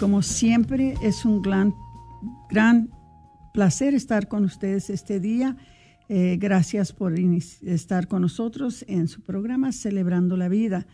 Como 0.00 0.22
siempre, 0.22 0.94
es 1.02 1.26
un 1.26 1.42
gran, 1.42 1.74
gran 2.48 2.88
placer 3.52 3.92
estar 3.92 4.26
con 4.26 4.44
ustedes 4.44 4.88
este 4.88 5.20
día. 5.20 5.58
Eh, 6.08 6.38
gracias 6.40 6.94
por 6.94 7.12
estar 7.18 8.08
con 8.08 8.22
nosotros 8.22 8.86
en 8.88 9.08
su 9.08 9.20
programa 9.20 9.72
Celebrando 9.72 10.38
la 10.38 10.48
Vida. 10.48 10.86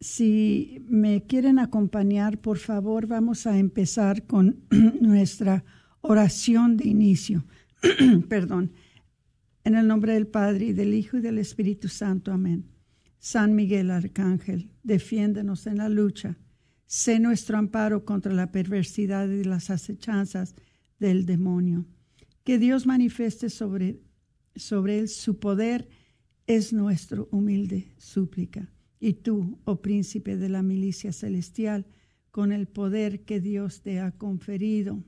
Si 0.00 0.82
me 0.88 1.24
quieren 1.26 1.58
acompañar, 1.58 2.38
por 2.38 2.56
favor, 2.56 3.06
vamos 3.06 3.46
a 3.46 3.58
empezar 3.58 4.26
con 4.26 4.64
nuestra 5.02 5.62
oración 6.00 6.78
de 6.78 6.88
inicio. 6.88 7.44
Perdón. 8.30 8.72
En 9.64 9.74
el 9.74 9.86
nombre 9.86 10.14
del 10.14 10.26
Padre, 10.26 10.66
y 10.66 10.72
del 10.72 10.94
Hijo 10.94 11.18
y 11.18 11.20
del 11.20 11.36
Espíritu 11.36 11.88
Santo. 11.88 12.32
Amén. 12.32 12.64
San 13.18 13.54
Miguel 13.54 13.90
Arcángel, 13.90 14.70
defiéndenos 14.82 15.66
en 15.66 15.76
la 15.76 15.90
lucha. 15.90 16.38
Sé 16.88 17.20
nuestro 17.20 17.58
amparo 17.58 18.06
contra 18.06 18.32
la 18.32 18.50
perversidad 18.50 19.28
y 19.28 19.44
las 19.44 19.68
acechanzas 19.68 20.54
del 20.98 21.26
demonio. 21.26 21.84
Que 22.44 22.58
Dios 22.58 22.86
manifieste 22.86 23.50
sobre, 23.50 24.00
sobre 24.56 24.98
él 24.98 25.08
su 25.08 25.38
poder 25.38 25.86
es 26.46 26.72
nuestro 26.72 27.28
humilde 27.30 27.92
súplica. 27.98 28.72
Y 28.98 29.12
tú, 29.12 29.60
oh 29.64 29.82
príncipe 29.82 30.38
de 30.38 30.48
la 30.48 30.62
milicia 30.62 31.12
celestial, 31.12 31.86
con 32.30 32.52
el 32.52 32.66
poder 32.66 33.26
que 33.26 33.38
Dios 33.38 33.82
te 33.82 34.00
ha 34.00 34.12
conferido, 34.12 35.04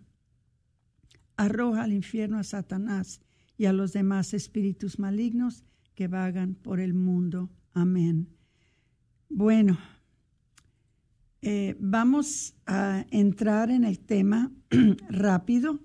arroja 1.38 1.84
al 1.84 1.94
infierno 1.94 2.38
a 2.38 2.44
Satanás 2.44 3.22
y 3.56 3.64
a 3.64 3.72
los 3.72 3.94
demás 3.94 4.34
espíritus 4.34 4.98
malignos 4.98 5.64
que 5.94 6.08
vagan 6.08 6.56
por 6.56 6.78
el 6.78 6.92
mundo. 6.92 7.48
Amén. 7.72 8.28
Bueno, 9.30 9.78
eh, 11.42 11.76
vamos 11.78 12.54
a 12.66 13.06
entrar 13.10 13.70
en 13.70 13.84
el 13.84 13.98
tema 13.98 14.52
rápido, 15.08 15.80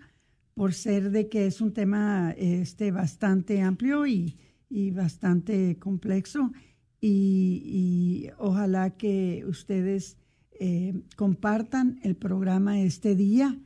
por 0.53 0.73
ser 0.73 1.11
de 1.11 1.27
que 1.27 1.47
es 1.47 1.61
un 1.61 1.73
tema 1.73 2.33
este, 2.37 2.91
bastante 2.91 3.61
amplio 3.61 4.07
y, 4.07 4.37
y 4.69 4.91
bastante 4.91 5.77
complejo. 5.79 6.51
Y, 7.01 8.29
ojalá 8.37 8.97
que 8.97 9.43
ustedes 9.47 10.17
eh, 10.59 10.93
compartan 11.15 11.99
el 12.03 12.15
programa 12.15 12.81
este 12.81 13.15
día. 13.15 13.59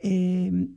Eh, 0.00 0.68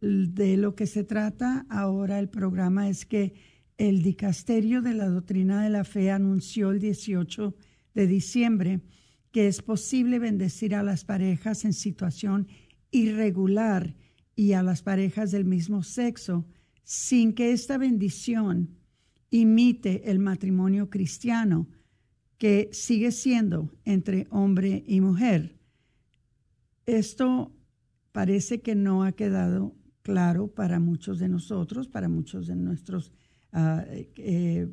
de 0.00 0.56
lo 0.58 0.74
que 0.74 0.86
se 0.86 1.04
trata 1.04 1.66
ahora 1.70 2.18
el 2.18 2.28
programa 2.28 2.88
es 2.88 3.06
que 3.06 3.34
el 3.78 4.02
Dicasterio 4.02 4.82
de 4.82 4.92
la 4.92 5.08
Doctrina 5.08 5.62
de 5.62 5.70
la 5.70 5.84
Fe 5.84 6.10
anunció 6.10 6.70
el 6.70 6.80
18 6.80 7.54
de 7.94 8.06
diciembre 8.06 8.80
que 9.36 9.48
es 9.48 9.60
posible 9.60 10.18
bendecir 10.18 10.74
a 10.74 10.82
las 10.82 11.04
parejas 11.04 11.66
en 11.66 11.74
situación 11.74 12.48
irregular 12.90 13.94
y 14.34 14.52
a 14.52 14.62
las 14.62 14.82
parejas 14.82 15.30
del 15.30 15.44
mismo 15.44 15.82
sexo 15.82 16.46
sin 16.84 17.34
que 17.34 17.52
esta 17.52 17.76
bendición 17.76 18.78
imite 19.28 20.10
el 20.10 20.20
matrimonio 20.20 20.88
cristiano 20.88 21.68
que 22.38 22.70
sigue 22.72 23.12
siendo 23.12 23.76
entre 23.84 24.26
hombre 24.30 24.82
y 24.86 25.02
mujer. 25.02 25.60
Esto 26.86 27.54
parece 28.12 28.62
que 28.62 28.74
no 28.74 29.04
ha 29.04 29.12
quedado 29.12 29.76
claro 30.00 30.48
para 30.48 30.80
muchos 30.80 31.18
de 31.18 31.28
nosotros, 31.28 31.88
para 31.88 32.08
muchos 32.08 32.46
de 32.46 32.56
nuestros 32.56 33.12
uh, 33.52 33.82
eh, 34.16 34.66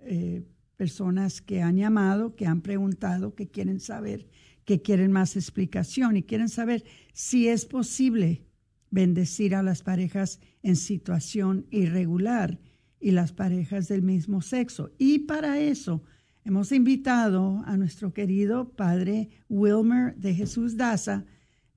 eh, 0.00 0.44
personas 0.80 1.42
que 1.42 1.60
han 1.60 1.76
llamado, 1.76 2.34
que 2.34 2.46
han 2.46 2.62
preguntado, 2.62 3.34
que 3.34 3.50
quieren 3.50 3.80
saber, 3.80 4.26
que 4.64 4.80
quieren 4.80 5.12
más 5.12 5.36
explicación 5.36 6.16
y 6.16 6.22
quieren 6.22 6.48
saber 6.48 6.84
si 7.12 7.48
es 7.48 7.66
posible 7.66 8.46
bendecir 8.90 9.54
a 9.54 9.62
las 9.62 9.82
parejas 9.82 10.40
en 10.62 10.76
situación 10.76 11.66
irregular 11.70 12.58
y 12.98 13.10
las 13.10 13.34
parejas 13.34 13.88
del 13.88 14.00
mismo 14.00 14.40
sexo. 14.40 14.90
Y 14.96 15.18
para 15.18 15.60
eso 15.60 16.02
hemos 16.46 16.72
invitado 16.72 17.62
a 17.66 17.76
nuestro 17.76 18.14
querido 18.14 18.70
padre 18.70 19.28
Wilmer 19.50 20.16
de 20.16 20.34
Jesús 20.34 20.78
Daza, 20.78 21.26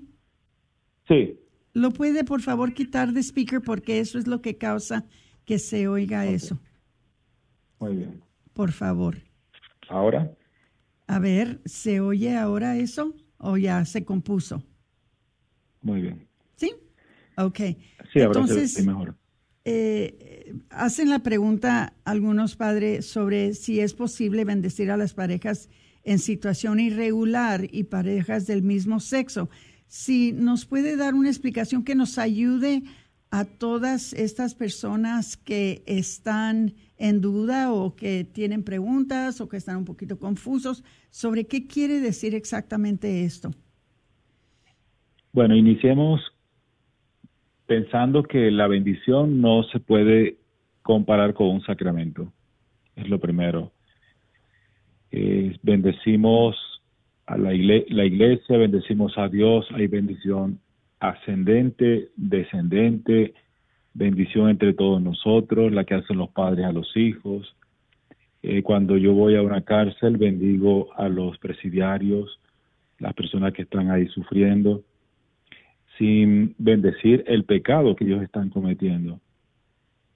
Sí, 1.07 1.39
¿Lo 1.73 1.91
puede, 1.93 2.25
por 2.25 2.43
favor, 2.43 2.75
quitar 2.75 3.13
de 3.13 3.21
speaker? 3.23 3.63
Porque 3.63 4.01
eso 4.01 4.19
es 4.19 4.27
lo 4.27 4.43
que 4.43 4.59
causa 4.59 5.07
que 5.45 5.59
se 5.59 5.87
oiga 5.89 6.27
eso. 6.27 6.59
muy 7.79 7.95
bien. 7.97 8.21
Por 8.53 8.73
favor. 8.73 9.17
¿Ahora? 9.89 10.33
A 11.07 11.19
ver, 11.19 11.61
¿se 11.65 12.01
oye 12.01 12.37
ahora 12.37 12.77
eso 12.77 13.15
o 13.39 13.57
ya 13.57 13.85
se 13.85 14.05
compuso? 14.05 14.63
Muy 15.81 16.03
bien. 16.03 16.29
¿Sí? 16.57 16.73
Ok. 17.37 17.57
Sí, 18.13 18.21
ahora 18.21 18.47
se 18.47 18.61
Entonces, 18.61 18.75
ve 18.77 18.83
mejor. 18.83 19.17
eh, 19.65 20.55
hacen 20.71 21.09
la 21.09 21.21
pregunta 21.21 21.95
algunos 22.05 22.57
padres 22.57 23.07
sobre 23.07 23.55
si 23.55 23.81
es 23.81 23.95
posible 23.95 24.45
bendecir 24.45 24.91
a 24.91 24.97
las 24.97 25.15
parejas 25.15 25.69
en 26.05 26.19
situación 26.19 26.81
irregular 26.81 27.67
y 27.71 27.85
parejas 27.85 28.47
del 28.47 28.63
mismo 28.63 29.01
sexo. 29.01 29.49
Si 29.87 30.33
nos 30.33 30.67
puede 30.67 30.97
dar 30.97 31.15
una 31.15 31.29
explicación 31.31 31.85
que 31.85 31.95
nos 31.95 32.19
ayude 32.19 32.83
a 33.31 33.45
todas 33.45 34.13
estas 34.15 34.55
personas 34.55 35.37
que 35.37 35.83
están 35.87 36.75
en 36.97 37.21
duda 37.21 37.73
o 37.73 37.95
que 37.95 38.25
tienen 38.25 38.65
preguntas 38.65 39.41
o 39.41 39.49
que 39.49 39.57
están 39.57 39.77
un 39.77 39.85
poquito 39.85 40.19
confusos 40.19 40.83
sobre 41.11 41.47
qué 41.47 41.67
quiere 41.67 42.01
decir 42.01 42.35
exactamente 42.35 43.25
esto. 43.25 43.51
Bueno, 45.33 45.55
iniciemos 45.55 46.21
pensando 47.67 48.23
que 48.23 48.51
la 48.51 48.67
bendición 48.67 49.41
no 49.41 49.63
se 49.65 49.79
puede 49.79 50.39
comparar 50.83 51.35
con 51.35 51.49
un 51.49 51.63
sacramento. 51.63 52.33
Es 52.97 53.09
lo 53.09 53.21
primero. 53.21 53.73
Eh, 55.11 55.57
bendecimos 55.63 56.57
a 57.27 57.37
la, 57.37 57.51
la 57.51 58.05
iglesia, 58.07 58.57
bendecimos 58.57 59.17
a 59.19 59.29
Dios, 59.29 59.67
hay 59.75 59.87
bendición 59.87 60.61
ascendente, 61.01 62.11
descendente, 62.17 63.35
bendición 63.95 64.51
entre 64.51 64.75
todos 64.75 65.03
nosotros, 65.03 65.73
la 65.73 65.85
que 65.85 65.95
hacen 65.95 66.19
los 66.19 66.31
padres 66.31 66.67
a 66.67 66.73
los 66.73 66.97
hijos. 66.97 67.55
Eh, 68.43 68.63
cuando 68.63 68.97
yo 68.97 69.13
voy 69.13 69.37
a 69.37 69.43
una 69.43 69.63
cárcel, 69.63 70.17
bendigo 70.17 70.89
a 70.97 71.09
los 71.09 71.39
presidiarios, 71.39 72.39
las 72.99 73.15
personas 73.15 73.53
que 73.53 73.63
están 73.63 73.91
ahí 73.91 74.07
sufriendo, 74.09 74.83
sin 75.99 76.55
bendecir 76.59 77.25
el 77.27 77.45
pecado 77.45 77.97
que 77.97 78.05
ellos 78.05 78.23
están 78.23 78.51
cometiendo. 78.51 79.21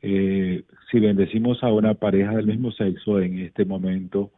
Eh, 0.01 0.65
si 0.91 1.01
bendecimos 1.01 1.63
a 1.63 1.73
una 1.73 1.95
pareja 1.95 2.37
del 2.37 2.47
mismo 2.47 2.73
sexo 2.73 3.21
en 3.21 3.39
este 3.39 3.65
momento, 3.65 4.31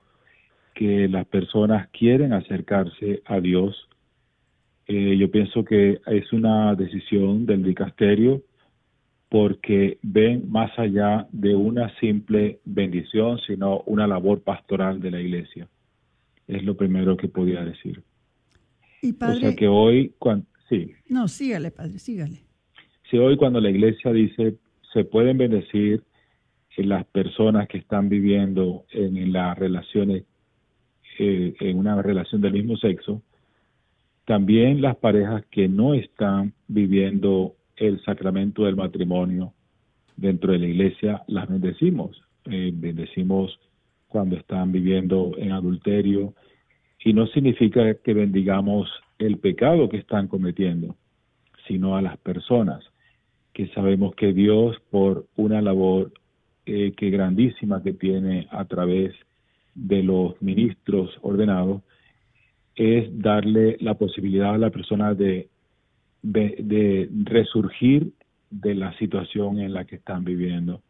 que 0.74 1.08
las 1.08 1.26
personas 1.26 1.88
quieren 1.90 2.32
acercarse 2.32 3.22
a 3.26 3.40
Dios, 3.40 3.88
eh, 4.86 5.16
yo 5.16 5.30
pienso 5.30 5.64
que 5.64 6.00
es 6.06 6.32
una 6.32 6.74
decisión 6.74 7.46
del 7.46 7.62
dicasterio 7.62 8.42
porque 9.28 9.98
ven 10.02 10.48
más 10.50 10.70
allá 10.78 11.26
de 11.32 11.54
una 11.56 11.92
simple 11.98 12.60
bendición, 12.64 13.38
sino 13.46 13.80
una 13.86 14.06
labor 14.06 14.42
pastoral 14.42 15.00
de 15.00 15.10
la 15.10 15.20
iglesia. 15.20 15.68
Es 16.46 16.62
lo 16.62 16.76
primero 16.76 17.16
que 17.16 17.28
podía 17.28 17.64
decir. 17.64 18.02
Y 19.02 19.12
o 19.12 19.18
padre, 19.18 19.40
sea 19.40 19.56
que 19.56 19.66
hoy, 19.66 20.12
cuan- 20.18 20.46
sí, 20.68 20.92
no, 21.08 21.26
sígale, 21.28 21.70
padre, 21.70 21.98
sígale. 21.98 22.42
si 23.10 23.18
hoy 23.18 23.36
cuando 23.36 23.60
la 23.60 23.70
iglesia 23.70 24.12
dice 24.12 24.56
se 24.92 25.04
pueden 25.04 25.36
bendecir 25.38 26.02
las 26.76 27.04
personas 27.06 27.68
que 27.68 27.78
están 27.78 28.08
viviendo 28.08 28.84
en, 28.90 29.16
en 29.16 29.32
las 29.32 29.56
relaciones, 29.58 30.24
eh, 31.18 31.54
en 31.60 31.78
una 31.78 32.00
relación 32.02 32.40
del 32.40 32.52
mismo 32.52 32.76
sexo, 32.76 33.22
también 34.24 34.80
las 34.80 34.96
parejas 34.96 35.44
que 35.50 35.68
no 35.68 35.94
están 35.94 36.54
viviendo 36.68 37.54
el 37.76 38.02
sacramento 38.04 38.64
del 38.64 38.76
matrimonio 38.76 39.52
dentro 40.16 40.52
de 40.52 40.58
la 40.58 40.66
iglesia, 40.66 41.22
las 41.26 41.48
bendecimos. 41.48 42.22
Eh, 42.46 42.72
bendecimos 42.74 43.58
cuando 44.08 44.36
están 44.36 44.72
viviendo 44.72 45.32
en 45.38 45.52
adulterio 45.52 46.34
y 47.04 47.12
no 47.12 47.26
significa 47.28 47.94
que 47.94 48.14
bendigamos 48.14 48.88
el 49.18 49.38
pecado 49.38 49.88
que 49.88 49.98
están 49.98 50.28
cometiendo, 50.28 50.96
sino 51.66 51.96
a 51.96 52.02
las 52.02 52.16
personas 52.18 52.84
que 53.52 53.68
sabemos 53.68 54.14
que 54.14 54.32
Dios 54.32 54.76
por 54.90 55.26
una 55.36 55.60
labor 55.60 56.12
eh, 56.66 56.92
que 56.96 57.10
grandísima 57.10 57.82
que 57.82 57.92
tiene 57.92 58.48
a 58.50 58.64
través 58.64 59.14
de 59.74 60.02
los 60.02 60.40
ministros 60.40 61.10
ordenados 61.22 61.82
es 62.76 63.06
darle 63.18 63.76
la 63.80 63.94
posibilidad 63.94 64.54
a 64.54 64.58
la 64.58 64.70
persona 64.70 65.14
de, 65.14 65.48
resurgir 66.22 68.12
de 68.50 68.74
la 68.74 68.96
situación 68.98 69.58
en 69.60 69.72
la 69.72 69.84
que 69.84 69.96
están 69.96 70.24
viviendo. 70.24 70.82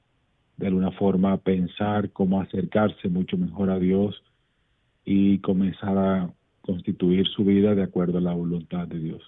De 0.56 0.68
alguna 0.68 0.92
forma 0.92 1.36
pensar 1.38 2.10
cómo 2.10 2.40
acercarse 2.40 3.08
mucho 3.08 3.36
mejor 3.36 3.70
a 3.70 3.78
Dios 3.78 4.22
y 5.04 5.38
comenzar 5.38 5.98
a 5.98 6.32
constituir 6.60 7.26
su 7.26 7.44
vida 7.44 7.74
de 7.74 7.82
acuerdo 7.82 8.18
a 8.18 8.22
la 8.22 8.32
voluntad 8.32 8.86
de 8.86 8.98
Dios. 8.98 9.22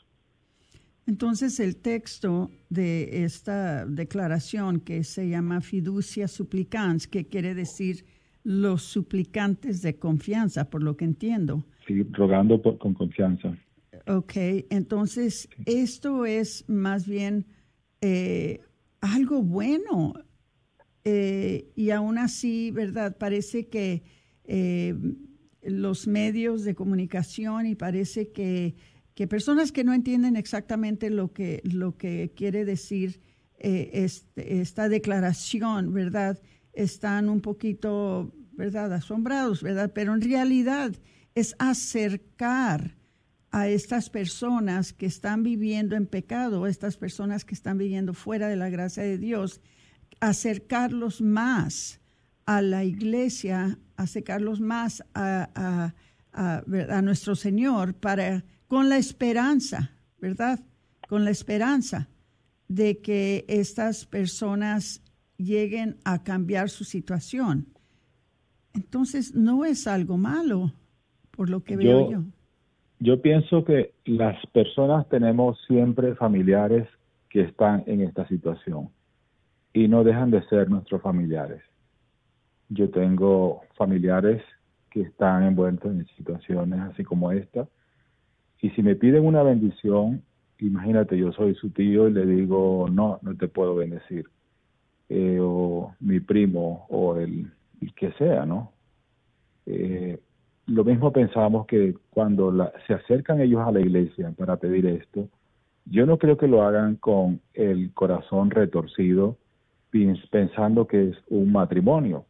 Entonces 1.07 1.61
el 1.61 1.77
texto 1.77 2.51
de 2.69 3.25
esta 3.25 3.87
declaración 3.87 4.81
que 4.81 5.05
se 5.05 5.29
llama 5.29 5.61
fiducia 5.61 6.27
supplicans, 6.27 7.07
que 7.07 7.27
quiere 7.27 7.55
decir 7.55 8.05
los 8.43 8.83
suplicantes 8.83 9.83
de 9.83 9.99
confianza, 9.99 10.71
por 10.71 10.83
lo 10.83 10.97
que 10.97 11.05
entiendo. 11.05 11.65
Sí, 11.87 12.03
rogando 12.13 12.61
por, 12.61 12.79
con 12.79 12.95
confianza. 12.95 13.57
Ok, 14.07 14.33
entonces 14.71 15.49
esto 15.65 16.27
es 16.27 16.65
más 16.69 17.07
bien 17.07 17.47
eh, 18.01 18.61
algo 19.01 19.43
bueno. 19.43 20.15
Eh, 21.05 21.71
y 21.77 21.91
aún 21.91 22.19
así, 22.19 22.73
¿verdad? 22.73 23.17
Parece 23.17 23.69
que 23.69 24.03
eh, 24.45 24.95
los 25.63 26.07
medios 26.07 26.65
de 26.65 26.75
comunicación 26.75 27.67
y 27.67 27.75
parece 27.77 28.33
que, 28.33 28.75
que 29.15 29.27
personas 29.29 29.71
que 29.71 29.85
no 29.85 29.93
entienden 29.93 30.37
exactamente 30.37 31.11
lo 31.11 31.33
que, 31.33 31.63
lo 31.65 31.97
que 31.97 32.33
quiere 32.35 32.65
decir 32.65 33.21
este- 33.59 34.61
esta 34.61 34.89
declaración, 34.89 35.93
¿verdad? 35.93 36.41
Están 36.73 37.29
un 37.29 37.41
poquito, 37.41 38.33
¿verdad? 38.53 38.93
Asombrados, 38.93 39.63
¿verdad? 39.63 39.93
Pero 39.95 40.15
en 40.15 40.21
realidad 40.21 40.93
es 41.37 41.55
acercar 41.59 42.97
a 43.53 43.69
estas 43.69 44.11
personas 44.11 44.93
que 44.93 45.07
están 45.07 45.43
viviendo 45.45 45.95
en 45.95 46.07
pecado, 46.07 46.67
estas 46.67 46.97
personas 46.97 47.45
que 47.45 47.55
están 47.55 47.79
viviendo 47.79 48.13
fuera 48.13 48.49
de 48.49 48.57
la 48.57 48.69
gracia 48.71 49.03
de 49.05 49.19
Dios, 49.19 49.61
acercarlos 50.21 51.21
más 51.21 52.01
a 52.47 52.61
la 52.63 52.85
iglesia, 52.85 53.79
acercarlos 53.97 54.61
más 54.61 55.03
a, 55.15 55.49
a- 55.55 55.95
a- 56.33 56.63
a 56.99 57.03
nuestro 57.03 57.35
Señor 57.37 57.95
para 57.95 58.45
con 58.69 58.89
la 58.89 58.99
esperanza, 58.99 59.93
¿verdad? 60.21 60.61
Con 61.09 61.25
la 61.25 61.31
esperanza 61.31 62.09
de 62.69 62.99
que 63.01 63.45
estas 63.49 64.07
personas 64.07 65.03
lleguen 65.39 65.99
a 66.05 66.23
cambiar 66.25 66.69
su 66.69 66.85
situación. 66.85 67.69
Entonces 68.75 69.35
no 69.35 69.65
es 69.65 69.87
algo 69.87 70.17
malo, 70.19 70.75
por 71.37 71.51
lo 71.51 71.63
que 71.63 71.77
veo 71.77 71.87
Yo- 71.87 72.11
yo. 72.11 72.23
Yo 72.99 73.21
pienso 73.21 73.63
que 73.65 73.93
las 74.07 74.45
personas 74.47 75.07
tenemos 75.11 75.61
siempre 75.67 76.15
familiares 76.15 76.89
que 77.29 77.43
están 77.43 77.85
en 77.87 78.01
esta 78.01 78.27
situación 78.27 78.89
y 79.75 79.87
no 79.87 80.03
dejan 80.03 80.31
de 80.31 80.43
ser 80.45 80.71
nuestros 80.71 81.03
familiares. 81.03 81.63
Yo 82.71 82.89
tengo 82.89 83.61
familiares 83.77 84.43
que 84.91 85.03
están 85.03 85.43
envueltos 85.43 85.93
en 85.93 86.07
situaciones 86.17 86.81
así 86.81 87.05
como 87.05 87.33
esta 87.33 87.69
y 88.63 88.71
si 88.71 88.83
me 88.83 88.97
piden 88.97 89.27
una 89.27 89.43
bendición, 89.43 90.23
imagínate, 90.59 91.19
yo 91.19 91.31
soy 91.33 91.55
su 91.57 91.69
tío 91.71 92.09
y 92.09 92.13
le 92.15 92.25
digo, 92.25 92.89
no, 92.91 93.19
no 93.21 93.37
te 93.37 93.49
puedo 93.49 93.75
bendecir. 93.75 94.25
Eh, 95.11 95.39
o 95.41 95.95
mi 96.01 96.19
primo 96.21 96.87
o 96.89 97.17
el, 97.17 97.53
el 97.83 97.95
que 97.95 98.11
sea, 98.13 98.47
¿no? 98.47 98.73
Eh, 99.67 100.19
lo 100.67 100.85
mismo 100.85 101.13
pensamos 101.13 101.67
que 101.67 101.95
cuando 102.11 102.51
la- 102.51 102.73
se 102.87 102.95
acercan 102.95 103.41
ellos 103.41 103.61
a 103.67 103.73
la 103.73 103.81
iglesia 103.81 104.33
para 104.37 104.57
pedir 104.57 104.87
esto, 104.87 105.29
yo 105.85 106.07
no 106.07 106.19
creo 106.19 106.37
que 106.37 106.49
lo 106.49 106.63
hagan 106.63 106.97
con 106.97 107.41
el 107.55 107.93
corazón 107.95 108.51
retorcido, 108.51 109.37
pens- 109.93 110.29
pensando 110.31 110.87
que 110.87 111.11
es 111.11 111.17
un 111.29 111.53
matrimonio. 111.53 112.25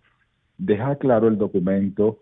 Deja 0.58 0.96
claro 0.96 1.28
el 1.28 1.38
documento 1.38 2.18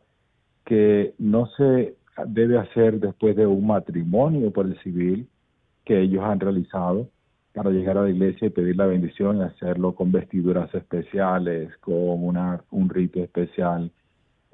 que 0.64 1.14
no 1.18 1.46
se 1.56 1.96
debe 2.26 2.58
hacer 2.58 3.00
después 3.00 3.34
de 3.36 3.46
un 3.46 3.66
matrimonio 3.66 4.52
por 4.52 4.66
el 4.66 4.78
civil 4.82 5.28
que 5.84 6.00
ellos 6.00 6.22
han 6.24 6.40
realizado 6.40 7.08
para 7.52 7.70
llegar 7.70 7.98
a 7.98 8.02
la 8.02 8.10
iglesia 8.10 8.46
y 8.46 8.50
pedir 8.50 8.76
la 8.76 8.86
bendición 8.86 9.38
y 9.38 9.42
hacerlo 9.42 9.94
con 9.94 10.12
vestiduras 10.12 10.72
especiales, 10.74 11.76
con 11.78 12.24
una, 12.24 12.62
un 12.70 12.88
rito 12.88 13.20
especial 13.20 13.90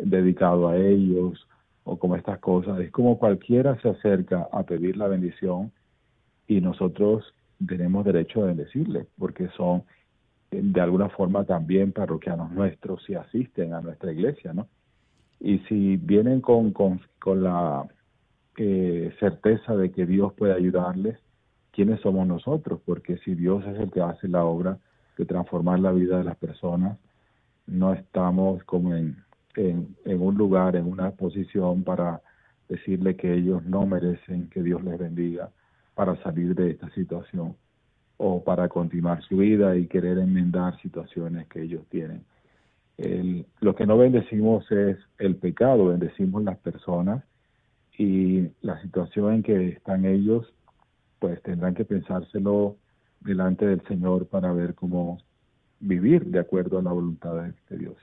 dedicado 0.03 0.69
a 0.69 0.77
ellos, 0.77 1.47
o 1.85 1.99
como 1.99 2.17
estas 2.17 2.39
cosas. 2.39 2.79
Es 2.81 2.91
como 2.91 3.19
cualquiera 3.19 3.81
se 3.81 3.89
acerca 3.89 4.49
a 4.53 4.63
pedir 4.63 4.97
la 4.97 5.09
bendición 5.09 5.73
y 6.47 6.61
nosotros 6.61 7.35
tenemos 7.67 8.05
derecho 8.05 8.43
a 8.43 8.47
bendecirle, 8.47 9.07
porque 9.19 9.49
son 9.57 9.83
de 10.51 10.81
alguna 10.81 11.09
forma 11.11 11.45
también 11.45 11.93
parroquianos 11.93 12.51
nuestros 12.51 13.05
si 13.05 13.15
asisten 13.15 13.73
a 13.73 13.81
nuestra 13.81 14.13
iglesia, 14.13 14.53
¿no? 14.53 14.69
Y 15.39 15.59
si 15.61 15.97
vienen 15.97 16.41
con, 16.41 16.73
con, 16.73 17.01
con 17.19 17.43
la 17.43 17.87
eh, 18.57 19.15
certeza 19.21 19.77
de 19.77 19.91
que 19.91 20.07
Dios 20.07 20.33
puede 20.35 20.53
ayudarles, 20.53 21.19
¿quiénes 21.71 22.01
somos 22.01 22.27
nosotros? 22.27 22.81
Porque 22.85 23.17
si 23.19 23.35
Dios 23.35 23.65
es 23.67 23.79
el 23.79 23.91
que 23.91 24.03
hace 24.03 24.29
la 24.29 24.45
obra 24.45 24.79
de 25.17 25.25
transformar 25.25 25.79
la 25.79 25.93
vida 25.93 26.19
de 26.19 26.25
las 26.25 26.37
personas, 26.37 26.99
no 27.67 27.95
estamos 27.95 28.63
como 28.65 28.95
en, 28.95 29.17
en, 29.57 29.97
en 30.05 30.21
un 30.21 30.37
lugar, 30.37 30.77
en 30.77 30.87
una 30.87 31.11
posición 31.11 31.83
para 31.83 32.21
decirle 32.69 33.17
que 33.17 33.35
ellos 33.35 33.65
no 33.65 33.85
merecen 33.87 34.49
que 34.49 34.63
Dios 34.63 34.83
les 34.85 34.99
bendiga 34.99 35.51
para 35.95 36.17
salir 36.23 36.55
de 36.55 36.71
esta 36.71 36.89
situación 36.91 37.57
o 38.17 38.45
para 38.45 38.69
continuar 38.69 39.23
su 39.23 39.39
vida 39.39 39.77
y 39.77 39.87
querer 39.87 40.19
enmendar 40.19 40.81
situaciones 40.81 41.49
que 41.49 41.63
ellos 41.63 41.83
tienen. 41.89 42.23
El, 42.97 43.47
lo 43.61 43.75
que 43.75 43.87
no 43.87 43.97
bendecimos 43.97 44.71
es 44.71 44.99
el 45.19 45.37
pecado, 45.37 45.87
bendecimos 45.87 46.45
las 46.45 46.59
personas 46.59 47.25
y 47.97 48.49
la 48.61 48.81
situación 48.83 49.35
en 49.35 49.43
que 49.43 49.69
están 49.69 50.05
ellos, 50.05 50.53
pues 51.19 51.43
tendrán 51.43 51.75
que 51.75 51.85
pensárselo 51.85 52.77
delante 53.21 53.67
del 53.67 53.83
Señor 53.89 54.27
para 54.27 54.53
ver 54.53 54.75
cómo 54.75 55.19
vivir 55.81 56.27
de 56.27 56.41
acuerdo 56.41 56.79
a 56.79 56.83
la 56.83 56.93
voluntad 56.93 57.35
de, 57.69 57.79
Dios. 57.79 57.97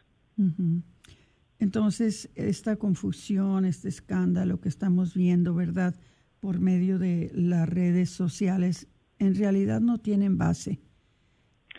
Entonces, 1.60 2.30
esta 2.36 2.76
confusión, 2.76 3.66
este 3.66 3.90
escándalo 3.90 4.60
que 4.60 4.70
estamos 4.70 5.16
viendo, 5.16 5.56
¿verdad? 5.56 5.96
Por 6.40 6.60
medio 6.60 7.00
de 7.00 7.32
las 7.34 7.68
redes 7.68 8.10
sociales, 8.10 8.88
en 9.20 9.36
realidad 9.36 9.82
no 9.82 9.98
tienen 9.98 10.38
base. 10.38 10.80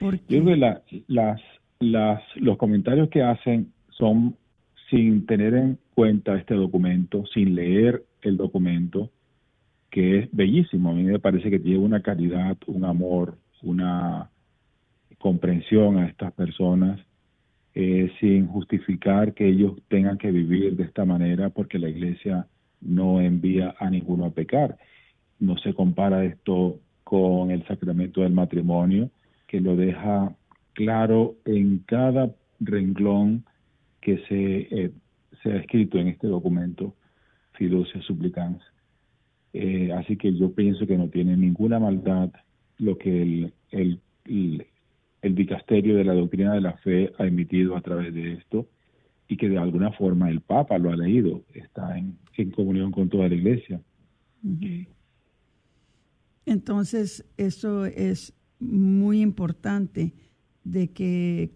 Porque... 0.00 0.40
las, 1.06 1.40
las, 1.78 2.22
los 2.36 2.56
comentarios 2.56 3.08
que 3.08 3.22
hacen 3.22 3.72
son 3.90 4.36
sin 4.90 5.26
tener 5.26 5.54
en 5.54 5.78
cuenta 5.94 6.36
este 6.36 6.54
documento, 6.54 7.24
sin 7.32 7.54
leer 7.54 8.04
el 8.22 8.36
documento, 8.36 9.10
que 9.90 10.20
es 10.20 10.28
bellísimo. 10.32 10.90
A 10.90 10.94
mí 10.94 11.04
me 11.04 11.18
parece 11.18 11.50
que 11.50 11.58
tiene 11.58 11.78
una 11.78 12.02
calidad, 12.02 12.56
un 12.66 12.84
amor, 12.84 13.38
una 13.62 14.30
comprensión 15.18 15.98
a 15.98 16.06
estas 16.06 16.32
personas, 16.32 17.00
eh, 17.80 18.10
sin 18.18 18.48
justificar 18.48 19.34
que 19.34 19.46
ellos 19.46 19.74
tengan 19.86 20.18
que 20.18 20.32
vivir 20.32 20.74
de 20.74 20.82
esta 20.82 21.04
manera, 21.04 21.50
porque 21.50 21.78
la 21.78 21.88
iglesia 21.88 22.48
no 22.80 23.20
envía 23.20 23.76
a 23.78 23.88
ninguno 23.88 24.24
a 24.24 24.30
pecar. 24.30 24.76
No 25.38 25.56
se 25.58 25.72
compara 25.74 26.24
esto 26.24 26.80
con 27.04 27.52
el 27.52 27.64
sacramento 27.68 28.22
del 28.22 28.32
matrimonio, 28.32 29.10
que 29.46 29.60
lo 29.60 29.76
deja 29.76 30.34
claro 30.72 31.36
en 31.44 31.78
cada 31.86 32.34
renglón 32.58 33.44
que 34.00 34.18
se, 34.26 34.56
eh, 34.72 34.90
se 35.40 35.52
ha 35.52 35.56
escrito 35.58 35.98
en 35.98 36.08
este 36.08 36.26
documento, 36.26 36.96
Fiducia 37.52 38.02
Supplicans. 38.02 38.60
Eh, 39.52 39.92
así 39.92 40.16
que 40.16 40.34
yo 40.34 40.52
pienso 40.52 40.84
que 40.84 40.98
no 40.98 41.10
tiene 41.10 41.36
ninguna 41.36 41.78
maldad 41.78 42.30
lo 42.78 42.98
que 42.98 43.52
el, 43.70 44.00
dicasterio 45.22 45.96
de 45.96 46.04
la 46.04 46.14
doctrina 46.14 46.54
de 46.54 46.60
la 46.60 46.74
fe 46.78 47.12
ha 47.18 47.26
emitido 47.26 47.76
a 47.76 47.80
través 47.80 48.14
de 48.14 48.34
esto 48.34 48.68
y 49.28 49.36
que 49.36 49.48
de 49.48 49.58
alguna 49.58 49.92
forma 49.92 50.30
el 50.30 50.40
Papa 50.40 50.78
lo 50.78 50.90
ha 50.90 50.96
leído, 50.96 51.44
está 51.52 51.98
en, 51.98 52.18
en 52.36 52.50
comunión 52.50 52.90
con 52.90 53.08
toda 53.08 53.28
la 53.28 53.34
Iglesia. 53.34 53.80
Entonces, 56.46 57.26
eso 57.36 57.84
es 57.84 58.32
muy 58.58 59.20
importante 59.20 60.14
de 60.64 60.90
que 60.92 61.50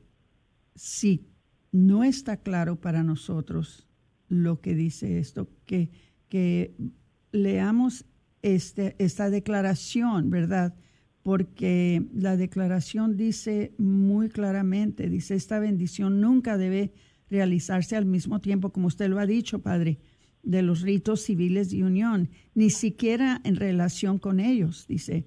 si 0.74 1.26
no 1.70 2.04
está 2.04 2.36
claro 2.36 2.76
para 2.76 3.02
nosotros 3.02 3.88
lo 4.28 4.60
que 4.60 4.74
dice 4.74 5.18
esto, 5.18 5.48
que, 5.64 5.90
que 6.28 6.74
leamos 7.32 8.04
este, 8.42 8.96
esta 8.98 9.30
declaración, 9.30 10.30
¿verdad? 10.30 10.74
Porque 11.22 12.04
la 12.14 12.36
declaración 12.36 13.16
dice 13.16 13.72
muy 13.78 14.28
claramente, 14.28 15.08
dice, 15.08 15.34
esta 15.34 15.60
bendición 15.60 16.20
nunca 16.20 16.58
debe 16.58 16.92
realizarse 17.30 17.96
al 17.96 18.06
mismo 18.06 18.40
tiempo, 18.40 18.70
como 18.70 18.88
usted 18.88 19.08
lo 19.08 19.18
ha 19.18 19.26
dicho, 19.26 19.60
Padre, 19.60 19.98
de 20.42 20.62
los 20.62 20.82
ritos 20.82 21.22
civiles 21.22 21.70
de 21.70 21.84
unión, 21.84 22.28
ni 22.54 22.70
siquiera 22.70 23.40
en 23.44 23.56
relación 23.56 24.18
con 24.18 24.40
ellos, 24.40 24.86
dice. 24.88 25.26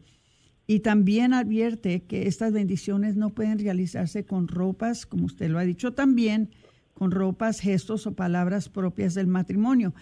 Y 0.67 0.79
también 0.79 1.33
advierte 1.33 2.03
que 2.03 2.27
estas 2.27 2.51
bendiciones 2.51 3.15
no 3.15 3.29
pueden 3.29 3.59
realizarse 3.59 4.25
con 4.25 4.47
ropas, 4.47 5.05
como 5.05 5.25
usted 5.25 5.49
lo 5.49 5.59
ha 5.59 5.63
dicho 5.63 5.93
también, 5.93 6.49
con 6.93 7.11
ropas, 7.11 7.59
gestos 7.59 8.07
o 8.07 8.15
palabras 8.15 8.69
propias 8.69 9.13
del 9.13 9.27
matrimonio. 9.27 9.93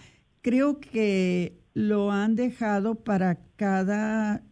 Creo 0.42 0.80
que 0.80 1.60
lo 1.74 2.10
han 2.12 2.34
dejado 2.34 2.94
para 2.96 3.40
cada 3.56 4.42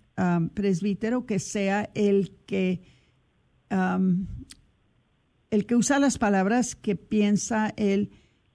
presbítero 0.54 1.26
que 1.26 1.38
sea 1.38 1.90
el 1.94 2.32
que 2.46 2.82
el 5.50 5.66
que 5.66 5.76
usa 5.76 5.98
las 5.98 6.18
palabras 6.18 6.74
que 6.74 6.96
piensa 6.96 7.72
él 7.76 8.10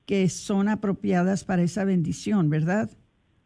que 0.06 0.30
son 0.30 0.70
apropiadas 0.70 1.44
para 1.44 1.62
esa 1.62 1.84
bendición, 1.84 2.50
¿verdad? 2.50 2.90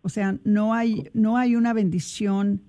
O 0.03 0.09
sea, 0.09 0.37
no 0.43 0.73
hay, 0.73 1.09
no 1.13 1.37
hay 1.37 1.55
una 1.55 1.73
bendición 1.73 2.61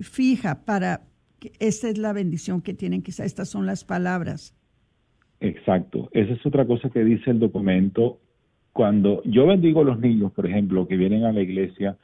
fija 0.00 0.64
para 0.64 1.02
que 1.38 1.52
esta 1.58 1.88
es 1.88 1.98
la 1.98 2.12
bendición 2.12 2.62
que 2.62 2.74
tienen 2.74 3.02
ser, 3.12 3.26
estas 3.26 3.48
son 3.48 3.66
las 3.66 3.84
palabras. 3.84 4.54
Exacto, 5.40 6.08
esa 6.12 6.32
es 6.34 6.44
otra 6.46 6.66
cosa 6.66 6.88
que 6.90 7.04
dice 7.04 7.30
el 7.30 7.40
documento. 7.40 8.20
Cuando 8.72 9.22
yo 9.24 9.46
bendigo 9.46 9.80
a 9.80 9.84
los 9.84 9.98
niños, 9.98 10.32
por 10.32 10.46
ejemplo, 10.46 10.86
que 10.86 10.96
vienen 10.96 11.24
a 11.24 11.32
la 11.32 11.42
iglesia, 11.42 11.96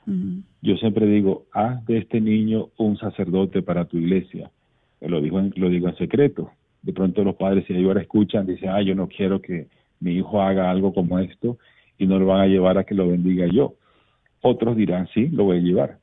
yo 0.63 0.77
siempre 0.77 1.07
digo, 1.07 1.47
haz 1.53 1.85
de 1.87 1.99
este 1.99 2.21
niño 2.21 2.69
un 2.77 2.97
sacerdote 2.97 3.63
para 3.63 3.85
tu 3.85 3.99
iglesia. 3.99 4.51
Lo 5.01 5.21
digo 5.21 5.39
en, 5.39 5.53
lo 5.57 5.69
digo 5.69 5.89
en 5.89 5.97
secreto, 5.97 6.51
de 6.83 6.93
pronto 6.93 7.23
los 7.23 7.37
padres 7.37 7.65
si 7.67 7.75
ahora 7.75 8.01
escuchan, 8.01 8.47
dicen, 8.47 8.71
ah, 8.71 8.83
yo 8.83 8.95
no 8.95 9.09
quiero 9.09 9.41
que 9.41 9.69
mi 10.01 10.13
hijo 10.13 10.43
haga 10.43 10.71
algo 10.71 10.93
como 10.93 11.19
esto 11.19 11.59
y 11.99 12.07
no 12.07 12.19
lo 12.19 12.27
van 12.27 12.41
a 12.41 12.47
llevar 12.47 12.79
a 12.79 12.85
que 12.85 12.95
lo 12.95 13.09
bendiga 13.09 13.47
yo. 13.47 13.75
Otros 14.43 14.77
dirán, 14.77 15.09
sí, 15.15 15.29
lo 15.29 15.45
voy 15.45 15.59
a 15.59 15.63
llevar. 15.63 15.99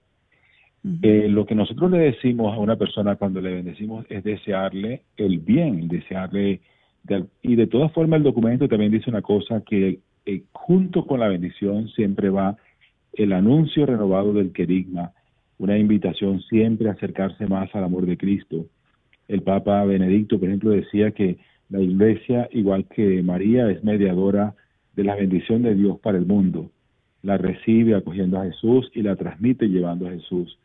Eh, 1.02 1.28
lo 1.30 1.46
que 1.46 1.56
nosotros 1.56 1.92
le 1.92 2.00
decimos 2.00 2.54
a 2.54 2.60
una 2.60 2.76
persona 2.76 3.16
cuando 3.16 3.40
le 3.40 3.54
bendecimos 3.54 4.06
es 4.10 4.24
desearle 4.24 5.04
el 5.16 5.40
bien, 5.40 5.88
desearle, 5.88 6.60
y 7.42 7.56
de 7.56 7.68
todas 7.68 7.92
formas 7.94 8.18
el 8.18 8.24
documento 8.24 8.68
también 8.68 8.92
dice 8.92 9.10
una 9.10 9.22
cosa 9.22 9.62
que 9.62 10.00
eh, 10.26 10.44
junto 10.52 11.06
con 11.06 11.20
la 11.20 11.28
bendición 11.28 11.90
siempre 11.90 12.30
va 12.30 12.58
el 13.14 13.34
anuncio 13.34 13.86
renovado 13.86 14.34
del 14.34 14.52
querigma, 14.52 15.12
una 15.58 15.78
invitación 15.78 16.42
siempre 16.42 16.90
a 16.90 16.94
acercarse 16.94 17.46
más 17.48 17.74
al 17.76 17.84
amor 17.84 18.06
de 18.06 18.18
Cristo, 18.18 18.66
el 19.28 19.42
Papa 19.42 19.84
Benedicto, 19.86 20.40
por 20.40 20.50
ejemplo, 20.50 20.72
decía 20.72 21.12
que 21.12 21.38
la 21.70 21.82
Iglesia, 21.82 22.50
igual 22.52 22.86
que 22.86 23.22
María, 23.24 23.70
es 23.70 23.84
mediadora 23.84 24.54
de 24.96 25.04
la 25.04 25.16
bendición 25.16 25.64
de 25.64 25.76
Dios 25.76 26.00
para 26.00 26.18
el 26.18 26.26
mundo. 26.26 26.70
La 27.22 27.38
recibe 27.38 27.96
acogiendo 27.96 28.40
a 28.40 28.46
Jesús 28.46 28.92
y 28.94 29.02
la 29.02 29.16
transmite 29.16 29.68
llevando 29.68 30.08
a 30.08 30.12
Jesús. 30.12 30.60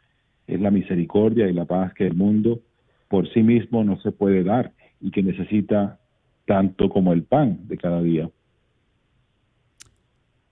Es 0.47 0.61
la 0.61 0.71
misericordia 0.71 1.49
y 1.49 1.53
la 1.53 1.67
paz 1.67 1.95
que 1.95 2.07
el 2.07 2.15
mundo 2.15 2.61
por 3.09 3.33
sí 3.33 3.43
mismo 3.43 3.85
no 3.85 3.99
se 4.01 4.13
puede 4.13 4.43
dar 4.43 4.73
y 5.01 5.11
que 5.11 5.23
necesita 5.23 5.99
tanto 6.47 6.89
como 6.89 7.13
el 7.13 7.23
pan 7.23 7.69
de 7.69 7.79
cada 7.79 8.03
día. 8.03 8.29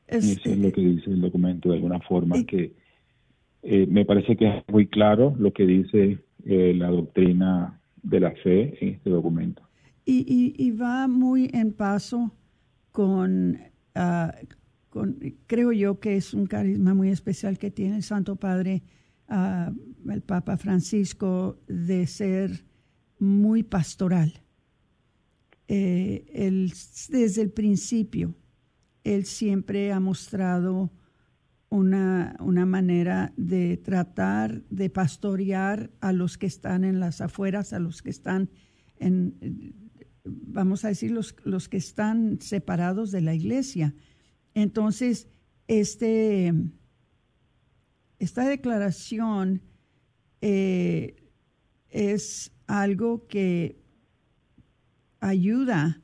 Eso 0.08 0.40
es 0.44 0.58
lo 0.58 0.72
que 0.72 0.80
dice 0.80 1.10
el 1.10 1.20
documento 1.20 1.70
de 1.70 1.76
alguna 1.76 2.00
forma, 2.00 2.42
que 2.44 2.75
eh, 3.62 3.86
me 3.88 4.04
parece 4.04 4.36
que 4.36 4.46
es 4.46 4.64
muy 4.68 4.86
claro 4.86 5.34
lo 5.38 5.52
que 5.52 5.66
dice 5.66 6.18
eh, 6.44 6.75
la 6.75 6.88
doctrina 6.88 7.80
de 8.02 8.20
la 8.20 8.30
fe 8.30 8.78
en 8.80 8.94
este 8.94 9.10
documento. 9.10 9.62
Y, 10.04 10.70
va 10.70 11.08
muy 11.08 11.50
en 11.52 11.72
paso 11.72 12.32
ah, 13.96 14.34
con, 14.88 15.18
creo 15.48 15.72
yo 15.72 15.98
que 15.98 16.16
es 16.16 16.32
un 16.32 16.46
carisma 16.46 16.94
muy 16.94 17.08
especial 17.08 17.58
que 17.58 17.72
tiene 17.72 17.96
el 17.96 18.04
Santo 18.04 18.36
Padre, 18.36 18.84
ah, 19.28 19.72
el 20.08 20.22
Papa 20.22 20.56
Francisco, 20.56 21.58
de 21.66 22.06
ser 22.06 22.64
muy 23.18 23.64
pastoral. 23.64 24.32
Eh, 25.66 26.25
desde 27.08 27.42
el 27.42 27.50
principio, 27.50 28.36
él 29.06 29.25
siempre 29.25 29.92
ha 29.92 30.00
mostrado 30.00 30.90
una, 31.68 32.36
una 32.40 32.66
manera 32.66 33.32
de 33.36 33.76
tratar 33.76 34.62
de 34.68 34.90
pastorear 34.90 35.92
a 36.00 36.12
los 36.12 36.36
que 36.36 36.46
están 36.46 36.82
en 36.82 36.98
las 36.98 37.20
afueras, 37.20 37.72
a 37.72 37.78
los 37.78 38.02
que 38.02 38.10
están 38.10 38.50
en, 38.98 39.72
vamos 40.25 40.84
a 40.84 40.88
decir, 40.88 41.12
los, 41.12 41.36
los 41.44 41.68
que 41.68 41.76
están 41.76 42.40
separados 42.40 43.12
de 43.12 43.20
la 43.20 43.32
iglesia. 43.32 43.94
Entonces, 44.54 45.28
este, 45.68 46.52
esta 48.18 48.48
declaración 48.48 49.62
eh, 50.40 51.30
es 51.90 52.50
algo 52.66 53.28
que 53.28 53.80
ayuda 55.20 56.02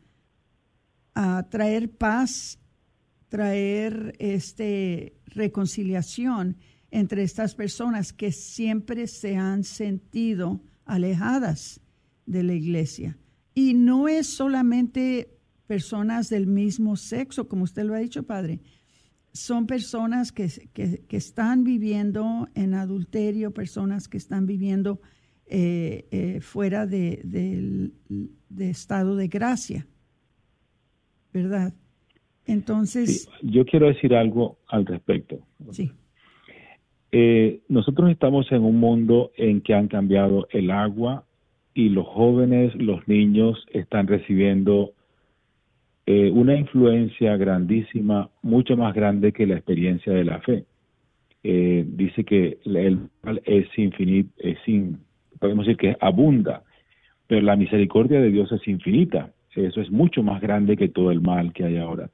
a 1.14 1.48
traer 1.50 1.90
paz, 1.90 2.60
traer 3.32 4.14
este 4.18 5.16
reconciliación 5.24 6.58
entre 6.90 7.22
estas 7.22 7.54
personas 7.54 8.12
que 8.12 8.30
siempre 8.30 9.06
se 9.06 9.36
han 9.36 9.64
sentido 9.64 10.60
alejadas 10.84 11.80
de 12.26 12.42
la 12.42 12.52
iglesia. 12.52 13.16
Y 13.54 13.72
no 13.72 14.06
es 14.06 14.26
solamente 14.26 15.38
personas 15.66 16.28
del 16.28 16.46
mismo 16.46 16.94
sexo, 16.96 17.48
como 17.48 17.64
usted 17.64 17.84
lo 17.84 17.94
ha 17.94 18.00
dicho, 18.00 18.24
padre. 18.24 18.60
Son 19.32 19.66
personas 19.66 20.30
que, 20.30 20.50
están 21.08 21.64
viviendo 21.64 22.50
en 22.54 22.74
adulterio, 22.74 23.54
personas 23.54 24.08
que 24.08 24.18
están 24.18 24.44
viviendo 24.44 25.00
eh, 25.46 26.06
eh, 26.10 26.40
fuera 26.42 26.86
de, 26.86 27.94
estado 28.58 29.16
de 29.16 29.28
gracia. 29.28 29.86
¿Verdad? 31.32 31.72
Entonces... 32.46 33.28
yo 33.42 33.64
quiero 33.64 33.86
decir 33.86 34.14
algo 34.14 34.58
al 34.68 34.86
respecto. 34.86 35.38
Sí. 35.70 35.92
Eh, 37.12 37.60
nosotros 37.68 38.10
estamos 38.10 38.50
en 38.52 38.62
un 38.62 38.80
mundo 38.80 39.32
en 39.36 39.60
que 39.60 39.74
han 39.74 39.88
cambiado 39.88 40.48
el 40.50 40.70
agua 40.70 41.24
y 41.74 41.90
los 41.90 42.06
jóvenes, 42.06 42.74
los 42.74 43.06
niños 43.06 43.66
están 43.72 44.06
recibiendo 44.06 44.92
eh, 46.06 46.30
una 46.32 46.56
influencia 46.56 47.36
grandísima, 47.36 48.30
mucho 48.42 48.76
más 48.76 48.94
grande 48.94 49.32
que 49.32 49.46
la 49.46 49.54
experiencia 49.54 50.12
de 50.12 50.24
la 50.24 50.40
fe. 50.40 50.64
Eh, 51.44 51.84
dice 51.86 52.24
que 52.24 52.58
el 52.64 53.08
mal 53.22 53.42
es 53.44 53.66
infinito, 53.76 54.30
es 54.38 54.58
podemos 55.38 55.66
decir 55.66 55.76
que 55.76 55.96
abunda, 56.00 56.62
pero 57.26 57.42
la 57.42 57.56
misericordia 57.56 58.20
de 58.20 58.30
Dios 58.30 58.50
es 58.52 58.66
infinita. 58.68 59.32
Eso 59.54 59.80
es 59.80 59.90
mucho 59.90 60.22
más 60.22 60.40
grande 60.40 60.76
que 60.76 60.88
todo 60.88 61.10
el 61.10 61.20
mal 61.20 61.52
que 61.52 61.64
hay 61.64 61.76
ahora. 61.76 62.10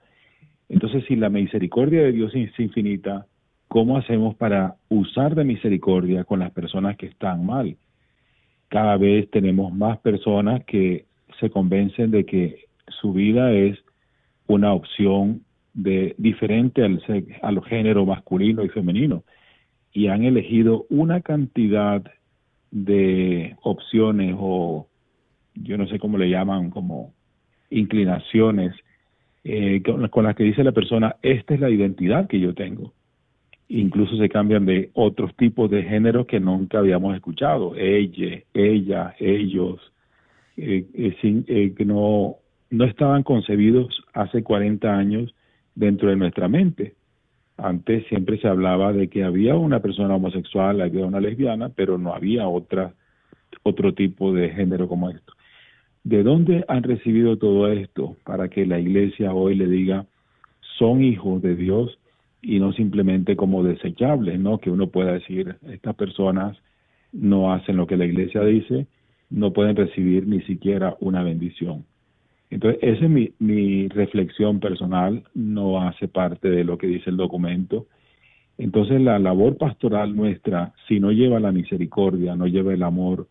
Entonces, 0.68 1.04
si 1.06 1.16
la 1.16 1.28
misericordia 1.28 2.02
de 2.02 2.12
Dios 2.12 2.34
es 2.34 2.58
infinita, 2.58 3.26
¿Cómo 3.68 3.98
hacemos 3.98 4.34
para 4.34 4.76
usar 4.88 5.34
de 5.34 5.44
misericordia 5.44 6.24
con 6.24 6.40
las 6.40 6.50
personas 6.52 6.96
que 6.96 7.06
están 7.06 7.44
mal? 7.44 7.76
Cada 8.68 8.96
vez 8.96 9.30
tenemos 9.30 9.72
más 9.74 9.98
personas 9.98 10.64
que 10.64 11.04
se 11.38 11.50
convencen 11.50 12.10
de 12.10 12.24
que 12.24 12.64
su 12.88 13.12
vida 13.12 13.52
es 13.52 13.78
una 14.46 14.72
opción 14.72 15.42
de 15.74 16.14
diferente 16.16 16.82
al, 16.82 17.02
al 17.42 17.62
género 17.64 18.06
masculino 18.06 18.64
y 18.64 18.70
femenino 18.70 19.22
y 19.92 20.08
han 20.08 20.24
elegido 20.24 20.86
una 20.88 21.20
cantidad 21.20 22.02
de 22.70 23.54
opciones 23.62 24.34
o 24.38 24.88
yo 25.54 25.76
no 25.76 25.86
sé 25.88 25.98
cómo 25.98 26.16
le 26.16 26.30
llaman 26.30 26.70
como 26.70 27.12
inclinaciones 27.68 28.74
eh, 29.44 29.82
con 29.82 30.24
las 30.24 30.36
que 30.36 30.44
dice 30.44 30.64
la 30.64 30.72
persona 30.72 31.16
esta 31.22 31.54
es 31.54 31.60
la 31.60 31.70
identidad 31.70 32.28
que 32.28 32.40
yo 32.40 32.54
tengo 32.54 32.92
incluso 33.68 34.16
se 34.16 34.28
cambian 34.28 34.64
de 34.66 34.90
otros 34.94 35.34
tipos 35.36 35.70
de 35.70 35.82
géneros 35.82 36.26
que 36.26 36.40
nunca 36.40 36.78
habíamos 36.78 37.14
escuchado, 37.14 37.76
ella, 37.76 38.42
ella, 38.54 39.14
ellos, 39.18 39.92
eh, 40.56 40.86
eh, 40.94 41.44
eh, 41.46 41.74
que 41.76 41.84
no, 41.84 42.36
no 42.70 42.84
estaban 42.84 43.22
concebidos 43.22 44.04
hace 44.14 44.42
40 44.42 44.90
años 44.90 45.34
dentro 45.74 46.08
de 46.08 46.16
nuestra 46.16 46.48
mente. 46.48 46.94
Antes 47.58 48.06
siempre 48.06 48.38
se 48.38 48.48
hablaba 48.48 48.92
de 48.92 49.08
que 49.08 49.24
había 49.24 49.56
una 49.56 49.80
persona 49.80 50.14
homosexual, 50.14 50.80
había 50.80 51.04
una 51.04 51.20
lesbiana, 51.20 51.68
pero 51.68 51.98
no 51.98 52.14
había 52.14 52.48
otra, 52.48 52.94
otro 53.64 53.94
tipo 53.94 54.32
de 54.32 54.50
género 54.50 54.88
como 54.88 55.10
esto. 55.10 55.34
¿De 56.08 56.22
dónde 56.22 56.64
han 56.68 56.84
recibido 56.84 57.36
todo 57.36 57.70
esto 57.70 58.16
para 58.24 58.48
que 58.48 58.64
la 58.64 58.80
iglesia 58.80 59.34
hoy 59.34 59.54
le 59.54 59.66
diga, 59.66 60.06
son 60.78 61.04
hijos 61.04 61.42
de 61.42 61.54
Dios, 61.54 61.98
y 62.40 62.60
no 62.60 62.72
simplemente 62.72 63.36
como 63.36 63.62
desechables, 63.62 64.40
¿no? 64.40 64.56
Que 64.56 64.70
uno 64.70 64.86
pueda 64.86 65.12
decir, 65.12 65.56
estas 65.70 65.94
personas 65.96 66.56
no 67.12 67.52
hacen 67.52 67.76
lo 67.76 67.86
que 67.86 67.98
la 67.98 68.06
iglesia 68.06 68.42
dice, 68.42 68.86
no 69.28 69.52
pueden 69.52 69.76
recibir 69.76 70.26
ni 70.26 70.40
siquiera 70.44 70.96
una 71.00 71.22
bendición. 71.22 71.84
Entonces, 72.48 72.80
esa 72.82 73.04
es 73.04 73.10
mi, 73.10 73.32
mi 73.38 73.88
reflexión 73.88 74.60
personal, 74.60 75.24
no 75.34 75.82
hace 75.82 76.08
parte 76.08 76.48
de 76.48 76.64
lo 76.64 76.78
que 76.78 76.86
dice 76.86 77.10
el 77.10 77.18
documento. 77.18 77.86
Entonces, 78.56 78.98
la 79.02 79.18
labor 79.18 79.58
pastoral 79.58 80.16
nuestra, 80.16 80.72
si 80.88 81.00
no 81.00 81.12
lleva 81.12 81.38
la 81.38 81.52
misericordia, 81.52 82.34
no 82.34 82.46
lleva 82.46 82.72
el 82.72 82.82
amor 82.82 83.28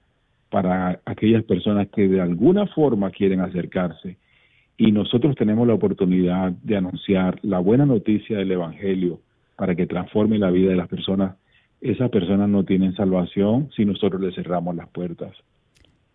para 0.50 1.02
aquellas 1.06 1.44
personas 1.44 1.88
que 1.90 2.08
de 2.08 2.22
alguna 2.22 2.68
forma 2.68 3.12
quieren 3.12 3.42
acercarse, 3.42 4.18
y 4.78 4.92
nosotros 4.92 5.36
tenemos 5.36 5.68
la 5.68 5.74
oportunidad 5.74 6.52
de 6.52 6.78
anunciar 6.78 7.40
la 7.42 7.60
buena 7.60 7.86
noticia 7.86 8.38
del 8.38 8.52
Evangelio 8.52 9.20
para 9.56 9.76
que 9.76 9.88
transforme 9.88 10.38
la 10.38 10.52
vida 10.52 10.70
de 10.70 10.76
las 10.76 10.88
personas. 10.88 11.36
Esas 11.82 12.12
personas 12.12 12.48
no 12.48 12.64
tienen 12.64 12.96
salvación 12.96 13.70
si 13.76 13.86
nosotros 13.86 14.22
les 14.22 14.36
cerramos 14.36 14.76
las 14.76 14.88
puertas. 14.90 15.36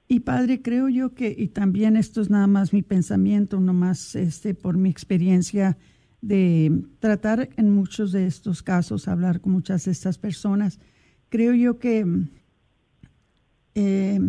Y 0.07 0.21
padre, 0.21 0.62
creo 0.62 0.88
yo 0.88 1.14
que, 1.14 1.35
y 1.37 1.49
también 1.49 1.97
esto 1.97 2.21
es 2.21 2.31
nada 2.31 2.47
más 2.47 2.73
mi 2.73 2.83
pensamiento, 2.83 3.61
más 3.61 4.14
este, 4.14 4.55
por 4.55 4.77
mi 4.77 4.90
experiencia 4.90 5.77
de 6.21 6.85
tratar 7.01 7.49
en 7.57 7.71
muchos 7.71 8.12
de 8.12 8.27
estos 8.27 8.62
casos, 8.62 9.09
hablar 9.09 9.40
con 9.40 9.53
muchas 9.53 9.87
de 9.87 9.90
estas 9.90 10.18
personas, 10.18 10.79
creo 11.31 11.55
yo 11.55 11.79
que 11.79 12.05
eh, 13.74 14.20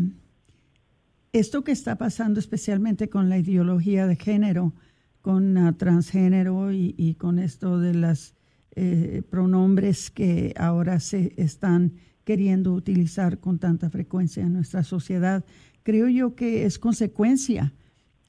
esto 1.31 1.63
que 1.63 1.71
está 1.71 1.97
pasando 1.97 2.39
especialmente 2.39 3.09
con 3.09 3.29
la 3.29 3.37
ideología 3.37 4.07
de 4.07 4.15
género, 4.15 4.73
con 5.21 5.75
transgénero 5.77 6.71
y, 6.71 7.15
con 7.17 7.39
esto 7.39 7.79
de 7.79 7.93
los 7.93 8.35
eh, 8.75 9.21
pronombres 9.29 10.11
que 10.11 10.53
ahora 10.57 10.99
se 10.99 11.33
están 11.37 11.93
queriendo 12.23 12.73
utilizar 12.73 13.39
con 13.39 13.59
tanta 13.59 13.89
frecuencia 13.89 14.43
en 14.43 14.53
nuestra 14.53 14.83
sociedad, 14.83 15.43
creo 15.83 16.07
yo 16.07 16.35
que 16.35 16.65
es 16.65 16.77
consecuencia 16.79 17.73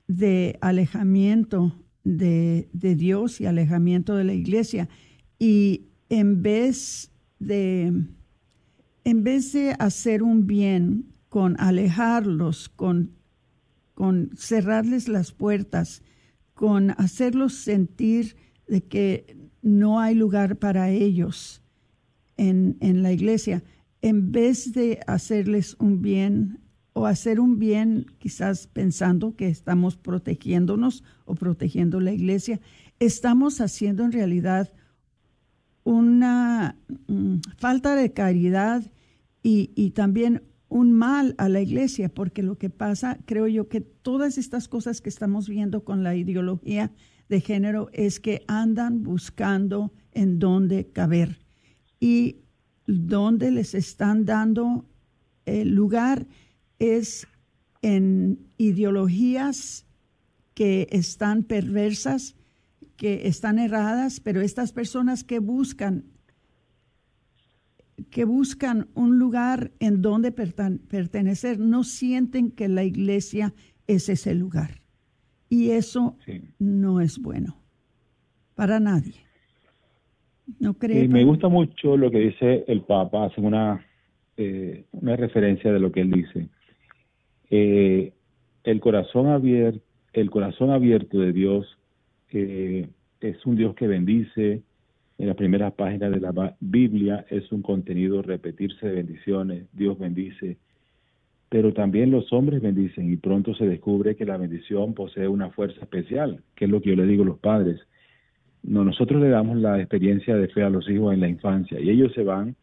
de 0.07 0.59
alejamiento 0.61 1.75
de 2.05 2.69
Dios 2.73 3.41
y 3.41 3.47
alejamiento 3.47 4.15
de 4.17 4.25
la 4.25 4.35
iglesia. 4.35 4.89
Y 5.39 5.89
en 6.09 6.43
vez 6.43 7.11
de, 7.39 7.93
en 9.05 9.23
vez 9.23 9.53
de 9.53 9.77
hacer 9.79 10.23
un 10.23 10.47
bien 10.47 11.15
con 11.29 11.57
alejarlos, 11.61 12.69
con, 12.69 13.13
con 13.95 14.31
cerrarles 14.37 15.09
las 15.09 15.33
puertas, 15.33 16.03
con 16.55 16.91
hacerlos 16.93 17.55
sentir 17.55 18.37
de 18.67 18.83
que 18.83 19.37
no 19.63 20.01
hay 20.01 20.15
lugar 20.15 20.57
para 20.59 20.91
ellos 20.91 21.63
en, 22.37 22.77
en 22.81 23.03
la 23.03 23.13
iglesia, 23.13 23.63
en 24.01 24.33
vez 24.33 24.73
de 24.73 25.01
hacerles 25.07 25.77
un 25.79 26.01
bien 26.03 26.61
o 26.93 27.07
hacer 27.07 27.41
un 27.41 27.59
bien 27.59 28.07
quizás 28.19 28.67
pensando 28.69 29.35
que 29.35 29.49
estamos 29.49 29.97
protegiéndonos 29.97 31.03
o 31.25 31.35
protegiendo 31.35 32.01
la 32.01 32.13
iglesia, 32.13 32.61
estamos 33.01 33.61
haciendo 33.61 34.05
en 34.05 34.13
realidad 34.13 34.73
una 35.85 36.77
mm, 37.07 37.37
falta 37.57 37.95
de 37.95 38.13
caridad 38.13 38.83
y, 39.43 39.71
y 39.75 39.91
también 39.91 40.43
un 40.69 40.93
mal 40.93 41.35
a 41.39 41.49
la 41.49 41.61
iglesia, 41.61 42.09
porque 42.09 42.43
lo 42.43 42.59
que 42.59 42.71
pasa, 42.71 43.19
creo 43.27 43.47
yo, 43.47 43.69
que 43.69 43.81
todas 43.81 44.39
estas 44.39 44.67
cosas 44.67 45.01
que 45.01 45.09
estamos 45.09 45.49
viendo 45.49 45.85
con 45.85 46.03
la 46.03 46.17
ideología 46.17 46.91
de 47.29 47.41
género 47.41 47.91
es 47.93 48.19
que 48.19 48.43
andan 48.49 49.03
buscando 49.03 49.93
en 50.13 50.39
dónde 50.39 50.87
caber 50.89 51.39
y 52.01 52.39
donde 52.87 53.51
les 53.51 53.75
están 53.75 54.25
dando 54.25 54.85
el 55.47 55.71
lugar 55.71 56.27
es 56.79 57.27
en 57.83 58.39
ideologías 58.57 59.87
que 60.55 60.89
están 60.91 61.43
perversas, 61.43 62.37
que 62.97 63.27
están 63.27 63.59
erradas, 63.59 64.21
pero 64.21 64.41
estas 64.41 64.73
personas 64.73 65.25
que 65.25 65.39
buscan 65.39 66.05
que 68.11 68.25
buscan 68.25 68.89
un 68.95 69.19
lugar 69.19 69.71
en 69.79 70.03
donde 70.03 70.33
pertenecer 70.33 71.61
no 71.61 71.85
sienten 71.85 72.51
que 72.51 72.69
la 72.69 72.83
iglesia 72.83 73.55
es 73.87 74.09
ese 74.09 74.35
lugar. 74.35 74.81
Y 75.49 75.71
eso 75.71 76.17
no 76.59 77.01
es 77.01 77.21
bueno 77.21 77.57
para 78.57 78.81
nadie. 78.81 79.15
¿No 80.59 80.75
cree? 80.75 81.09
me 81.09 81.25
gusta 81.25 81.49
mucho 81.49 81.97
lo 81.97 82.11
que 82.11 82.19
dice 82.19 82.65
el 82.67 82.83
Papa, 82.83 83.27
hace 83.27 83.41
una, 83.41 83.87
eh, 84.37 84.85
una 84.93 85.17
referencia 85.17 85.73
de 85.73 85.81
lo 85.81 85.93
que 85.93 86.01
él 86.01 86.11
dice. 86.11 86.49
Eh, 87.51 88.13
el 88.65 88.81
corazón 88.81 89.29
abierto, 89.29 89.85
el 90.13 90.31
corazón 90.31 90.71
abierto 90.71 91.19
de 91.19 91.33
Dios 91.33 91.79
eh, 92.35 92.89
es 93.21 93.47
un 93.47 93.57
Dios 93.57 93.75
que 93.75 93.87
bendice. 93.87 94.63
En 95.17 95.29
la 95.29 95.35
primera 95.35 95.71
página 95.71 96.11
de 96.11 96.21
la 96.21 96.57
Biblia 96.61 97.25
es 97.31 97.51
un 97.53 97.63
contenido 97.63 98.21
repetirse 98.21 98.87
de 98.87 98.97
bendiciones. 98.97 99.67
Dios 99.73 99.99
bendice. 99.99 100.59
Pero 101.49 101.73
también 101.73 102.11
los 102.11 102.33
hombres 102.33 102.61
bendicen 102.61 103.13
y 103.13 103.17
pronto 103.17 103.55
se 103.55 103.67
descubre 103.67 104.17
que 104.17 104.25
la 104.25 104.37
bendición 104.37 104.93
posee 104.93 105.29
una 105.29 105.51
fuerza 105.51 105.81
especial, 105.83 106.43
que 106.57 106.65
es 106.65 106.71
lo 106.71 106.83
que 106.83 106.91
yo 106.91 106.97
le 106.97 107.07
digo 107.07 107.23
a 107.23 107.27
los 107.27 107.39
padres. 107.39 107.81
No, 108.65 108.83
nosotros 108.83 109.23
le 109.23 109.29
damos 109.29 109.59
la 109.59 109.79
experiencia 109.79 110.35
de 110.35 110.49
fe 110.49 110.65
a 110.65 110.71
los 110.71 110.89
hijos 110.89 111.15
en 111.15 111.21
la 111.21 111.29
infancia 111.29 111.79
y 111.79 111.91
ellos 111.91 112.13
se 112.15 112.25
van, 112.25 112.57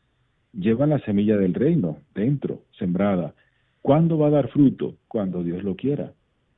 llevan 0.52 0.90
la 0.90 1.00
semilla 1.00 1.38
del 1.38 1.54
reino 1.54 2.00
dentro, 2.14 2.64
sembrada. 2.78 3.34
¿Cuándo 3.82 4.18
va 4.18 4.28
a 4.28 4.32
dar 4.32 4.50
fruto? 4.50 4.96
Cuando 5.08 5.42
Dios 5.42 5.64
lo 5.64 5.76
quiera. 5.76 6.12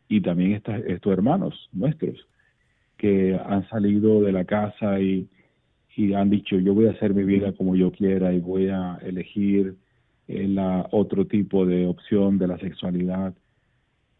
Y 0.08 0.22
también 0.22 0.54
estos 0.86 1.14
hermanos 1.14 1.70
nuestros 1.72 2.26
que 2.98 3.40
han 3.46 3.68
salido 3.70 4.22
de 4.22 4.32
la 4.32 4.46
casa 4.46 5.00
y, 5.00 5.28
y 5.96 6.14
han 6.14 6.30
dicho 6.30 6.58
yo 6.58 6.74
voy 6.74 6.88
a 6.88 6.92
hacer 6.92 7.14
mi 7.14 7.24
vida 7.24 7.54
como 7.54 7.76
yo 7.76 7.92
quiera 7.92 8.34
y 8.34 8.40
voy 8.40 8.70
a 8.70 8.98
elegir 9.02 9.76
el 10.28 10.58
eh, 10.58 10.84
otro 10.92 11.26
tipo 11.26 11.66
de 11.66 11.88
opción 11.88 12.38
de 12.38 12.48
la 12.48 12.58
sexualidad 12.60 13.34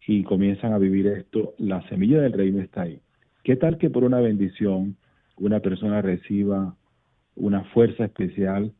y 0.06 0.22
comienzan 0.22 0.72
a 0.72 0.78
vivir 0.78 1.06
esto, 1.06 1.54
la 1.58 1.80
semilla 1.88 2.20
del 2.20 2.34
reino 2.34 2.60
está 2.60 2.82
ahí. 2.82 3.00
¿Qué 3.42 3.56
tal 3.56 3.78
que 3.78 3.88
por 3.88 4.04
una 4.04 4.20
bendición 4.20 4.96
una 5.36 5.60
persona 5.60 6.00
reciba 6.02 6.76
una 7.36 7.64
fuerza 7.64 8.04
especial 8.04 8.72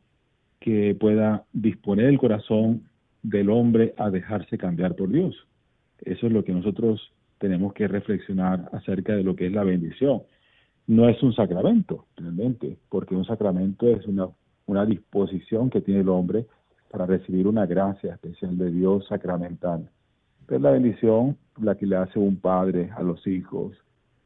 que 0.59 0.95
pueda 0.95 1.45
disponer 1.51 2.05
el 2.05 2.17
corazón 2.17 2.83
del 3.21 3.49
hombre 3.49 3.93
a 3.97 4.09
dejarse 4.09 4.57
cambiar 4.57 4.95
por 4.95 5.09
Dios. 5.09 5.35
Eso 5.99 6.27
es 6.27 6.33
lo 6.33 6.43
que 6.43 6.53
nosotros 6.53 7.11
tenemos 7.39 7.73
que 7.73 7.87
reflexionar 7.87 8.69
acerca 8.71 9.15
de 9.15 9.23
lo 9.23 9.35
que 9.35 9.47
es 9.47 9.53
la 9.53 9.63
bendición. 9.63 10.23
No 10.87 11.09
es 11.09 11.21
un 11.23 11.33
sacramento, 11.33 12.05
realmente, 12.15 12.77
porque 12.89 13.15
un 13.15 13.25
sacramento 13.25 13.87
es 13.87 14.05
una, 14.05 14.27
una 14.67 14.85
disposición 14.85 15.69
que 15.69 15.81
tiene 15.81 16.01
el 16.01 16.09
hombre 16.09 16.45
para 16.91 17.05
recibir 17.05 17.47
una 17.47 17.65
gracia 17.65 18.13
especial 18.13 18.57
de 18.57 18.71
Dios 18.71 19.07
sacramental. 19.07 19.89
Pero 20.45 20.61
la 20.61 20.71
bendición, 20.71 21.37
la 21.59 21.75
que 21.75 21.87
le 21.87 21.95
hace 21.95 22.19
un 22.19 22.37
padre 22.37 22.91
a 22.95 23.01
los 23.01 23.25
hijos, 23.25 23.75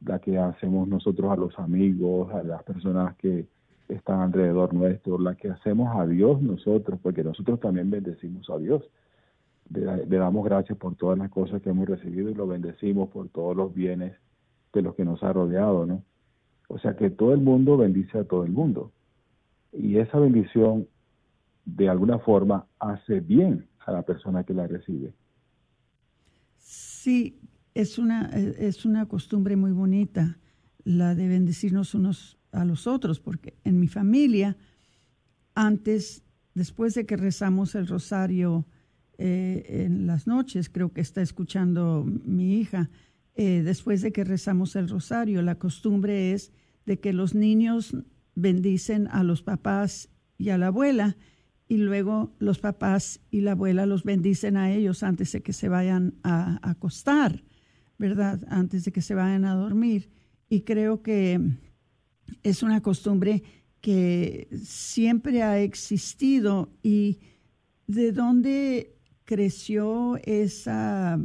la 0.05 0.19
que 0.19 0.37
hacemos 0.37 0.87
nosotros 0.87 1.31
a 1.31 1.35
los 1.35 1.57
amigos, 1.57 2.31
a 2.33 2.43
las 2.43 2.63
personas 2.63 3.15
que 3.17 3.45
están 3.87 4.19
alrededor 4.21 4.73
nuestro, 4.73 5.17
la 5.17 5.35
que 5.35 5.49
hacemos 5.49 5.95
a 5.95 6.05
Dios 6.05 6.41
nosotros, 6.41 6.99
porque 7.01 7.23
nosotros 7.23 7.59
también 7.59 7.89
bendecimos 7.89 8.49
a 8.49 8.57
Dios. 8.57 8.83
Le, 9.69 10.05
damos 10.05 10.43
gracias 10.45 10.77
por 10.77 10.95
todas 10.95 11.17
las 11.17 11.29
cosas 11.29 11.61
que 11.61 11.69
hemos 11.69 11.87
recibido 11.87 12.29
y 12.29 12.33
lo 12.33 12.47
bendecimos 12.47 13.09
por 13.09 13.29
todos 13.29 13.55
los 13.55 13.73
bienes 13.73 14.15
de 14.73 14.81
los 14.81 14.95
que 14.95 15.05
nos 15.05 15.21
ha 15.23 15.31
rodeado, 15.31 15.85
¿no? 15.85 16.03
O 16.67 16.79
sea 16.79 16.95
que 16.95 17.09
todo 17.09 17.33
el 17.33 17.41
mundo 17.41 17.77
bendice 17.77 18.17
a 18.19 18.23
todo 18.23 18.43
el 18.43 18.51
mundo. 18.51 18.91
Y 19.71 19.97
esa 19.97 20.19
bendición, 20.19 20.87
de 21.65 21.89
alguna 21.89 22.19
forma, 22.19 22.65
hace 22.79 23.19
bien 23.19 23.67
a 23.85 23.91
la 23.91 24.01
persona 24.03 24.43
que 24.43 24.53
la 24.53 24.67
recibe. 24.67 25.13
Sí, 26.57 27.39
es 27.73 27.97
una, 27.97 28.27
es 28.27 28.85
una 28.85 29.07
costumbre 29.07 29.55
muy 29.55 29.71
bonita 29.71 30.37
la 30.83 31.15
de 31.15 31.27
bendecirnos 31.27 31.93
unos 31.93 32.37
a 32.51 32.65
los 32.65 32.87
otros, 32.87 33.19
porque 33.19 33.57
en 33.63 33.79
mi 33.79 33.87
familia, 33.87 34.57
antes, 35.55 36.23
después 36.55 36.95
de 36.95 37.05
que 37.05 37.17
rezamos 37.17 37.75
el 37.75 37.87
rosario 37.87 38.65
eh, 39.19 39.85
en 39.85 40.07
las 40.07 40.25
noches, 40.25 40.69
creo 40.69 40.91
que 40.91 41.01
está 41.01 41.21
escuchando 41.21 42.05
mi 42.05 42.59
hija, 42.59 42.89
eh, 43.35 43.61
después 43.63 44.01
de 44.01 44.11
que 44.11 44.23
rezamos 44.23 44.75
el 44.75 44.89
rosario, 44.89 45.41
la 45.41 45.55
costumbre 45.55 46.31
es 46.31 46.51
de 46.85 46.99
que 46.99 47.13
los 47.13 47.35
niños 47.35 47.95
bendicen 48.33 49.07
a 49.11 49.23
los 49.23 49.43
papás 49.43 50.09
y 50.37 50.49
a 50.49 50.57
la 50.57 50.67
abuela 50.67 51.17
y 51.67 51.77
luego 51.77 52.33
los 52.39 52.59
papás 52.59 53.19
y 53.29 53.41
la 53.41 53.51
abuela 53.51 53.85
los 53.85 54.03
bendicen 54.03 54.57
a 54.57 54.71
ellos 54.71 55.03
antes 55.03 55.31
de 55.33 55.41
que 55.41 55.53
se 55.53 55.69
vayan 55.69 56.15
a 56.23 56.59
acostar. 56.67 57.43
¿verdad? 57.99 58.39
Antes 58.47 58.85
de 58.85 58.91
que 58.91 59.01
se 59.03 59.13
vayan 59.13 59.45
a 59.45 59.53
dormir. 59.53 60.09
Y 60.49 60.61
creo 60.61 61.03
que 61.03 61.39
es 62.41 62.63
una 62.63 62.81
costumbre 62.81 63.43
que 63.81 64.47
siempre 64.63 65.43
ha 65.43 65.59
existido 65.59 66.71
y 66.81 67.19
de 67.85 68.11
dónde 68.11 68.95
creció 69.29 70.17
esa, 70.23 71.19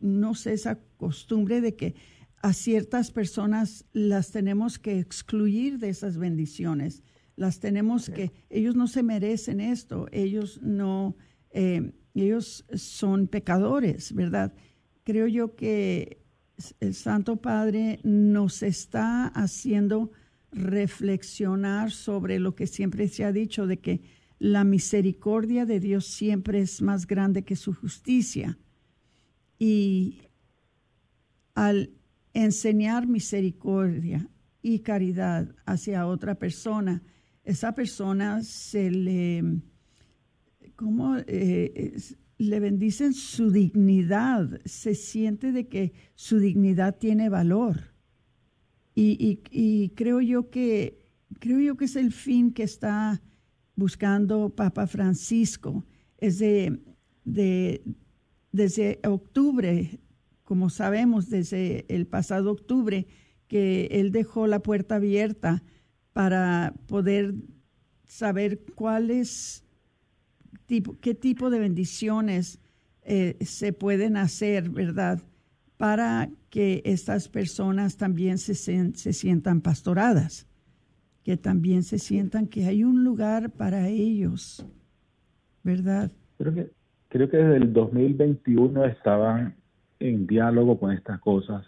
no 0.00 0.34
sé, 0.34 0.54
esa 0.54 0.78
costumbre 0.96 1.60
de 1.60 1.76
que 1.76 1.94
a 2.40 2.54
ciertas 2.54 3.10
personas 3.10 3.84
las 3.92 4.30
tenemos 4.30 4.78
que 4.78 4.98
excluir 4.98 5.78
de 5.78 5.90
esas 5.90 6.16
bendiciones, 6.16 7.02
las 7.36 7.60
tenemos 7.60 8.08
que, 8.08 8.32
ellos 8.48 8.74
no 8.74 8.86
se 8.86 9.02
merecen 9.02 9.60
esto, 9.60 10.08
ellos 10.12 10.62
no, 10.62 11.14
eh, 11.50 11.92
ellos 12.14 12.64
son 12.72 13.28
pecadores, 13.28 14.14
¿verdad? 14.14 14.54
creo 15.04 15.26
yo 15.26 15.56
que 15.56 16.24
el 16.80 16.94
Santo 16.94 17.36
Padre 17.36 18.00
nos 18.02 18.62
está 18.62 19.26
haciendo 19.26 20.10
reflexionar 20.52 21.90
sobre 21.90 22.38
lo 22.38 22.54
que 22.54 22.66
siempre 22.66 23.08
se 23.08 23.24
ha 23.24 23.32
dicho 23.32 23.66
de 23.66 23.78
que 23.78 24.19
la 24.40 24.64
misericordia 24.64 25.66
de 25.66 25.78
Dios 25.80 26.06
siempre 26.06 26.60
es 26.60 26.80
más 26.80 27.06
grande 27.06 27.44
que 27.44 27.56
su 27.56 27.74
justicia. 27.74 28.58
Y 29.58 30.22
al 31.54 31.90
enseñar 32.32 33.06
misericordia 33.06 34.30
y 34.62 34.78
caridad 34.78 35.54
hacia 35.66 36.06
otra 36.06 36.36
persona, 36.36 37.02
esa 37.44 37.74
persona 37.74 38.42
se 38.42 38.90
le, 38.90 39.60
¿cómo? 40.74 41.18
Eh, 41.26 42.00
le 42.38 42.60
bendicen 42.60 43.12
su 43.12 43.50
dignidad, 43.50 44.58
se 44.64 44.94
siente 44.94 45.52
de 45.52 45.68
que 45.68 45.92
su 46.14 46.38
dignidad 46.38 46.96
tiene 46.96 47.28
valor. 47.28 47.92
Y, 48.94 49.92
creo 49.94 50.22
yo 50.22 50.48
que 50.50 50.98
creo 51.38 51.60
yo 51.60 51.76
que 51.76 51.84
es 51.86 51.96
el 51.96 52.12
fin 52.12 52.52
que 52.52 52.62
está 52.62 53.22
buscando 53.80 54.50
Papa 54.50 54.86
Francisco. 54.86 55.84
Es 56.18 56.38
de, 56.38 56.78
desde 58.52 59.00
octubre, 59.04 59.98
como 60.44 60.70
sabemos, 60.70 61.28
desde 61.28 61.86
el 61.88 62.06
pasado 62.06 62.52
octubre, 62.52 63.08
que 63.48 63.88
él 63.90 64.12
dejó 64.12 64.46
la 64.46 64.60
puerta 64.60 64.96
abierta 64.96 65.64
para 66.12 66.74
poder 66.86 67.34
saber 68.04 68.64
cuáles 68.76 69.64
qué 71.00 71.14
tipo 71.14 71.50
de 71.50 71.58
bendiciones 71.58 72.60
eh, 73.02 73.36
se 73.44 73.72
pueden 73.72 74.16
hacer, 74.16 74.70
¿verdad? 74.70 75.20
Para 75.76 76.30
que 76.48 76.82
estas 76.84 77.28
personas 77.28 77.96
también 77.96 78.38
se, 78.38 78.54
se 78.54 79.12
sientan 79.12 79.62
pastoradas, 79.62 80.46
que 81.24 81.36
también 81.36 81.82
se 81.82 81.98
sientan 81.98 82.46
que 82.46 82.66
hay 82.66 82.84
un 82.84 83.04
lugar 83.04 83.50
para 83.50 83.88
ellos, 83.88 84.66
¿verdad? 85.62 86.10
Creo 86.38 86.54
que, 86.54 86.70
creo 87.08 87.28
que 87.28 87.36
desde 87.36 87.56
el 87.56 87.72
2021 87.72 88.84
estaban 88.86 89.56
en 89.98 90.26
diálogo 90.26 90.78
con 90.78 90.92
estas 90.92 91.20
cosas 91.20 91.64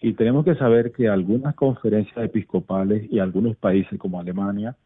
y 0.00 0.12
tenemos 0.12 0.44
que 0.44 0.54
saber 0.56 0.92
que 0.92 1.08
algunas 1.08 1.54
conferencias 1.54 2.24
episcopales 2.24 3.10
y 3.10 3.18
algunos 3.18 3.56
países 3.56 3.98
como 3.98 4.20
Alemania 4.20 4.76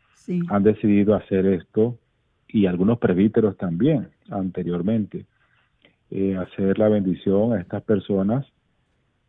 han 0.48 0.62
decidido 0.62 1.14
hacer 1.14 1.46
esto 1.46 1.98
y 2.46 2.66
algunos 2.66 2.98
presbíteros 2.98 3.56
también 3.56 4.08
anteriormente, 4.28 5.26
eh, 6.10 6.36
hacer 6.36 6.78
la 6.78 6.88
bendición 6.88 7.52
a 7.52 7.60
estas 7.60 7.82
personas. 7.82 8.46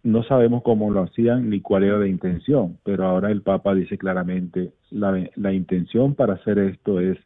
No 0.03 0.23
sabemos 0.23 0.63
cómo 0.63 0.91
lo 0.91 1.03
hacían 1.03 1.49
ni 1.49 1.61
cuál 1.61 1.83
era 1.83 1.99
la 1.99 2.07
intención, 2.07 2.77
pero 2.83 3.05
ahora 3.05 3.31
el 3.31 3.41
Papa 3.41 3.75
dice 3.75 3.97
claramente, 3.97 4.71
la, 4.89 5.29
la 5.35 5.53
intención 5.53 6.15
para 6.15 6.33
hacer 6.33 6.57
esto 6.59 6.99
es 6.99 7.17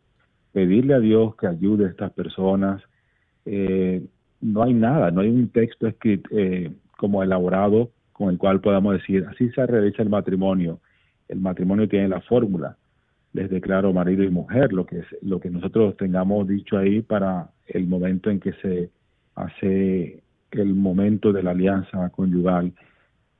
pedirle 0.51 0.93
a 0.93 0.99
Dios 0.99 1.35
que 1.35 1.47
ayude 1.47 1.85
a 1.85 1.89
estas 1.89 2.11
personas. 2.11 2.81
Eh, 3.45 4.03
no 4.41 4.63
hay 4.63 4.73
nada, 4.73 5.11
no 5.11 5.21
hay 5.21 5.29
un 5.29 5.49
texto 5.49 5.87
escrito 5.87 6.29
eh, 6.31 6.71
como 6.97 7.23
elaborado 7.23 7.91
con 8.11 8.29
el 8.29 8.37
cual 8.37 8.61
podamos 8.61 8.93
decir, 8.93 9.25
así 9.29 9.49
se 9.51 9.65
realiza 9.65 10.01
el 10.01 10.09
matrimonio. 10.09 10.79
El 11.27 11.39
matrimonio 11.39 11.87
tiene 11.87 12.07
la 12.07 12.21
fórmula 12.21 12.77
les 13.35 13.49
declaro 13.49 13.91
marido 13.91 14.23
y 14.23 14.29
mujer, 14.29 14.71
lo 14.71 14.85
que, 14.85 14.99
es, 14.99 15.05
lo 15.21 15.41
que 15.41 15.49
nosotros 15.49 15.97
tengamos 15.97 16.47
dicho 16.47 16.77
ahí 16.77 17.01
para 17.01 17.49
el 17.67 17.85
momento 17.85 18.29
en 18.29 18.39
que 18.39 18.53
se 18.53 18.89
hace 19.35 20.23
el 20.55 20.73
momento 20.73 21.31
de 21.33 21.43
la 21.43 21.51
alianza 21.51 22.09
conyugal. 22.09 22.73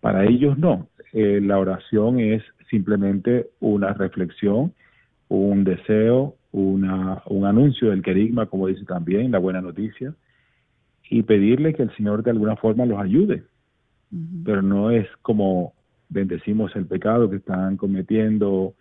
Para 0.02 0.26
ellos 0.26 0.58
no, 0.58 0.88
eh, 1.14 1.40
la 1.42 1.58
oración 1.58 2.20
es 2.20 2.44
simplemente 2.70 3.48
una 3.60 3.94
reflexión, 3.94 4.74
un 5.28 5.64
deseo, 5.64 6.36
una, 6.52 7.22
un 7.28 7.46
anuncio 7.46 7.90
del 7.90 8.02
querigma, 8.02 8.46
como 8.46 8.68
dice 8.68 8.86
también 8.86 9.32
la 9.32 9.40
buena 9.40 9.62
noticia, 9.62 10.14
y 11.10 11.24
pedirle 11.24 11.74
que 11.74 11.84
el 11.84 11.96
Señor 11.96 12.24
de 12.24 12.32
alguna 12.32 12.56
forma 12.56 12.86
los 12.86 13.00
ayude. 13.00 13.44
Pero 14.44 14.62
no 14.62 14.92
es 14.92 15.08
como 15.22 15.74
bendecimos 16.10 16.76
el 16.76 16.86
pecado 16.86 17.30
que 17.30 17.38
están 17.38 17.78
cometiendo 17.78 18.74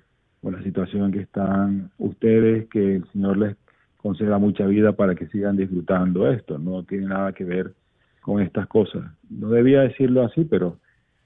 o 0.43 0.51
la 0.51 0.63
situación 0.63 1.07
en 1.07 1.13
que 1.13 1.21
están 1.21 1.91
ustedes, 1.99 2.69
que 2.69 2.97
el 2.97 3.05
Señor 3.13 3.39
les 3.39 3.57
conceda 3.97 4.39
mucha 4.39 4.67
vida 4.67 4.93
para 4.93 5.15
que 5.15 5.27
sigan 5.29 5.57
disfrutando 5.57 6.31
esto. 6.31 6.59
No 6.59 6.83
tiene 6.83 7.07
nada 7.07 7.33
que 7.33 7.45
ver 7.45 7.75
con 8.25 8.41
estas 8.41 8.67
cosas. 8.69 9.03
No 9.29 9.51
debía 9.51 9.83
decirlo 9.83 10.25
así, 10.25 10.45
pero 10.45 10.79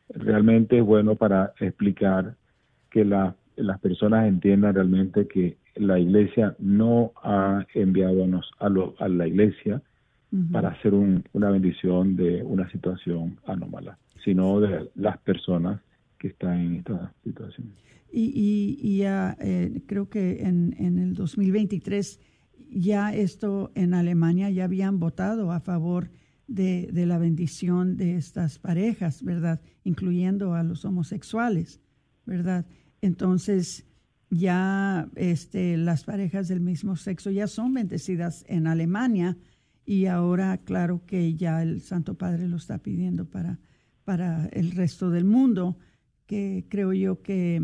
realmente 0.09 0.79
es 0.79 0.85
bueno 0.85 1.15
para 1.15 1.53
explicar 1.61 2.35
que 2.91 3.05
las 3.05 3.79
personas 3.81 4.27
entiendan 4.27 4.75
realmente 4.75 5.29
que 5.29 5.59
la 5.77 6.01
iglesia 6.01 6.57
no 6.59 7.13
ha 7.23 7.65
enviado 7.73 8.25
a, 8.25 8.67
a, 8.67 9.05
a 9.05 9.09
la 9.09 9.29
iglesia 9.29 9.81
para 10.51 10.71
hacer 10.71 10.93
una 10.93 11.51
bendición 11.51 12.17
de 12.17 12.43
una 12.43 12.69
situación 12.73 13.39
anómala, 13.47 13.97
sino 14.25 14.61
de 14.61 14.91
las 14.97 15.19
personas 15.19 15.81
que 16.19 16.29
están 16.29 16.59
en 16.59 16.75
esta 16.77 17.13
situación. 17.23 17.69
Y, 18.11 18.77
y, 18.83 18.99
ya 18.99 19.37
eh, 19.41 19.83
creo 19.87 20.09
que 20.09 20.43
en, 20.43 20.75
en 20.81 20.99
el 20.99 21.15
2023 21.15 22.21
ya 22.71 23.15
esto 23.15 23.71
en 23.77 23.95
Alemania 23.95 24.51
ya 24.51 24.65
habían 24.65 24.99
votado 24.99 25.53
a 25.53 25.61
favor 25.61 26.09
de, 26.49 26.89
de, 26.93 27.07
la 27.07 27.19
bendición 27.19 27.97
de 27.97 28.17
estas 28.17 28.59
parejas, 28.59 29.23
¿verdad? 29.23 29.61
Incluyendo 29.85 30.55
a 30.55 30.65
los 30.65 30.85
homosexuales, 30.85 31.81
¿verdad? 32.27 32.67
Entonces, 33.01 33.85
ya 34.31 35.09
este, 35.15 35.77
las 35.77 36.05
parejas 36.05 36.49
del 36.49 36.61
mismo 36.61 36.97
sexo 36.97 37.31
ya 37.31 37.47
son 37.47 37.75
bendecidas 37.75 38.45
en 38.49 38.67
Alemania 38.67 39.37
y 39.85 40.07
ahora, 40.07 40.59
claro 40.59 41.03
que 41.07 41.35
ya 41.35 41.63
el 41.63 41.81
Santo 41.81 42.15
Padre 42.15 42.47
lo 42.47 42.57
está 42.57 42.79
pidiendo 42.79 43.25
para, 43.25 43.59
para 44.05 44.47
el 44.49 44.73
resto 44.73 45.09
del 45.11 45.25
mundo, 45.25 45.79
que 46.27 46.67
creo 46.69 46.93
yo 46.93 47.23
que 47.23 47.63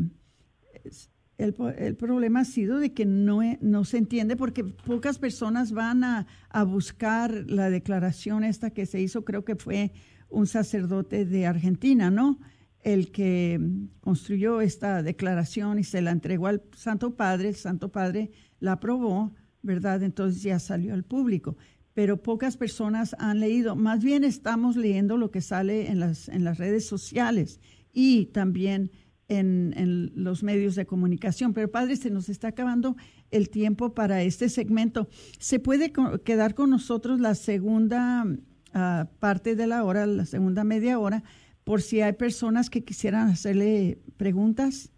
el, 1.39 1.55
el, 1.79 1.97
problema 1.97 2.41
ha 2.41 2.45
sido 2.45 2.79
de 2.79 2.93
que 2.93 3.05
no, 3.05 3.41
no 3.61 3.85
se 3.85 3.99
entiende 3.99 4.37
porque 4.37 4.65
pocas 4.65 5.19
personas 5.19 5.73
van 5.73 6.05
a, 6.05 6.27
a, 6.49 6.63
buscar 6.63 7.45
la 7.49 7.71
declaración 7.71 8.45
esta 8.45 8.71
que 8.71 8.87
se 8.87 9.01
hizo, 9.01 9.25
creo 9.25 9.45
que 9.45 9.57
fue 9.57 9.93
un 10.29 10.47
sacerdote 10.47 11.25
de 11.25 11.47
Argentina, 11.47 12.11
¿no? 12.11 12.39
El 12.83 13.11
que 13.11 13.61
construyó 14.01 14.61
esta 14.61 15.03
declaración 15.03 15.79
y 15.79 15.85
se 15.85 16.03
la 16.03 16.11
entregó 16.11 16.49
al 16.49 16.63
Santo 16.77 17.17
Padre, 17.17 17.49
el 17.49 17.57
Santo 17.57 17.91
Padre 17.91 18.31
la 18.61 18.73
aprobó, 18.73 19.35
¿verdad? 19.63 20.03
Entonces 20.03 20.43
ya 20.43 20.59
salió 20.59 20.95
al 20.95 21.05
público. 21.05 21.57
Pero 21.95 22.23
pocas 22.23 22.57
personas 22.57 23.15
han 23.19 23.41
leído, 23.41 23.77
más 23.77 24.03
bien 24.03 24.25
estamos 24.25 24.77
leyendo 24.77 25.17
lo 25.17 25.31
que 25.31 25.41
sale 25.41 25.91
en 25.91 26.01
las, 26.01 26.29
en 26.29 26.45
las 26.45 26.59
redes 26.59 26.87
sociales 26.87 27.61
y 27.93 28.27
también 28.27 28.91
en, 29.29 30.13
los 30.15 30.43
medios 30.43 30.75
de 30.75 30.87
comunicación. 30.87 31.53
Pero 31.53 31.71
padre, 31.71 31.97
se 31.97 32.11
nos 32.11 32.29
está 32.29 32.49
acabando 32.49 32.97
el 33.31 33.51
tiempo 33.51 33.95
para 33.95 34.23
este 34.23 34.49
segmento. 34.49 35.09
¿Se 35.39 35.59
puede 35.59 35.93
quedar 36.25 36.55
con 36.55 36.71
nosotros 36.71 37.21
la 37.21 37.35
segunda 37.35 38.27
ah, 38.73 39.09
parte 39.19 39.57
de 39.57 39.67
la 39.67 39.85
hora, 39.85 40.07
la 40.07 40.27
segunda 40.27 40.65
media 40.65 40.99
hora, 40.99 41.23
por 41.65 41.81
si 41.81 42.01
hay 42.01 42.13
personas 42.13 42.71
que 42.71 42.85
quisieran 42.85 43.29
hacerle 43.29 43.99
preguntas? 44.17 44.91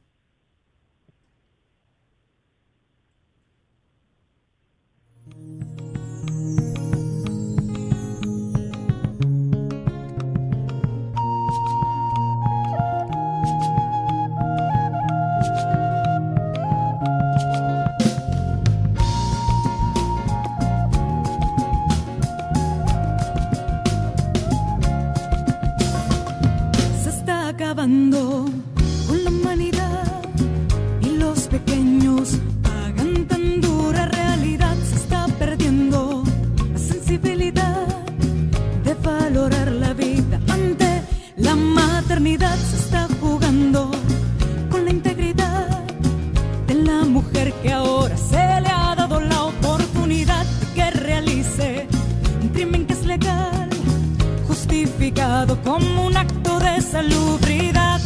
Como 55.64 56.06
un 56.06 56.16
acto 56.16 56.58
de 56.58 56.80
salubridad. 56.80 58.00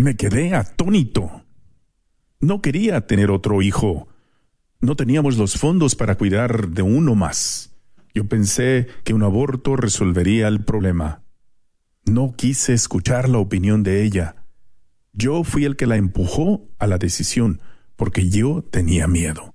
Me 0.00 0.16
quedé 0.16 0.54
atónito. 0.54 1.42
No 2.40 2.62
quería 2.62 3.06
tener 3.06 3.30
otro 3.30 3.60
hijo. 3.60 4.08
No 4.80 4.96
teníamos 4.96 5.36
los 5.36 5.58
fondos 5.58 5.94
para 5.94 6.16
cuidar 6.16 6.70
de 6.70 6.80
uno 6.80 7.14
más. 7.14 7.76
Yo 8.14 8.26
pensé 8.26 8.86
que 9.04 9.12
un 9.12 9.22
aborto 9.22 9.76
resolvería 9.76 10.48
el 10.48 10.64
problema. 10.64 11.22
No 12.06 12.32
quise 12.34 12.72
escuchar 12.72 13.28
la 13.28 13.40
opinión 13.40 13.82
de 13.82 14.02
ella. 14.02 14.46
Yo 15.12 15.44
fui 15.44 15.66
el 15.66 15.76
que 15.76 15.86
la 15.86 15.96
empujó 15.96 16.66
a 16.78 16.86
la 16.86 16.96
decisión, 16.96 17.60
porque 17.96 18.30
yo 18.30 18.62
tenía 18.62 19.06
miedo. 19.06 19.49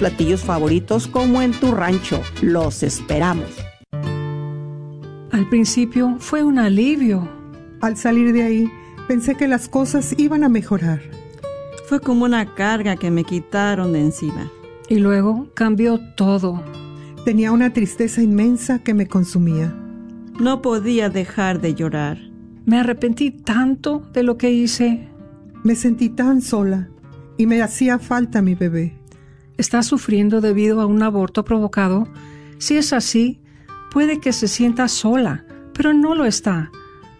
platillos 0.00 0.42
favoritos 0.42 1.06
como 1.06 1.42
en 1.42 1.52
tu 1.52 1.72
rancho. 1.72 2.22
Los 2.40 2.82
esperamos. 2.82 3.50
Al 5.30 5.46
principio 5.50 6.16
fue 6.18 6.42
un 6.42 6.58
alivio. 6.58 7.28
Al 7.82 7.98
salir 7.98 8.32
de 8.32 8.42
ahí, 8.42 8.70
pensé 9.08 9.34
que 9.34 9.46
las 9.46 9.68
cosas 9.68 10.14
iban 10.16 10.42
a 10.42 10.48
mejorar. 10.48 11.02
Fue 11.86 12.00
como 12.00 12.24
una 12.24 12.54
carga 12.54 12.96
que 12.96 13.10
me 13.10 13.24
quitaron 13.24 13.92
de 13.92 14.00
encima. 14.00 14.50
Y 14.88 15.00
luego 15.00 15.50
cambió 15.52 16.00
todo. 16.16 16.62
Tenía 17.26 17.52
una 17.52 17.74
tristeza 17.74 18.22
inmensa 18.22 18.78
que 18.78 18.94
me 18.94 19.06
consumía. 19.06 19.70
No 20.40 20.62
podía 20.62 21.10
dejar 21.10 21.60
de 21.60 21.74
llorar. 21.74 22.16
Me 22.64 22.78
arrepentí 22.78 23.32
tanto 23.32 23.98
de 24.14 24.22
lo 24.22 24.38
que 24.38 24.50
hice. 24.50 25.06
Me 25.62 25.74
sentí 25.74 26.08
tan 26.08 26.40
sola 26.40 26.88
y 27.36 27.44
me 27.46 27.60
hacía 27.60 27.98
falta 27.98 28.40
mi 28.40 28.54
bebé 28.54 28.99
está 29.60 29.82
sufriendo 29.82 30.40
debido 30.40 30.80
a 30.80 30.86
un 30.86 31.02
aborto 31.02 31.44
provocado, 31.44 32.08
si 32.58 32.76
es 32.76 32.92
así, 32.92 33.40
puede 33.90 34.20
que 34.20 34.32
se 34.32 34.46
sienta 34.48 34.88
sola, 34.88 35.44
pero 35.72 35.92
no 35.92 36.14
lo 36.14 36.24
está. 36.24 36.70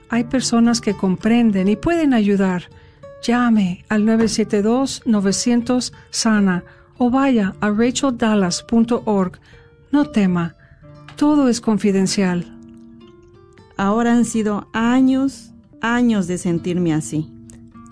Hay 0.08 0.24
personas 0.24 0.80
que 0.80 0.96
comprenden 0.96 1.68
y 1.68 1.76
pueden 1.76 2.14
ayudar. 2.14 2.70
Llame 3.22 3.84
al 3.88 4.04
972-900-SANA 4.04 6.64
o 6.98 7.10
vaya 7.10 7.54
a 7.60 7.70
racheldallas.org. 7.70 9.38
No 9.92 10.06
tema, 10.06 10.56
todo 11.16 11.48
es 11.48 11.60
confidencial. 11.60 12.56
Ahora 13.76 14.12
han 14.12 14.24
sido 14.24 14.68
años, 14.72 15.52
años 15.80 16.26
de 16.26 16.38
sentirme 16.38 16.92
así. 16.92 17.30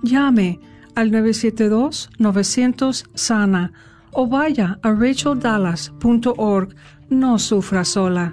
Llame 0.03 0.59
al 0.95 1.13
972-900-SANA 1.13 3.73
o 4.13 4.27
vaya 4.27 4.79
a 4.83 4.91
racheldallas.org. 4.93 6.75
No 7.11 7.39
sufra 7.39 7.85
sola. 7.85 8.33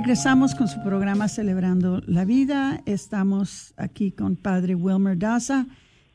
Regresamos 0.00 0.54
con 0.54 0.68
su 0.68 0.80
programa 0.80 1.26
Celebrando 1.26 2.00
la 2.06 2.24
Vida. 2.24 2.82
Estamos 2.86 3.74
aquí 3.76 4.12
con 4.12 4.36
Padre 4.36 4.76
Wilmer 4.76 5.18
Daza, 5.18 5.66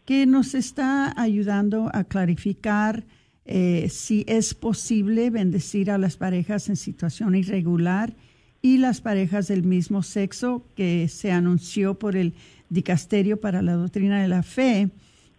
que 0.05 0.25
nos 0.25 0.55
está 0.55 1.13
ayudando 1.21 1.91
a 1.93 2.05
clarificar 2.05 3.03
eh, 3.43 3.89
si 3.89 4.23
es 4.25 4.53
posible 4.53 5.29
bendecir 5.31 5.91
a 5.91 5.97
las 5.97 6.15
parejas 6.15 6.69
en 6.69 6.77
situación 6.77 7.35
irregular 7.35 8.15
y 8.61 8.77
las 8.77 9.01
parejas 9.01 9.49
del 9.49 9.63
mismo 9.63 10.01
sexo 10.01 10.65
que 10.75 11.09
se 11.09 11.33
anunció 11.33 11.99
por 11.99 12.15
el 12.15 12.35
Dicasterio 12.69 13.41
para 13.41 13.61
la 13.61 13.73
Doctrina 13.73 14.21
de 14.21 14.29
la 14.29 14.43
Fe, 14.43 14.91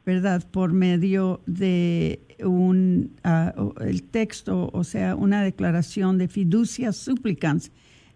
¿verdad? 0.04 0.46
Por 0.50 0.74
medio 0.74 1.40
de 1.46 2.20
un 2.44 3.12
uh, 3.24 3.72
el 3.80 4.02
texto, 4.02 4.68
o 4.74 4.84
sea, 4.84 5.16
una 5.16 5.42
declaración 5.42 6.18
de 6.18 6.28
fiducia 6.28 6.92
supplicans 6.92 7.72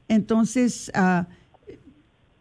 entonces, 0.09 0.91
uh, 0.95 1.25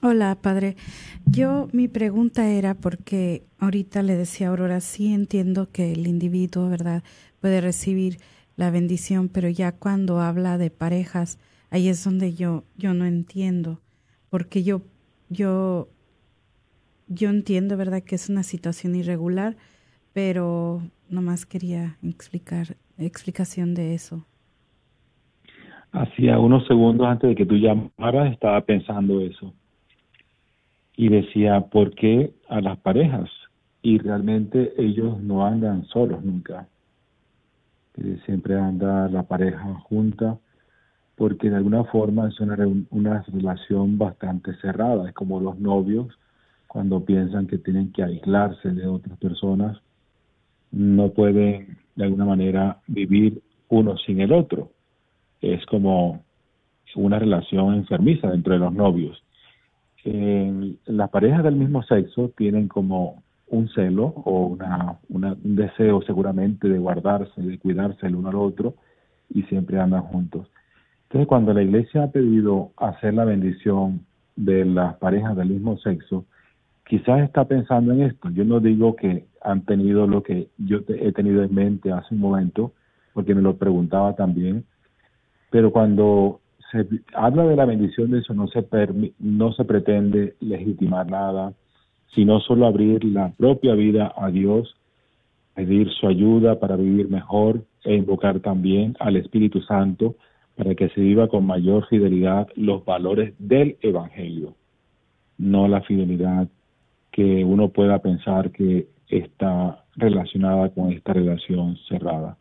Hola, 0.00 0.38
padre. 0.40 0.78
Yo, 1.26 1.68
mi 1.72 1.88
pregunta 1.88 2.48
era 2.48 2.72
porque 2.74 3.44
ahorita 3.58 4.02
le 4.02 4.16
decía 4.16 4.46
a 4.46 4.50
Aurora, 4.50 4.80
sí 4.80 5.12
entiendo 5.12 5.70
que 5.70 5.92
el 5.92 6.06
individuo, 6.06 6.70
¿verdad?, 6.70 7.02
puede 7.40 7.60
recibir 7.60 8.20
la 8.56 8.70
bendición, 8.70 9.28
pero 9.28 9.50
ya 9.50 9.72
cuando 9.72 10.20
habla 10.20 10.56
de 10.56 10.70
parejas, 10.70 11.38
ahí 11.70 11.88
es 11.88 12.04
donde 12.04 12.34
yo, 12.34 12.64
yo 12.76 12.94
no 12.94 13.04
entiendo 13.04 13.82
porque 14.34 14.64
yo, 14.64 14.82
yo, 15.28 15.86
yo 17.06 17.30
entiendo, 17.30 17.76
¿verdad?, 17.76 18.02
que 18.02 18.16
es 18.16 18.28
una 18.28 18.42
situación 18.42 18.96
irregular, 18.96 19.56
pero 20.12 20.82
nomás 21.08 21.46
quería 21.46 21.98
explicar, 22.02 22.74
explicación 22.98 23.74
de 23.74 23.94
eso. 23.94 24.26
Hacía 25.92 26.40
unos 26.40 26.66
segundos 26.66 27.06
antes 27.06 27.30
de 27.30 27.36
que 27.36 27.46
tú 27.46 27.54
llamaras 27.54 28.32
estaba 28.32 28.60
pensando 28.62 29.20
eso. 29.20 29.54
Y 30.96 31.10
decía, 31.10 31.60
¿por 31.60 31.94
qué 31.94 32.34
a 32.48 32.60
las 32.60 32.76
parejas? 32.78 33.30
Y 33.82 33.98
realmente 33.98 34.72
ellos 34.76 35.22
no 35.22 35.46
andan 35.46 35.84
solos 35.84 36.24
nunca. 36.24 36.66
Siempre 38.26 38.58
anda 38.58 39.08
la 39.08 39.22
pareja 39.22 39.74
junta 39.88 40.40
porque 41.16 41.50
de 41.50 41.56
alguna 41.56 41.84
forma 41.84 42.28
es 42.28 42.40
una, 42.40 42.56
una 42.90 43.22
relación 43.22 43.98
bastante 43.98 44.54
cerrada, 44.56 45.08
es 45.08 45.14
como 45.14 45.40
los 45.40 45.58
novios 45.58 46.08
cuando 46.66 47.04
piensan 47.04 47.46
que 47.46 47.58
tienen 47.58 47.92
que 47.92 48.02
aislarse 48.02 48.68
de 48.70 48.86
otras 48.88 49.16
personas, 49.18 49.78
no 50.72 51.10
pueden 51.10 51.78
de 51.94 52.04
alguna 52.04 52.24
manera 52.24 52.80
vivir 52.88 53.40
uno 53.68 53.96
sin 53.98 54.20
el 54.20 54.32
otro. 54.32 54.70
Es 55.40 55.64
como 55.66 56.24
una 56.96 57.18
relación 57.18 57.74
enfermiza 57.74 58.32
entre 58.32 58.58
los 58.58 58.72
novios. 58.72 59.22
en 60.04 60.78
las 60.86 61.10
parejas 61.10 61.44
del 61.44 61.54
mismo 61.56 61.82
sexo 61.84 62.32
tienen 62.36 62.68
como 62.68 63.22
un 63.46 63.68
celo 63.68 64.06
o 64.24 64.46
una, 64.46 64.98
un 65.08 65.56
deseo 65.56 66.02
seguramente 66.02 66.68
de 66.68 66.78
guardarse, 66.78 67.40
de 67.40 67.58
cuidarse 67.58 68.06
el 68.06 68.16
uno 68.16 68.30
al 68.30 68.36
otro 68.36 68.74
y 69.30 69.42
siempre 69.44 69.78
andan 69.80 70.02
juntos. 70.02 70.48
Entonces, 71.04 71.28
cuando 71.28 71.52
la 71.52 71.62
iglesia 71.62 72.04
ha 72.04 72.10
pedido 72.10 72.70
hacer 72.76 73.14
la 73.14 73.24
bendición 73.24 74.00
de 74.36 74.64
las 74.64 74.96
parejas 74.96 75.36
del 75.36 75.50
mismo 75.50 75.78
sexo, 75.78 76.24
quizás 76.86 77.22
está 77.22 77.44
pensando 77.44 77.92
en 77.92 78.02
esto. 78.02 78.30
Yo 78.30 78.44
no 78.44 78.60
digo 78.60 78.96
que 78.96 79.26
han 79.42 79.64
tenido 79.64 80.06
lo 80.06 80.22
que 80.22 80.48
yo 80.58 80.78
he 80.88 81.12
tenido 81.12 81.42
en 81.42 81.54
mente 81.54 81.92
hace 81.92 82.14
un 82.14 82.20
momento, 82.20 82.72
porque 83.12 83.34
me 83.34 83.42
lo 83.42 83.56
preguntaba 83.56 84.14
también, 84.16 84.64
pero 85.50 85.70
cuando 85.70 86.40
se 86.72 86.86
habla 87.14 87.44
de 87.44 87.56
la 87.56 87.64
bendición 87.64 88.10
de 88.10 88.18
eso, 88.18 88.34
no 88.34 88.48
se, 88.48 88.66
no 89.20 89.52
se 89.52 89.64
pretende 89.64 90.34
legitimar 90.40 91.08
nada, 91.08 91.52
sino 92.08 92.40
solo 92.40 92.66
abrir 92.66 93.04
la 93.04 93.32
propia 93.32 93.74
vida 93.74 94.12
a 94.16 94.30
Dios, 94.30 94.74
pedir 95.54 95.88
su 95.90 96.08
ayuda 96.08 96.58
para 96.58 96.74
vivir 96.74 97.08
mejor 97.08 97.62
e 97.84 97.94
invocar 97.94 98.40
también 98.40 98.96
al 98.98 99.16
Espíritu 99.16 99.60
Santo 99.60 100.16
para 100.56 100.74
que 100.74 100.88
se 100.90 101.00
viva 101.00 101.28
con 101.28 101.46
mayor 101.46 101.86
fidelidad 101.88 102.48
los 102.54 102.84
valores 102.84 103.34
del 103.38 103.76
Evangelio, 103.80 104.54
no 105.38 105.68
la 105.68 105.82
fidelidad 105.82 106.48
que 107.10 107.44
uno 107.44 107.70
pueda 107.70 108.00
pensar 108.00 108.50
que 108.50 108.88
está 109.08 109.84
relacionada 109.96 110.70
con 110.70 110.92
esta 110.92 111.12
relación 111.12 111.76
cerrada. 111.88 112.36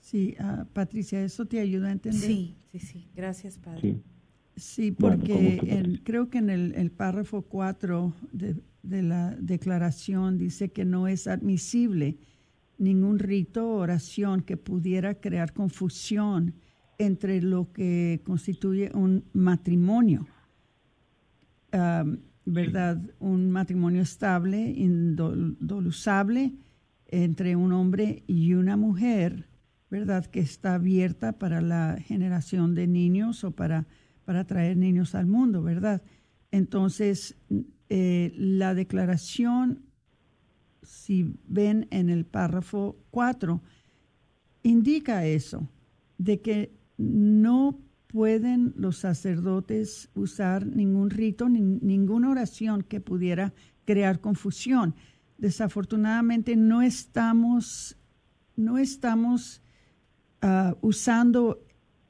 Sí, 0.00 0.36
uh, 0.38 0.66
Patricia, 0.72 1.22
¿eso 1.22 1.46
te 1.46 1.58
ayuda 1.58 1.88
a 1.88 1.92
entender? 1.92 2.20
Sí, 2.20 2.54
sí, 2.70 2.78
sí. 2.78 3.08
Gracias, 3.14 3.58
Padre. 3.58 3.96
Sí, 4.56 4.92
porque 4.92 5.98
creo 6.04 6.28
que 6.28 6.38
en 6.38 6.50
el, 6.50 6.74
el 6.74 6.90
párrafo 6.90 7.42
4 7.42 8.12
de, 8.32 8.56
de, 8.82 9.02
la 9.02 9.34
declaración 9.38 10.36
dice 10.36 10.68
que 10.68 10.84
no 10.84 11.08
es 11.08 11.26
admisible 11.26 12.18
ningún 12.82 13.18
rito 13.18 13.68
o 13.68 13.76
oración 13.76 14.42
que 14.42 14.56
pudiera 14.56 15.14
crear 15.14 15.52
confusión 15.52 16.54
entre 16.98 17.40
lo 17.40 17.72
que 17.72 18.20
constituye 18.24 18.90
un 18.94 19.24
matrimonio, 19.32 20.26
¿verdad? 22.44 23.00
Un 23.18 23.50
matrimonio 23.50 24.02
estable, 24.02 24.70
indoluzable 24.70 26.54
entre 27.08 27.56
un 27.56 27.72
hombre 27.72 28.24
y 28.26 28.54
una 28.54 28.76
mujer 28.76 29.48
¿verdad? 29.92 30.24
Que 30.24 30.40
está 30.40 30.76
abierta 30.76 31.32
para 31.38 31.60
la 31.60 31.98
generación 32.00 32.74
de 32.74 32.86
niños 32.86 33.44
o 33.44 33.50
para, 33.50 33.86
para 34.24 34.46
traer 34.46 34.78
niños 34.78 35.14
al 35.14 35.26
mundo, 35.26 35.62
¿verdad? 35.62 36.00
Entonces, 36.50 37.36
eh, 37.90 38.32
la 38.34 38.74
declaración, 38.74 39.84
si 40.82 41.34
ven 41.46 41.86
en 41.90 42.10
el 42.10 42.24
párrafo 42.24 42.96
4, 43.10 43.60
indica 44.62 45.26
eso, 45.26 45.68
de 46.18 46.40
que 46.40 46.72
no 46.98 47.78
pueden 48.06 48.74
los 48.76 48.98
sacerdotes 48.98 50.10
usar 50.14 50.66
ningún 50.66 51.10
rito, 51.10 51.48
ni, 51.48 51.60
ninguna 51.60 52.30
oración 52.30 52.82
que 52.82 53.00
pudiera 53.00 53.54
crear 53.84 54.20
confusión. 54.20 54.94
Desafortunadamente 55.38 56.56
no 56.56 56.82
estamos, 56.82 57.96
no 58.56 58.78
estamos 58.78 59.62
Ah, 60.44 60.76
usando 60.80 61.64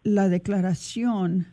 la 0.05 0.31
declaración, 0.31 1.49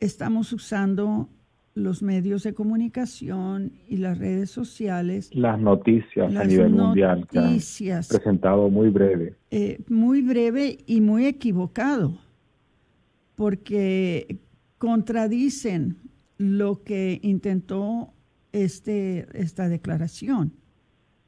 estamos 0.00 0.54
usando 0.54 1.28
los 1.76 2.02
medios 2.02 2.42
de 2.42 2.54
comunicación 2.54 3.72
y 3.86 3.98
las 3.98 4.16
redes 4.16 4.50
sociales. 4.50 5.28
Las 5.34 5.60
noticias 5.60 6.34
a 6.34 6.44
nivel 6.44 6.70
mundial. 6.70 7.28
Noticias. 7.30 8.08
presentado 8.08 8.70
muy 8.70 8.88
breve. 8.88 9.36
Eh, 9.50 9.78
muy 9.86 10.22
breve 10.22 10.78
y 10.86 11.02
muy 11.02 11.26
equivocado, 11.26 12.18
porque 13.34 14.38
contradicen 14.78 15.98
lo 16.38 16.82
que 16.82 17.20
intentó 17.22 18.14
este, 18.52 19.26
esta 19.34 19.68
declaración, 19.68 20.54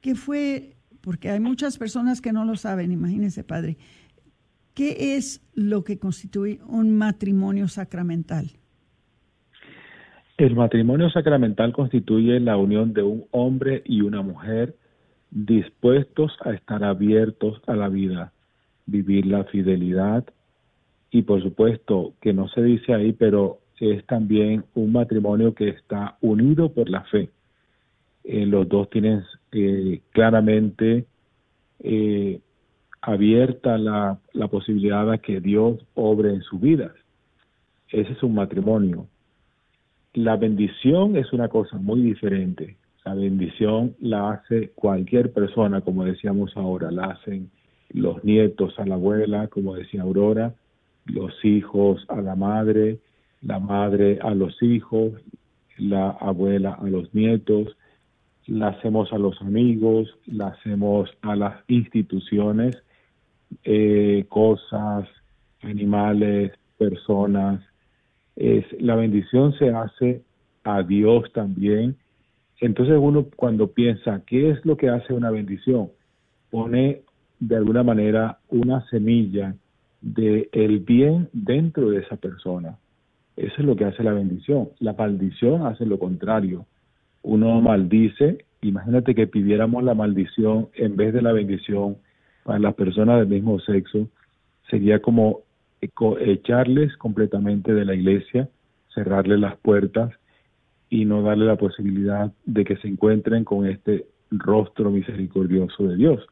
¿qué 0.00 0.14
fue? 0.14 0.76
Porque 1.00 1.30
hay 1.30 1.40
muchas 1.40 1.78
personas 1.78 2.20
que 2.20 2.32
no 2.32 2.44
lo 2.44 2.56
saben, 2.56 2.92
imagínense, 2.92 3.44
Padre. 3.44 3.76
¿Qué 4.74 5.16
es 5.16 5.40
lo 5.54 5.84
que 5.84 5.98
constituye 5.98 6.60
un 6.66 6.96
matrimonio 6.96 7.68
sacramental? 7.68 8.50
El 10.36 10.54
matrimonio 10.54 11.08
sacramental 11.08 11.72
constituye 11.72 12.38
la 12.40 12.58
unión 12.58 12.92
de 12.92 13.02
un 13.02 13.24
hombre 13.30 13.82
y 13.86 14.02
una 14.02 14.20
mujer 14.20 14.76
dispuestos 15.30 16.36
a 16.44 16.52
estar 16.52 16.84
abiertos 16.84 17.60
a 17.66 17.74
la 17.74 17.88
vida, 17.88 18.32
vivir 18.84 19.26
la 19.26 19.44
fidelidad, 19.44 20.26
y 21.10 21.22
por 21.22 21.42
supuesto 21.42 22.12
que 22.20 22.34
no 22.34 22.48
se 22.48 22.62
dice 22.62 22.92
ahí, 22.92 23.12
pero 23.12 23.60
es 23.80 24.04
también 24.06 24.64
un 24.74 24.92
matrimonio 24.92 25.54
que 25.54 25.70
está 25.70 26.18
unido 26.20 26.72
por 26.72 26.90
la 26.90 27.02
fe. 27.04 27.30
Eh, 28.28 28.44
los 28.44 28.68
dos 28.68 28.90
tienen 28.90 29.22
eh, 29.52 30.00
claramente 30.10 31.06
eh, 31.78 32.40
abierta 33.00 33.78
la, 33.78 34.18
posibilidad 34.50 35.08
de 35.08 35.20
que 35.20 35.40
Dios 35.40 35.78
obre 35.94 36.30
en 36.30 36.42
su 36.42 36.58
vida. 36.58 36.92
Ese 37.88 38.12
es 38.12 38.22
un 38.24 38.34
matrimonio. 38.34 39.06
La 40.12 40.36
bendición 40.36 41.16
es 41.16 41.32
una 41.32 41.48
cosa 41.48 41.78
muy 41.78 42.00
diferente. 42.00 42.76
La 43.04 43.14
bendición 43.14 43.94
la 44.00 44.32
hace 44.32 44.70
cualquier 44.70 45.32
persona, 45.32 45.82
como 45.82 46.04
decíamos 46.04 46.56
ahora, 46.56 46.90
la 46.90 47.04
hacen 47.12 47.48
los 47.90 48.24
nietos 48.24 48.76
a 48.80 48.86
la 48.86 48.96
abuela, 48.96 49.46
como 49.46 49.76
decía 49.76 50.02
Aurora, 50.02 50.52
los 51.04 51.32
hijos 51.44 52.04
a 52.08 52.20
la 52.20 52.34
madre, 52.34 52.98
la 53.40 53.60
madre 53.60 54.18
a 54.20 54.34
los 54.34 54.60
hijos, 54.64 55.12
la 55.78 56.10
abuela 56.10 56.72
a 56.72 56.86
los 56.86 57.14
nietos, 57.14 57.76
la 58.46 58.68
hacemos 58.68 59.12
a 59.12 59.18
los 59.18 59.40
amigos, 59.42 60.08
la 60.26 60.48
hacemos 60.48 61.10
a 61.22 61.34
las 61.36 61.56
instituciones, 61.68 62.76
eh, 63.64 64.24
cosas, 64.28 65.08
animales, 65.62 66.52
personas. 66.78 67.62
Es, 68.36 68.64
la 68.80 68.94
bendición 68.94 69.52
se 69.58 69.70
hace 69.70 70.22
a 70.64 70.82
Dios 70.82 71.32
también. 71.32 71.96
Entonces 72.60 72.96
uno 73.00 73.26
cuando 73.36 73.72
piensa, 73.72 74.22
¿qué 74.26 74.50
es 74.50 74.64
lo 74.64 74.76
que 74.76 74.88
hace 74.88 75.12
una 75.12 75.30
bendición? 75.30 75.90
Pone 76.50 77.02
de 77.38 77.56
alguna 77.56 77.82
manera 77.82 78.38
una 78.48 78.86
semilla 78.88 79.54
de 80.00 80.48
el 80.52 80.80
bien 80.80 81.28
dentro 81.32 81.90
de 81.90 81.98
esa 81.98 82.16
persona. 82.16 82.78
Eso 83.36 83.54
es 83.58 83.64
lo 83.64 83.76
que 83.76 83.84
hace 83.84 84.02
la 84.02 84.12
bendición. 84.12 84.70
La 84.78 84.94
maldición 84.94 85.66
hace 85.66 85.84
lo 85.84 85.98
contrario. 85.98 86.64
Uno 87.26 87.60
maldice, 87.60 88.44
imagínate 88.62 89.16
que 89.16 89.26
pidiéramos 89.26 89.82
la 89.82 89.94
maldición 89.94 90.68
en 90.74 90.94
vez 90.94 91.12
de 91.12 91.22
la 91.22 91.32
bendición 91.32 91.96
para 92.44 92.60
las 92.60 92.74
personas 92.74 93.18
del 93.18 93.26
mismo 93.26 93.58
sexo, 93.58 94.08
sería 94.70 95.02
como 95.02 95.40
echarles 96.20 96.96
completamente 96.98 97.74
de 97.74 97.84
la 97.84 97.96
iglesia, 97.96 98.48
cerrarle 98.94 99.38
las 99.38 99.56
puertas 99.56 100.12
y 100.88 101.04
no 101.04 101.22
darle 101.22 101.46
la 101.46 101.56
posibilidad 101.56 102.32
de 102.44 102.64
que 102.64 102.76
se 102.76 102.86
encuentren 102.86 103.42
con 103.42 103.66
este 103.66 104.06
rostro 104.30 104.92
misericordioso 104.92 105.88
de 105.88 105.96
Dios. 105.96 106.24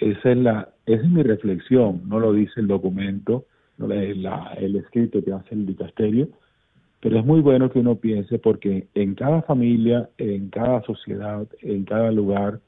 Esa 0.00 0.30
es, 0.30 0.38
la, 0.38 0.70
esa 0.86 1.02
es 1.02 1.10
mi 1.10 1.22
reflexión, 1.22 2.00
no 2.08 2.18
lo 2.18 2.32
dice 2.32 2.62
el 2.62 2.66
documento, 2.66 3.44
no 3.76 3.92
el 3.92 4.76
escrito 4.76 5.22
que 5.22 5.34
hace 5.34 5.54
el 5.54 5.66
dicasterio, 5.66 6.28
Pero 7.04 7.18
es 7.18 7.26
muy 7.26 7.42
bueno 7.42 7.70
que 7.70 7.80
uno 7.80 7.96
piense 7.96 8.38
porque 8.38 8.86
en 8.94 9.14
cada 9.14 9.42
familia, 9.42 10.08
en 10.16 10.48
cada 10.48 10.80
sociedad, 10.84 11.46
en 11.60 11.84
cada 11.84 12.10
lugar, 12.10 12.60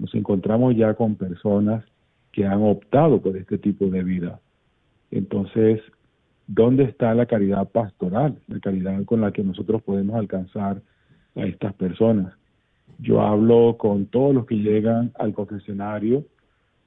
nos 0.00 0.12
encontramos 0.16 0.74
ya 0.74 0.94
con 0.94 1.14
personas 1.14 1.84
que 2.32 2.44
han 2.44 2.60
optado 2.60 3.22
por 3.22 3.36
este 3.36 3.56
tipo 3.56 3.86
de 3.86 4.02
vida. 4.02 4.40
Entonces, 5.12 5.80
¿dónde 6.48 6.82
está 6.82 7.14
la 7.14 7.26
caridad 7.26 7.68
pastoral, 7.68 8.36
la 8.48 8.58
caridad 8.58 9.04
con 9.04 9.20
la 9.20 9.30
que 9.30 9.44
nosotros 9.44 9.80
podemos 9.82 10.16
alcanzar 10.16 10.82
a 11.36 11.42
estas 11.42 11.72
personas? 11.74 12.34
Yo 12.98 13.20
hablo 13.20 13.76
con 13.78 14.06
todos 14.06 14.34
los 14.34 14.44
que 14.46 14.56
llegan 14.56 15.12
al 15.20 15.34
confesionario 15.34 16.24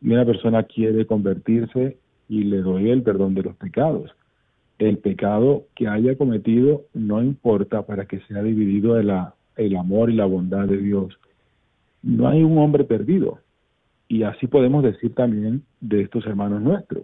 y 0.02 0.12
una 0.12 0.26
persona 0.26 0.64
quiere 0.64 1.06
convertirse 1.06 2.00
y 2.28 2.44
le 2.44 2.58
doy 2.58 2.90
el 2.90 3.02
perdón 3.02 3.34
de 3.34 3.44
los 3.44 3.56
pecados 3.56 4.12
el 4.80 5.00
pecado 5.00 5.66
que 5.76 5.88
haya 5.88 6.16
cometido 6.18 6.84
no 6.94 7.24
importa 7.24 7.86
para 7.86 8.06
que 8.06 8.20
sea 8.22 8.44
dividido 8.44 8.98
el, 8.98 9.10
amor 9.76 10.10
y 10.10 10.16
la 10.16 10.26
bondad 10.26 10.68
de 10.68 10.78
Dios. 10.78 11.20
No 12.04 12.28
hay 12.28 12.44
un 12.44 12.58
hombre 12.58 12.84
perdido. 12.84 13.40
Y 14.08 14.24
así 14.24 14.48
podemos 14.48 14.84
decir 14.84 15.14
también 15.16 15.64
de 15.82 16.02
estos 16.02 16.26
hermanos 16.26 16.62
nuestros, 16.62 17.04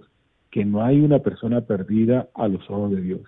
que 0.51 0.63
no 0.63 0.83
hay 0.83 1.01
una 1.01 1.19
persona 1.19 1.61
perdida 1.61 2.29
a 2.35 2.47
los 2.47 2.69
ojos 2.69 2.91
de 2.91 3.01
Dios. 3.01 3.21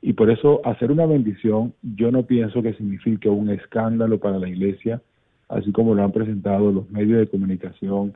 Y 0.00 0.14
por 0.14 0.30
eso 0.30 0.60
hacer 0.64 0.90
una 0.90 1.06
bendición 1.06 1.74
yo 1.82 2.10
no 2.10 2.24
pienso 2.24 2.62
que 2.62 2.74
signifique 2.74 3.28
un 3.28 3.50
escándalo 3.50 4.18
para 4.18 4.38
la 4.38 4.48
iglesia, 4.48 5.02
así 5.48 5.70
como 5.72 5.94
lo 5.94 6.02
han 6.02 6.12
presentado 6.12 6.72
los 6.72 6.90
medios 6.90 7.18
de 7.20 7.28
comunicación, 7.28 8.14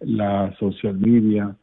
la 0.00 0.54
social 0.58 0.98
media, 0.98 1.54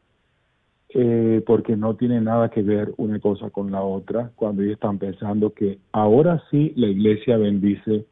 eh, 0.92 1.42
porque 1.46 1.76
no 1.76 1.94
tiene 1.94 2.20
nada 2.20 2.50
que 2.50 2.62
ver 2.62 2.92
una 2.96 3.20
cosa 3.20 3.50
con 3.50 3.70
la 3.70 3.82
otra, 3.82 4.32
cuando 4.34 4.62
ellos 4.62 4.74
están 4.74 4.98
pensando 4.98 5.52
que 5.54 5.78
ahora 5.92 6.42
sí 6.50 6.72
la 6.76 6.88
iglesia 6.88 7.36
bendice 7.36 8.06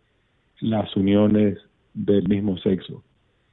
las 0.60 0.94
uniones 0.96 1.58
del 1.94 2.28
mismo 2.28 2.56
sexo. 2.58 3.02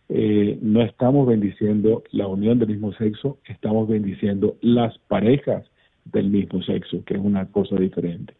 Eh, 0.09 0.59
no 0.61 0.83
estamos 0.83 1.27
bendiciendo 1.27 2.03
la 2.11 2.27
unión 2.27 2.59
del 2.59 2.69
mismo 2.69 2.93
sexo, 2.93 3.39
estamos 3.45 3.87
bendiciendo 3.87 4.57
las 4.61 4.95
parejas 4.99 5.65
del 6.05 6.29
mismo 6.29 6.61
sexo, 6.61 7.03
que 7.03 7.15
es 7.15 7.19
una 7.19 7.47
cosa 7.47 7.77
diferente. 7.77 8.35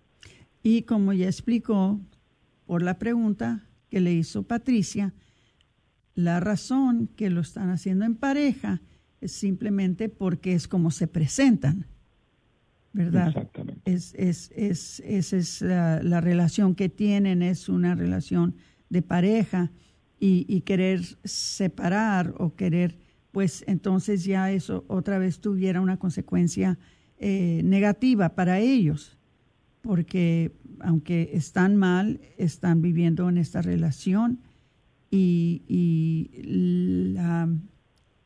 Y 0.62 0.84
como 0.84 1.14
ya 1.14 1.26
explicó 1.26 2.00
por 2.68 2.84
la 2.84 3.00
pregunta 3.00 3.64
que 3.90 4.02
le 4.02 4.14
hizo 4.14 4.44
Patricia, 4.44 5.14
la 6.14 6.40
razón 6.40 7.10
que 7.16 7.30
lo 7.30 7.42
están 7.42 7.70
haciendo 7.72 8.06
en 8.06 8.16
pareja 8.16 8.82
simplemente 9.24 10.10
porque 10.10 10.54
es 10.54 10.68
como 10.68 10.92
se 10.92 11.08
presentan, 11.08 11.88
¿verdad? 12.94 13.30
Exactamente. 13.30 13.82
Es, 13.92 14.14
es, 14.16 14.52
es, 14.56 15.00
esa 15.06 15.38
es 15.38 15.62
la, 15.62 16.22
relación 16.22 16.76
que 16.76 16.90
tienen, 16.90 17.42
es 17.42 17.70
una 17.70 17.96
relación 17.96 18.56
de 18.90 19.02
pareja 19.02 19.72
y, 20.20 20.62
querer 20.62 21.02
separar 21.24 22.34
o 22.38 22.56
querer, 22.56 22.98
pues 23.32 23.64
entonces 23.68 24.24
ya 24.24 24.52
eso 24.52 24.86
otra 24.88 25.20
vez 25.20 25.40
tuviera 25.40 25.82
una 25.82 25.98
consecuencia 25.98 26.80
eh, 27.20 27.62
negativa 27.64 28.30
para 28.30 28.60
ellos, 28.60 29.18
porque 29.82 30.52
aunque 30.80 31.32
están 31.34 31.76
mal, 31.76 32.22
están 32.38 32.82
viviendo 32.82 33.30
en 33.30 33.38
esta 33.38 33.62
relación 33.62 34.40
y, 35.12 35.62
y 35.68 37.12
la 37.14 37.50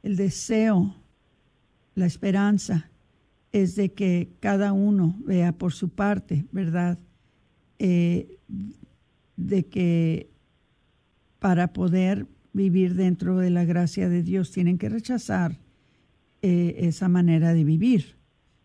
el 0.04 0.16
deseo, 0.16 0.96
la 1.96 2.06
esperanza 2.06 2.90
es 3.52 3.76
de 3.76 3.94
que 3.94 4.30
cada 4.40 4.74
uno 4.74 5.16
vea 5.26 5.52
por 5.54 5.74
su 5.74 5.90
parte, 5.90 6.46
¿verdad? 6.52 7.00
Eh, 7.80 8.38
de 9.36 9.66
que 9.66 10.30
para 11.40 11.74
poder 11.74 12.28
vivir 12.54 12.96
dentro 12.96 13.38
de 13.38 13.50
la 13.50 13.66
gracia 13.66 14.10
de 14.10 14.24
Dios 14.24 14.52
tienen 14.52 14.78
que 14.78 14.90
rechazar 14.90 15.60
eh, 16.42 16.76
esa 16.80 17.08
manera 17.10 17.54
de 17.54 17.64
vivir. 17.64 18.18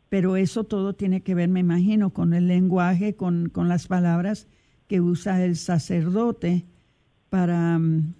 Pero 0.08 0.36
eso 0.36 0.64
todo 0.64 0.94
tiene 0.94 1.22
que 1.22 1.34
ver, 1.34 1.48
me 1.48 1.60
imagino, 1.60 2.10
con 2.10 2.34
el 2.34 2.46
lenguaje, 2.46 3.14
con, 3.14 3.48
con 3.48 3.68
las 3.68 3.86
palabras 3.86 4.46
que 4.86 5.00
usa 5.00 5.44
el 5.44 5.56
sacerdote 5.56 6.66
para, 7.30 7.78
mm, 7.78 8.14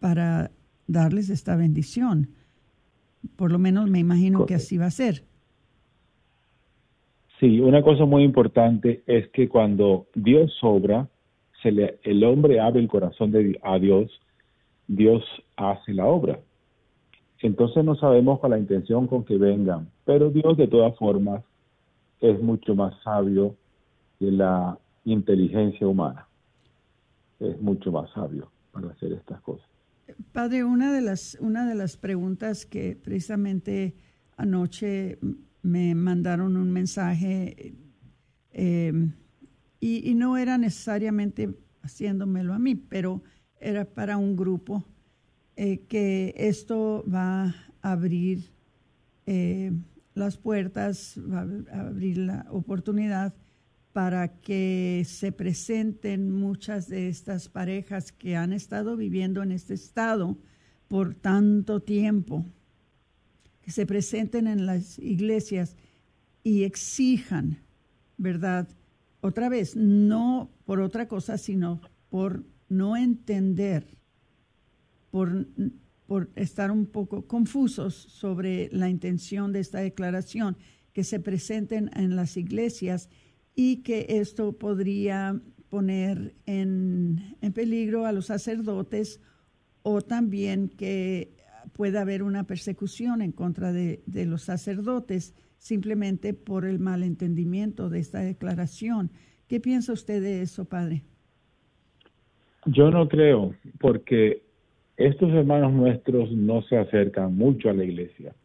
para 0.00 0.50
darles 0.88 1.30
esta 1.30 1.54
bendición. 1.54 2.30
Por 3.36 3.52
lo 3.52 3.60
menos 3.60 3.88
me 3.88 4.00
imagino 4.00 4.46
que 4.46 4.54
así 4.54 4.76
va 4.78 4.86
a 4.86 4.90
ser. 4.90 5.22
Sí, 7.38 7.60
una 7.60 7.82
cosa 7.82 8.04
muy 8.04 8.24
importante 8.24 9.04
es 9.06 9.28
que 9.28 9.48
cuando 9.48 10.06
Dios 10.14 10.52
obra, 10.62 11.08
se 11.62 11.70
le, 11.70 12.00
el 12.02 12.24
hombre 12.24 12.58
abre 12.58 12.80
el 12.80 12.88
corazón 12.88 13.30
de, 13.30 13.60
a 13.62 13.78
Dios, 13.78 14.10
Dios 14.88 15.22
hace 15.56 15.94
la 15.94 16.06
obra. 16.06 16.40
Entonces 17.40 17.84
no 17.84 17.94
sabemos 17.94 18.40
con 18.40 18.50
la 18.50 18.58
intención 18.58 19.06
con 19.06 19.24
que 19.24 19.36
vengan, 19.36 19.88
pero 20.04 20.30
Dios 20.30 20.56
de 20.56 20.66
todas 20.66 20.96
formas 20.96 21.44
es 22.20 22.40
mucho 22.42 22.74
más 22.74 23.00
sabio 23.04 23.54
que 24.18 24.32
la 24.32 24.76
inteligencia 25.04 25.86
humana. 25.86 26.26
Es 27.38 27.60
mucho 27.60 27.92
más 27.92 28.10
sabio 28.10 28.50
para 28.72 28.88
hacer 28.88 29.12
estas 29.12 29.40
cosas. 29.42 29.67
Padre, 30.32 30.64
una 30.64 30.92
de 30.92 31.00
las, 31.00 31.36
una 31.40 31.66
de 31.66 31.74
las 31.74 31.96
preguntas 31.96 32.66
que 32.66 32.96
precisamente 32.96 33.94
anoche 34.36 35.18
me 35.62 35.94
mandaron 35.94 36.56
un 36.56 36.70
mensaje 36.70 37.74
eh, 38.52 38.92
y, 39.80 40.14
no 40.14 40.36
era 40.36 40.58
necesariamente 40.58 41.54
haciéndomelo 41.82 42.54
a 42.54 42.58
mí, 42.58 42.74
pero 42.74 43.22
era 43.60 43.84
para 43.84 44.16
un 44.16 44.36
grupo 44.36 44.84
eh, 45.56 45.86
que 45.88 46.34
esto 46.36 47.04
va 47.12 47.54
a 47.82 47.92
abrir 47.92 48.52
eh, 49.26 49.72
las 50.14 50.36
puertas, 50.36 51.20
va 51.30 51.46
a 51.72 51.80
abrir 51.88 52.18
la 52.18 52.46
oportunidad 52.50 53.34
para 53.92 54.40
que 54.40 55.02
se 55.06 55.32
presenten 55.32 56.30
muchas 56.30 56.88
de 56.88 57.08
estas 57.08 57.48
parejas 57.48 58.12
que 58.12 58.36
han 58.36 58.52
estado 58.52 58.96
viviendo 58.96 59.42
en 59.42 59.52
este 59.52 59.74
estado 59.74 60.38
por 60.88 61.14
tanto 61.14 61.80
tiempo, 61.80 62.46
que 63.60 63.70
se 63.70 63.86
presenten 63.86 64.46
en 64.46 64.66
las 64.66 64.98
iglesias 64.98 65.76
y 66.42 66.64
exijan, 66.64 67.58
¿verdad? 68.16 68.68
Otra 69.20 69.48
vez, 69.48 69.76
no 69.76 70.50
por 70.64 70.80
otra 70.80 71.08
cosa, 71.08 71.36
sino 71.36 71.80
por 72.08 72.44
no 72.68 72.96
entender, 72.96 73.98
por, 75.10 75.46
por 76.06 76.30
estar 76.36 76.70
un 76.70 76.86
poco 76.86 77.26
confusos 77.26 77.94
sobre 77.94 78.68
la 78.72 78.88
intención 78.88 79.52
de 79.52 79.60
esta 79.60 79.80
declaración, 79.80 80.56
que 80.92 81.04
se 81.04 81.20
presenten 81.20 81.90
en 81.94 82.16
las 82.16 82.36
iglesias 82.36 83.08
y 83.60 83.82
que 83.82 84.06
esto 84.08 84.52
podría 84.52 85.36
poner 85.68 86.32
en, 86.46 87.34
peligro 87.52 88.06
a 88.06 88.12
los 88.12 88.26
sacerdotes 88.26 89.20
o 89.82 90.00
también 90.00 90.68
que 90.68 91.32
pueda 91.72 92.02
haber 92.02 92.22
una 92.22 92.44
persecución 92.44 93.20
en 93.20 93.32
contra 93.32 93.72
de, 93.72 94.00
los 94.26 94.42
sacerdotes 94.42 95.34
simplemente 95.56 96.34
por 96.34 96.66
el 96.66 96.78
malentendimiento 96.78 97.90
de 97.90 97.98
esta 97.98 98.20
declaración. 98.20 99.10
¿Qué 99.48 99.58
piensa 99.58 99.92
usted 99.92 100.22
de 100.22 100.42
eso, 100.42 100.64
padre? 100.64 101.02
Yo 102.64 102.92
no 102.92 103.08
creo, 103.08 103.56
porque 103.80 104.40
estos 104.96 105.32
hermanos 105.32 105.72
nuestros 105.72 106.30
no 106.30 106.62
se 106.62 106.76
acercan 106.76 107.36
mucho 107.36 107.70
a 107.70 107.74
la 107.74 107.82
iglesia, 107.82 108.36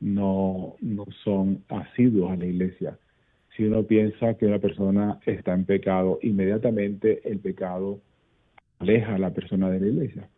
no, 0.00 0.76
no 0.80 1.04
son 1.24 1.62
asiduos 1.68 2.32
a 2.32 2.36
la 2.36 2.46
iglesia 2.46 2.96
si 3.60 3.66
uno 3.66 3.82
piensa 3.82 4.38
que 4.38 4.46
una 4.46 4.58
persona 4.58 5.20
está 5.26 5.52
en 5.52 5.66
pecado, 5.66 6.18
inmediatamente 6.22 7.20
el 7.30 7.40
pecado 7.40 8.00
aleja 8.78 9.16
a 9.16 9.18
la 9.18 9.34
persona 9.34 9.68
de 9.68 9.80
la 9.80 9.86
iglesia. 9.86 10.30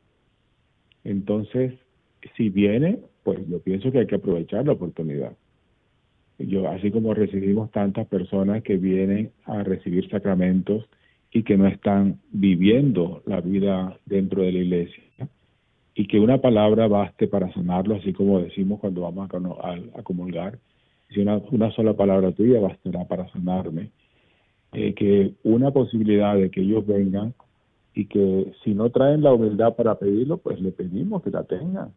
Entonces, 1.05 1.73
si 2.37 2.49
viene, 2.49 2.99
pues 3.23 3.39
yo 3.49 3.61
pienso 3.61 3.93
que 3.93 4.01
hay 4.01 4.07
que 4.09 4.16
aprovechar 4.16 4.66
la 4.66 4.73
oportunidad. 4.73 5.37
Yo, 6.37 6.68
así 6.68 6.91
como 6.91 7.14
recibimos 7.14 7.70
tantas 7.70 8.09
personas 8.09 8.64
que 8.64 8.77
vienen 8.77 9.31
a 9.45 9.62
recibir 9.62 10.11
sacramentos 10.11 10.89
y 11.31 11.45
que 11.45 11.57
no 11.57 11.68
están 11.68 12.18
viviendo 12.33 13.23
la 13.25 13.41
vida 13.41 14.01
dentro 14.05 14.43
de 14.43 14.51
la 14.51 14.59
iglesia, 14.59 15.05
y 15.95 16.09
que 16.09 16.18
una 16.18 16.39
palabra 16.39 16.89
baste 16.89 17.29
para 17.29 17.53
sanarlo, 17.53 17.95
así 17.95 18.12
como 18.12 18.41
decimos 18.41 18.81
cuando 18.81 19.03
vamos 19.03 19.31
a, 19.31 19.75
a 19.97 20.03
comulgar, 20.03 20.59
si 21.12 21.20
una, 21.20 21.40
una 21.50 21.70
sola 21.72 21.94
palabra 21.94 22.32
tuya 22.32 22.60
bastará 22.60 23.04
para 23.06 23.28
sanarme, 23.30 23.90
eh, 24.72 24.94
que 24.94 25.34
una 25.44 25.70
posibilidad 25.70 26.34
de 26.34 26.50
que 26.50 26.62
ellos 26.62 26.86
vengan 26.86 27.34
y 27.94 28.06
que 28.06 28.52
si 28.64 28.74
no 28.74 28.90
traen 28.90 29.22
la 29.22 29.32
humildad 29.32 29.74
para 29.74 29.96
pedirlo, 29.96 30.38
pues 30.38 30.60
le 30.60 30.72
pedimos 30.72 31.22
que 31.22 31.30
la 31.30 31.44
tengan. 31.44 31.92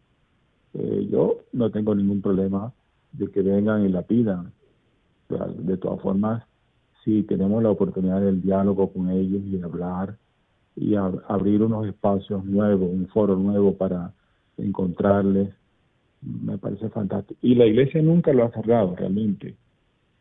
Eh, 0.73 1.07
yo 1.09 1.37
no 1.53 1.71
tengo 1.71 1.95
ningún 1.95 2.21
problema 2.21 2.73
de 3.13 3.31
que 3.31 3.41
vengan 3.41 3.85
y 3.85 3.89
la 3.89 4.01
pidan. 4.01 4.51
De 5.29 5.77
todas 5.77 6.01
formas, 6.01 6.43
si 7.03 7.23
tenemos 7.23 7.63
la 7.63 7.71
oportunidad 7.71 8.21
del 8.21 8.41
diálogo 8.41 8.91
con 8.91 9.09
ellos 9.09 9.41
y 9.45 9.57
de 9.57 9.63
hablar 9.63 10.17
y 10.75 10.95
abrir 10.95 11.63
unos 11.63 11.87
espacios 11.87 12.43
nuevos, 12.43 12.89
un 12.91 13.07
foro 13.07 13.37
nuevo 13.37 13.75
para 13.75 14.11
encontrarles, 14.57 15.49
me 16.25 16.57
parece 16.57 16.89
fantástico. 16.89 17.39
Y 17.41 17.55
la 17.55 17.65
iglesia 17.65 18.01
nunca 18.01 18.33
lo 18.33 18.45
ha 18.45 18.51
cerrado 18.51 18.95
realmente. 18.95 19.55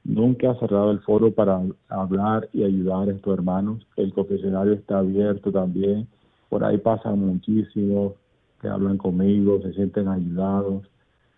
Nunca 0.04 0.50
ha 0.50 0.58
cerrado 0.58 0.90
el 0.90 1.00
foro 1.00 1.32
para 1.32 1.62
hablar 1.88 2.48
y 2.52 2.62
ayudar 2.62 3.08
a 3.08 3.12
estos 3.12 3.32
hermanos. 3.32 3.86
El 3.96 4.12
confesionario 4.12 4.74
está 4.74 4.98
abierto 4.98 5.50
también. 5.50 6.06
Por 6.50 6.62
ahí 6.62 6.78
pasan 6.78 7.20
muchísimos 7.20 8.12
que 8.60 8.68
hablan 8.68 8.98
conmigo, 8.98 9.60
se 9.62 9.72
sienten 9.72 10.08
ayudados. 10.08 10.84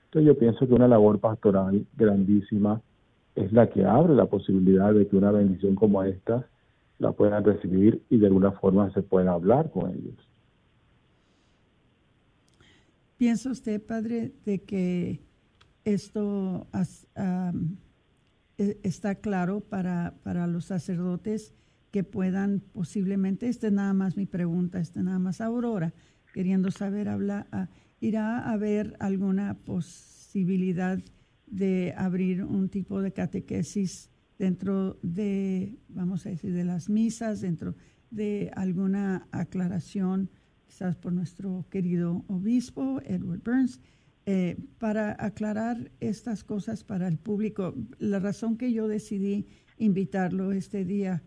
Entonces 0.06 0.26
yo 0.26 0.38
pienso 0.38 0.66
que 0.66 0.74
una 0.74 0.88
labor 0.88 1.20
pastoral 1.20 1.84
grandísima 1.96 2.80
es 3.34 3.52
la 3.52 3.68
que 3.68 3.84
abre 3.84 4.14
la 4.14 4.26
posibilidad 4.26 4.92
de 4.92 5.06
que 5.06 5.16
una 5.16 5.30
bendición 5.30 5.74
como 5.74 6.02
esta 6.02 6.46
la 6.98 7.12
puedan 7.12 7.44
recibir 7.44 8.02
y 8.10 8.16
de 8.16 8.26
alguna 8.26 8.52
forma 8.52 8.90
se 8.92 9.02
pueda 9.02 9.32
hablar 9.32 9.70
con 9.70 9.90
ellos. 9.90 10.25
¿Piensa 13.16 13.50
usted, 13.50 13.82
padre, 13.82 14.34
de 14.44 14.62
que 14.62 15.22
esto 15.84 16.68
e, 18.58 18.78
está 18.82 19.14
claro 19.14 19.60
para, 19.60 20.18
para 20.22 20.46
los 20.46 20.66
sacerdotes 20.66 21.54
que 21.90 22.04
puedan 22.04 22.60
posiblemente, 22.60 23.48
esta 23.48 23.68
es 23.68 23.72
nada 23.72 23.94
más 23.94 24.18
mi 24.18 24.26
pregunta, 24.26 24.80
esta 24.80 25.00
es 25.00 25.06
nada 25.06 25.18
más 25.18 25.40
Aurora, 25.40 25.94
queriendo 26.34 26.70
saber, 26.70 27.08
hablar, 27.08 27.70
¿irá 28.00 28.40
a 28.40 28.52
haber 28.52 28.96
alguna 29.00 29.54
posibilidad 29.64 30.98
de 31.46 31.94
abrir 31.96 32.44
un 32.44 32.68
tipo 32.68 33.00
de 33.00 33.12
catequesis 33.12 34.10
dentro 34.38 34.98
de, 35.02 35.78
vamos 35.88 36.26
a 36.26 36.28
decir, 36.28 36.52
de 36.52 36.64
las 36.64 36.90
misas, 36.90 37.40
dentro 37.40 37.76
de 38.10 38.50
alguna 38.54 39.26
aclaración, 39.30 40.28
quizás 40.66 40.96
por 40.96 41.12
nuestro 41.12 41.64
querido 41.70 42.24
obispo, 42.28 43.00
Edward 43.04 43.42
Burns, 43.42 43.80
eh, 44.26 44.56
para 44.78 45.16
aclarar 45.24 45.90
estas 46.00 46.42
cosas 46.42 46.82
para 46.82 47.06
el 47.06 47.18
público. 47.18 47.74
La 47.98 48.18
razón 48.18 48.56
que 48.56 48.72
yo 48.72 48.88
decidí 48.88 49.46
invitarlo 49.78 50.52
este 50.52 50.84
día, 50.84 51.22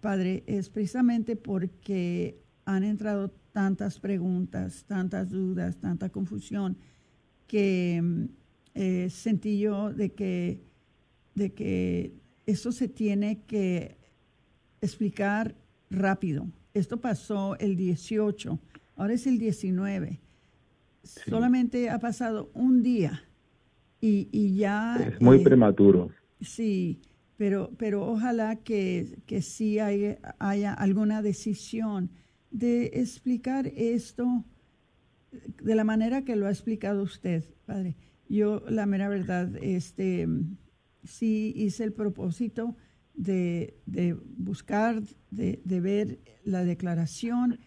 padre, 0.00 0.44
es 0.46 0.70
precisamente 0.70 1.34
porque 1.34 2.40
han 2.64 2.84
entrado 2.84 3.30
tantas 3.52 3.98
preguntas, 3.98 4.84
tantas 4.86 5.30
dudas, 5.30 5.78
tanta 5.78 6.10
confusión, 6.10 6.76
que 7.48 8.28
eh, 8.74 9.10
sentí 9.10 9.58
yo 9.58 9.92
de 9.92 10.12
que, 10.12 10.62
de 11.34 11.52
que 11.52 12.12
eso 12.46 12.70
se 12.70 12.88
tiene 12.88 13.42
que 13.46 13.96
explicar 14.80 15.56
rápido. 15.90 16.46
Esto 16.74 17.00
pasó 17.00 17.56
el 17.58 17.76
18, 17.76 18.60
ahora 18.98 19.14
es 19.14 19.26
el 19.26 19.38
19. 19.38 20.20
Solamente 21.02 21.88
ha 21.88 21.98
pasado 21.98 22.50
un 22.52 22.82
día 22.82 23.24
y, 24.00 24.28
y 24.30 24.56
ya... 24.56 24.96
Es 24.96 25.20
muy 25.22 25.38
eh, 25.38 25.44
prematuro. 25.44 26.10
Sí, 26.42 27.00
pero, 27.38 27.70
pero 27.78 28.06
ojalá 28.06 28.56
que, 28.56 29.22
que 29.24 29.40
sí 29.40 29.78
haya, 29.78 30.18
haya 30.38 30.74
alguna 30.74 31.22
decisión 31.22 32.10
de 32.50 32.90
explicar 32.94 33.72
esto 33.74 34.44
de 35.62 35.74
la 35.74 35.84
manera 35.84 36.24
que 36.24 36.36
lo 36.36 36.46
ha 36.46 36.50
explicado 36.50 37.02
usted, 37.02 37.44
padre. 37.66 37.96
Yo, 38.28 38.62
la 38.68 38.86
mera 38.86 39.08
verdad, 39.08 39.56
este, 39.62 40.28
sí 41.04 41.52
hice 41.56 41.84
el 41.84 41.92
propósito 41.92 42.76
de, 43.14 43.74
buscar, 44.36 45.02
de, 45.30 45.80
ver 45.80 46.18
la 46.44 46.64
declaración 46.64 47.58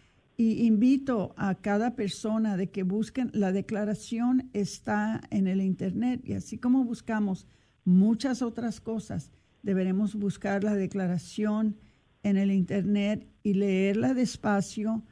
y 0.42 0.66
invito 0.66 1.34
a 1.36 1.54
cada 1.54 1.94
persona 1.94 2.56
de 2.56 2.68
que 2.68 2.82
busquen, 2.82 3.30
la 3.32 3.52
declaración 3.52 4.50
está 4.52 5.20
en 5.30 5.46
el 5.46 5.60
Internet 5.60 6.20
y 6.24 6.32
así 6.32 6.58
como 6.58 6.84
buscamos 6.84 7.46
muchas 7.84 8.42
otras 8.42 8.80
cosas, 8.80 9.30
deberemos 9.62 10.16
buscar 10.16 10.64
la 10.64 10.74
declaración 10.74 11.76
en 12.24 12.38
el 12.38 12.50
Internet 12.50 13.28
y 13.44 13.54
leerla 13.54 14.14
despacio. 14.14 15.04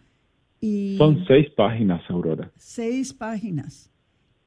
Y 0.61 0.97
Son 0.99 1.25
seis 1.29 1.49
páginas, 1.57 2.03
Aurora. 2.11 2.51
Seis 2.57 3.15
páginas 3.15 3.89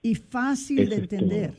y 0.01 0.15
fácil 0.15 0.89
de 0.89 0.95
entender. 0.97 1.53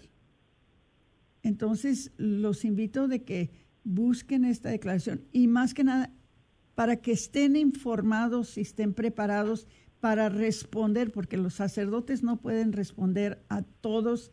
Entonces, 1.43 2.13
los 2.19 2.63
invito 2.67 3.09
de 3.09 3.23
que 3.23 3.51
busquen 3.85 4.45
esta 4.45 4.69
declaración 4.69 5.23
y 5.33 5.47
más 5.47 5.73
que 5.73 5.85
nada 5.85 6.11
para 6.75 6.97
que 6.97 7.13
estén 7.13 7.57
informados 7.57 8.59
y 8.59 8.63
estén 8.63 8.95
preparados 8.95 9.69
para 10.01 10.29
responder, 10.29 11.13
porque 11.13 11.37
los 11.37 11.55
sacerdotes 11.55 12.23
no 12.23 12.41
pueden 12.41 12.73
responder 12.73 13.43
a 13.49 13.63
todos 13.63 14.33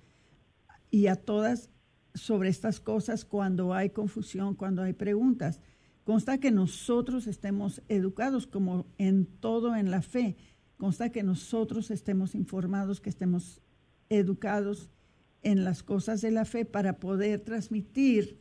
y 0.89 1.07
a 1.07 1.15
todas 1.15 1.69
sobre 2.13 2.49
estas 2.49 2.79
cosas 2.79 3.23
cuando 3.23 3.73
hay 3.73 3.91
confusión, 3.91 4.55
cuando 4.55 4.83
hay 4.83 4.93
preguntas. 4.93 5.61
Consta 6.03 6.39
que 6.39 6.51
nosotros 6.51 7.27
estemos 7.27 7.81
educados 7.87 8.47
como 8.47 8.87
en 8.97 9.25
todo 9.25 9.75
en 9.75 9.91
la 9.91 10.01
fe. 10.01 10.35
Consta 10.77 11.11
que 11.11 11.23
nosotros 11.23 11.91
estemos 11.91 12.35
informados, 12.35 12.99
que 12.99 13.09
estemos 13.09 13.61
educados 14.09 14.89
en 15.43 15.63
las 15.63 15.83
cosas 15.83 16.21
de 16.21 16.31
la 16.31 16.45
fe 16.45 16.65
para 16.65 16.99
poder 16.99 17.39
transmitir 17.41 18.39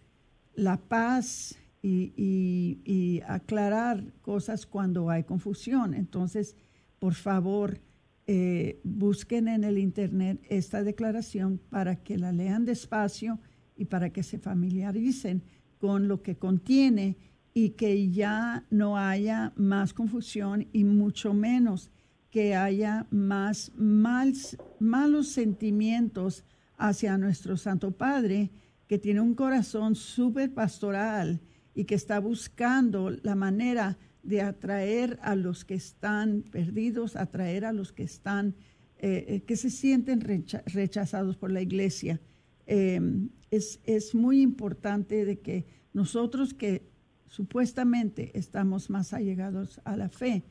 la 0.55 0.79
paz 0.79 1.57
y, 1.83 3.23
aclarar 3.27 4.13
cosas 4.23 4.67
cuando 4.67 5.11
hay 5.11 5.25
confusión. 5.25 5.95
Entonces, 5.95 6.57
por 6.99 7.15
favor, 7.15 7.81
eh, 8.27 8.81
busquen 8.85 9.49
en 9.49 9.65
el 9.65 9.79
Internet 9.79 10.41
esta 10.49 10.83
declaración 10.83 11.61
para 11.71 11.97
que 11.97 12.19
la 12.19 12.33
lean 12.33 12.65
despacio 12.65 13.41
y 13.77 13.87
para 13.87 14.11
que 14.11 14.23
se 14.23 14.39
familiaricen 14.39 15.43
con 15.79 16.09
lo 16.09 16.23
que 16.23 16.37
contiene 16.37 17.17
y 17.55 17.71
que 17.71 18.11
ya 18.11 18.67
no 18.71 18.97
haya 18.97 19.53
más 19.57 19.93
confusión 19.95 20.69
y 20.73 20.85
mucho 20.85 21.35
menos 21.35 21.91
que 22.31 22.55
haya 22.55 23.07
más 23.11 23.73
malos 23.79 25.29
sentimientos 25.29 26.45
hacia 26.77 27.19
nuestro 27.19 27.57
Santo 27.57 27.91
Padre, 27.91 28.51
que 28.87 28.99
tiene 28.99 29.21
un 29.21 29.35
corazón 29.35 29.95
súper 29.95 30.55
pastoral 30.55 31.41
y 31.75 31.85
que 31.85 31.95
está 31.95 32.19
buscando 32.19 33.11
la 33.23 33.35
manera 33.35 33.99
de 34.23 34.43
atraer 34.43 35.19
a 35.23 35.35
los 35.35 35.65
que 35.65 35.75
están 35.75 36.43
perdidos, 36.43 37.17
atraer 37.17 37.65
a 37.65 37.73
los 37.73 37.93
que 37.93 38.03
están, 38.03 38.55
eh, 38.99 39.25
eh, 39.29 39.41
que 39.43 39.57
se 39.57 39.71
sienten 39.71 40.21
rechazados 40.21 41.37
por 41.37 41.51
la 41.51 41.63
iglesia. 41.63 42.21
Em, 42.67 43.31
es, 43.51 43.81
es 43.85 44.15
muy 44.15 44.43
importante 44.43 45.25
de 45.25 45.41
que 45.41 45.67
nosotros 45.93 46.55
que 46.55 46.91
supuestamente 47.27 48.37
estamos 48.39 48.91
más 48.91 49.13
allegados 49.13 49.81
a 49.85 49.97
la 49.97 50.09
fe, 50.09 50.45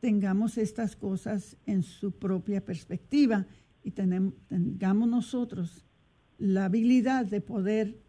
tengamos 0.00 0.58
estas 0.58 0.96
cosas 0.96 1.56
en 1.66 1.82
su 1.82 2.12
propia 2.12 2.64
perspectiva 2.64 3.46
y 3.82 3.92
tengamos 3.92 5.08
nosotros 5.08 5.84
la 6.38 6.66
habilidad 6.66 7.26
de 7.26 7.40
poder 7.40 8.03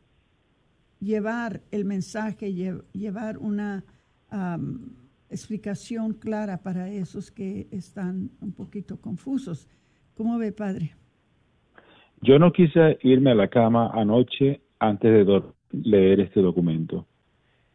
llevar 1.06 1.62
el 1.72 1.86
mensaje, 1.86 2.54
llevar 2.94 3.38
una 3.38 3.84
explicación 5.30 6.14
clara 6.14 6.58
para 6.62 6.90
esos 6.90 7.32
que 7.32 7.68
están 7.72 8.32
un 8.42 8.52
poquito 8.52 9.00
confusos. 9.00 9.70
¿Cómo 10.16 10.38
ve, 10.38 10.52
padre? 10.52 10.96
Yo 12.22 12.40
no 12.40 12.52
quise 12.52 12.98
irme 13.04 13.32
a 13.32 13.36
la 13.36 13.48
cama 13.48 13.92
anoche 13.94 14.62
antes 14.80 15.26
de 15.26 15.44
leer 15.72 16.20
este 16.22 16.42
documento. 16.42 17.06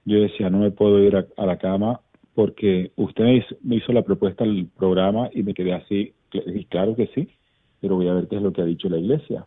Yo 0.05 0.20
decía, 0.20 0.51
no 0.51 0.59
me 0.59 0.70
puedo 0.70 0.99
ir 1.01 1.14
a 1.16 1.47
la 1.47 1.59
cama 1.59 2.01
porque 2.35 2.93
usted 2.97 3.24
me 3.62 3.76
hizo, 3.76 3.93
la 3.93 4.03
propuesta 4.03 4.45
del 4.45 4.66
programa 4.66 5.28
y 5.33 5.43
me 5.43 5.55
quedé 5.55 5.74
así, 5.74 6.14
claro 6.68 6.97
que 6.97 7.09
sí, 7.09 7.28
pero 7.81 7.97
voy 7.97 8.09
a 8.09 8.14
ver 8.14 8.28
qué 8.28 8.37
es 8.37 8.43
lo 8.43 8.53
que 8.53 8.62
ha 8.62 8.64
dicho 8.64 8.89
la 8.89 8.99
iglesia, 8.99 9.47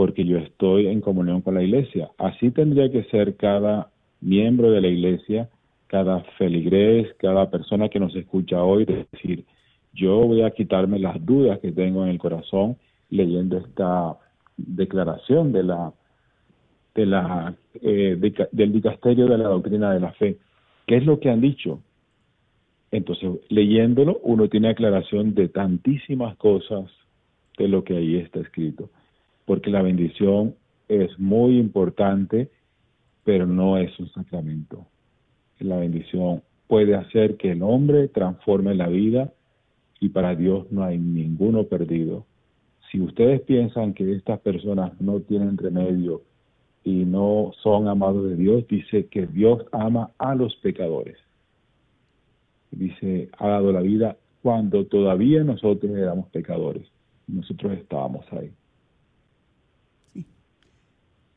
porque 0.00 0.24
yo 0.24 0.38
estoy 0.38 0.86
en 0.86 1.02
comunión 1.02 1.42
con 1.42 1.56
la 1.56 1.62
iglesia. 1.62 2.10
Así 2.16 2.50
tendría 2.52 2.90
que 2.90 3.04
ser 3.10 3.36
cada 3.36 3.90
miembro 4.22 4.70
de 4.70 4.80
la 4.80 4.88
iglesia, 4.88 5.50
cada 5.88 6.20
feligrés, 6.38 7.12
cada 7.18 7.50
persona 7.50 7.90
que 7.90 8.00
nos 8.00 8.16
escucha 8.16 8.64
hoy, 8.64 8.86
decir, 8.86 9.44
yo 9.92 10.20
voy 10.20 10.40
a 10.40 10.52
quitarme 10.52 10.98
las 10.98 11.22
dudas 11.26 11.58
que 11.58 11.70
tengo 11.70 12.02
en 12.02 12.12
el 12.12 12.18
corazón 12.18 12.78
leyendo 13.10 13.58
esta 13.58 14.16
declaración 14.56 15.52
de 15.52 15.64
la 15.64 15.92
de 16.94 17.04
la 17.04 17.54
eh, 17.82 18.16
del 18.52 18.72
dicasterio 18.72 19.26
de 19.26 19.36
la 19.36 19.48
doctrina 19.48 19.92
de 19.92 20.00
la 20.00 20.12
fe. 20.12 20.38
¿Qué 20.86 20.96
es 20.96 21.04
lo 21.04 21.20
que 21.20 21.28
han 21.28 21.42
dicho? 21.42 21.82
Entonces, 22.90 23.32
leyéndolo, 23.50 24.18
uno 24.22 24.48
tiene 24.48 24.70
aclaración 24.70 25.34
de 25.34 25.48
tantísimas 25.48 26.38
cosas 26.38 26.90
de 27.58 27.68
lo 27.68 27.84
que 27.84 27.98
ahí 27.98 28.16
está 28.16 28.40
escrito, 28.40 28.88
porque 29.50 29.72
la 29.72 29.82
bendición 29.82 30.54
es 30.86 31.18
muy 31.18 31.58
importante 31.58 32.50
pero 33.24 33.48
no 33.48 33.78
es 33.78 33.98
un 33.98 34.08
sacramento. 34.10 34.86
La 35.58 35.76
bendición 35.76 36.44
puede 36.68 36.94
hacer 36.94 37.36
que 37.36 37.50
el 37.50 37.64
hombre 37.64 38.06
transforme 38.06 38.76
la 38.76 38.86
vida 38.86 39.32
y 39.98 40.10
para 40.10 40.36
Dios 40.36 40.70
no 40.70 40.84
hay 40.84 40.98
ninguno 40.98 41.64
perdido. 41.64 42.26
Si 42.92 43.00
ustedes 43.00 43.40
piensan 43.40 43.92
que 43.92 44.12
estas 44.12 44.38
personas 44.38 44.92
no 45.00 45.18
tienen 45.18 45.58
remedio 45.58 46.22
y 46.84 47.04
no 47.04 47.50
son 47.60 47.88
amados 47.88 48.30
de 48.30 48.36
Dios, 48.36 48.68
dice 48.68 49.06
que 49.06 49.26
Dios 49.26 49.64
ama 49.72 50.12
a 50.18 50.36
los 50.36 50.54
pecadores. 50.62 51.16
Dice, 52.70 53.30
ha 53.36 53.48
dado 53.48 53.72
la 53.72 53.80
vida 53.80 54.16
cuando 54.42 54.86
todavía 54.86 55.42
nosotros 55.42 55.90
éramos 55.96 56.28
pecadores. 56.28 56.86
Nosotros 57.26 57.72
estábamos 57.72 58.24
ahí. 58.32 58.52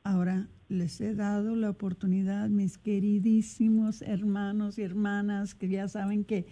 Ahora 0.03 0.49
les 0.67 0.99
he 1.01 1.15
dado 1.15 1.55
la 1.55 1.69
oportunidad, 1.69 2.49
mis 2.49 2.77
queridísimos 2.77 4.01
hermanos 4.01 4.77
y 4.77 4.81
hermanas, 4.81 5.55
que 5.55 5.69
ya 5.69 5.87
saben 5.87 6.25
que, 6.25 6.45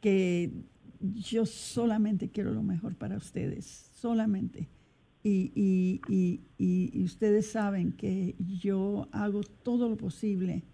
que 0.00 0.52
yo 1.00 1.46
solamente 1.46 2.30
quiero 2.30 2.52
lo 2.52 2.62
mejor 2.62 2.96
para 2.96 3.16
ustedes, 3.16 3.90
solamente. 3.94 4.68
Y, 5.24 5.52
y, 5.54 6.00
y, 6.08 6.40
y, 6.58 7.04
ustedes 7.04 7.50
saben 7.50 7.92
que 7.92 8.34
yo 8.38 9.08
hago 9.12 9.42
todo 9.42 9.88
lo 9.88 9.96
posible 9.96 10.64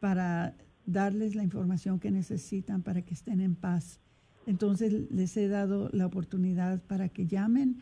para 0.00 0.56
darles 0.84 1.36
la 1.36 1.44
información 1.44 2.00
que 2.00 2.10
necesitan 2.10 2.82
para 2.82 3.02
que 3.02 3.14
estén 3.14 3.40
en 3.40 3.54
paz. 3.54 4.00
Entonces 4.46 5.10
les 5.10 5.36
he 5.36 5.46
dado 5.46 5.90
la 5.92 6.06
oportunidad 6.06 6.82
para 6.82 7.08
que 7.08 7.26
llamen. 7.26 7.78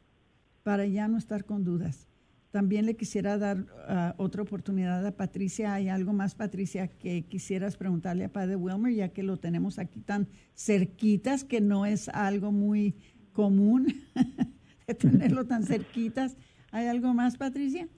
para 0.62 0.86
ya 0.86 1.08
no 1.08 1.18
estar 1.18 1.44
con 1.44 1.64
dudas. 1.64 2.08
También 2.50 2.86
le 2.86 2.94
quisiera 2.94 3.36
dar 3.36 3.66
ah, 3.88 4.14
otra 4.16 4.42
oportunidad 4.42 5.04
a 5.04 5.16
Patricia. 5.16 5.74
¿Hay 5.74 5.88
algo 5.88 6.12
más, 6.12 6.36
Patricia, 6.36 6.86
que 6.86 7.24
quisieras 7.24 7.76
preguntarle 7.76 8.26
a 8.26 8.32
Padre 8.32 8.54
Wilmer, 8.54 8.94
ya 8.94 9.08
que 9.08 9.24
lo 9.24 9.38
tenemos 9.38 9.80
aquí 9.80 10.00
tan 10.00 10.28
cerquitas, 10.54 11.42
que 11.42 11.60
no 11.60 11.84
es 11.84 12.08
algo 12.10 12.52
muy 12.52 12.94
común 13.32 13.88
de 14.86 14.94
tenerlo 14.94 15.46
tan 15.46 15.64
cerquitas? 15.64 16.36
¿Hay 16.70 16.86
algo 16.86 17.12
más, 17.12 17.36
Patricia? 17.36 17.88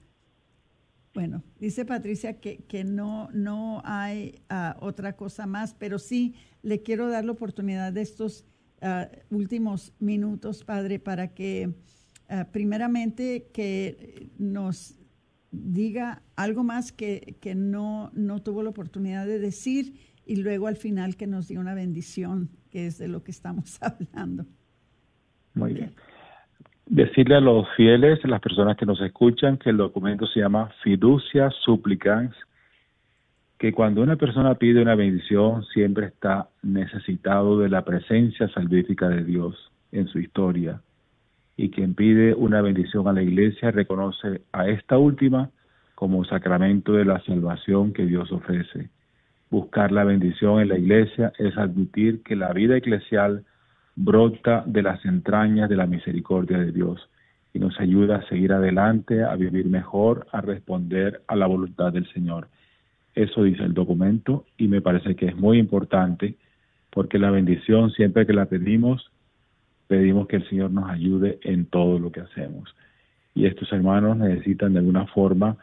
Bueno, 1.13 1.43
dice 1.59 1.85
Patricia 1.85 2.39
que, 2.39 2.57
que 2.57 2.83
no, 2.83 3.29
no 3.33 3.81
hay 3.85 4.41
ah, 4.49 4.75
otra 4.79 5.15
cosa 5.15 5.45
más, 5.45 5.73
pero 5.73 5.99
sí 5.99 6.35
le 6.61 6.81
quiero 6.81 7.09
dar 7.09 7.25
la 7.25 7.31
oportunidad 7.31 7.93
de 7.93 8.01
estos 8.01 8.45
ah, 8.81 9.09
últimos 9.29 9.93
minutos, 9.99 10.63
Padre, 10.63 10.99
para 10.99 11.29
que 11.29 11.73
eh, 12.29 12.45
primeramente 12.51 13.47
que 13.53 14.29
nos 14.37 14.97
diga 15.51 16.21
algo 16.35 16.63
más 16.63 16.91
que, 16.91 17.37
que 17.41 17.55
no, 17.55 18.11
no 18.13 18.41
tuvo 18.41 18.63
la 18.63 18.69
oportunidad 18.69 19.25
de 19.25 19.39
decir 19.39 19.93
y 20.25 20.35
luego 20.37 20.67
al 20.67 20.75
final 20.75 21.15
que 21.15 21.25
nos 21.25 21.47
diga 21.47 21.61
una 21.61 21.73
bendición, 21.73 22.49
que 22.69 22.87
es 22.87 22.97
de 22.97 23.07
lo 23.07 23.23
que 23.23 23.31
estamos 23.31 23.79
hablando. 23.81 24.45
Muy 25.53 25.73
bien. 25.73 25.93
Decirle 26.85 27.35
a 27.35 27.41
los 27.41 27.65
fieles, 27.75 28.23
a 28.23 28.27
las 28.27 28.41
personas 28.41 28.77
que 28.77 28.85
nos 28.85 29.01
escuchan, 29.01 29.57
que 29.57 29.69
el 29.71 29.77
documento 29.77 30.25
se 30.27 30.39
llama 30.39 30.69
Fiducia 30.83 31.49
Supplicans, 31.65 32.33
que 33.57 33.73
cuando 33.73 34.01
una 34.01 34.15
persona 34.15 34.55
pide 34.55 34.81
una 34.81 34.95
bendición 34.95 35.63
siempre 35.73 36.07
está 36.07 36.49
necesitado 36.61 37.59
de 37.59 37.69
la 37.69 37.83
presencia 37.83 38.47
salvífica 38.49 39.09
de 39.09 39.23
Dios 39.23 39.71
en 39.91 40.07
su 40.07 40.19
historia 40.19 40.81
y 41.55 41.71
quien 41.71 41.95
pide 41.95 42.35
una 42.35 42.61
bendición 42.61 43.07
a 43.07 43.13
la 43.13 43.23
iglesia 43.23 43.71
reconoce 43.71 44.41
a 44.51 44.67
esta 44.67 44.97
última 44.99 45.49
como 45.95 46.23
sacramento 46.23 46.93
de 46.93 47.05
la 47.05 47.19
salvación 47.21 47.93
que 47.93 48.05
Dios 48.05 48.31
ofrece. 48.31 48.89
Buscar 49.49 49.91
la 49.91 50.03
bendición 50.03 50.61
en 50.61 50.69
la 50.69 50.77
iglesia 50.77 51.33
es 51.39 51.57
admitir 51.57 52.21
que 52.21 52.35
la 52.35 52.53
vida 52.53 52.77
eclesial 52.77 53.43
brota 53.95 54.63
de 54.67 54.83
las 54.83 55.03
entrañas 55.03 55.67
de 55.67 55.77
la 55.77 55.87
misericordia 55.87 56.59
de 56.59 56.71
Dios 56.71 57.09
y 57.53 57.59
nos 57.59 57.79
ayuda 57.79 58.17
a 58.17 58.27
seguir 58.27 58.53
adelante, 58.53 59.23
a 59.23 59.35
vivir 59.35 59.65
mejor, 59.65 60.27
a 60.31 60.41
responder 60.41 61.23
a 61.27 61.35
la 61.35 61.47
voluntad 61.47 61.91
del 61.91 62.07
Señor. 62.13 62.47
Eso 63.17 63.41
dice 63.41 63.63
el 63.63 63.73
documento 63.73 64.45
y 64.59 64.67
me 64.67 64.79
parece 64.79 65.15
que 65.15 65.25
es 65.25 65.35
muy 65.35 65.57
importante 65.57 66.35
porque 66.91 67.17
la 67.17 67.31
bendición 67.31 67.89
siempre 67.89 68.27
que 68.27 68.33
la 68.33 68.45
pedimos 68.45 69.11
pedimos 69.87 70.27
que 70.27 70.35
el 70.35 70.47
Señor 70.49 70.69
nos 70.69 70.87
ayude 70.87 71.39
en 71.41 71.65
todo 71.65 71.97
lo 71.97 72.11
que 72.11 72.19
hacemos. 72.19 72.75
Y 73.33 73.47
estos 73.47 73.71
hermanos 73.73 74.17
necesitan 74.17 74.73
de 74.73 74.79
alguna 74.79 75.07
forma 75.07 75.57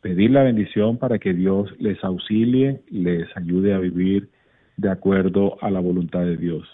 pedir 0.00 0.32
la 0.32 0.42
bendición 0.42 0.98
para 0.98 1.20
que 1.20 1.32
Dios 1.32 1.72
les 1.78 2.02
auxilie, 2.02 2.80
les 2.90 3.28
ayude 3.36 3.72
a 3.72 3.78
vivir 3.78 4.28
de 4.76 4.90
acuerdo 4.90 5.58
a 5.62 5.70
la 5.70 5.78
voluntad 5.78 6.24
de 6.24 6.36
Dios. 6.36 6.66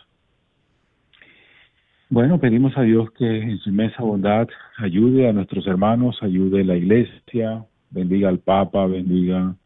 Bueno, 2.08 2.40
pedimos 2.40 2.74
a 2.78 2.82
Dios 2.82 3.10
que 3.12 3.26
en 3.26 3.58
su 3.58 3.68
inmensa 3.68 4.02
bondad 4.02 4.48
ayude 4.78 5.28
a 5.28 5.34
nuestros 5.34 5.66
hermanos, 5.66 6.16
ayude 6.22 6.62
a 6.62 6.64
la 6.64 6.76
iglesia, 6.76 7.66
bendiga 7.90 8.30
al 8.30 8.38
Papa, 8.38 8.86
bendiga 8.86 9.56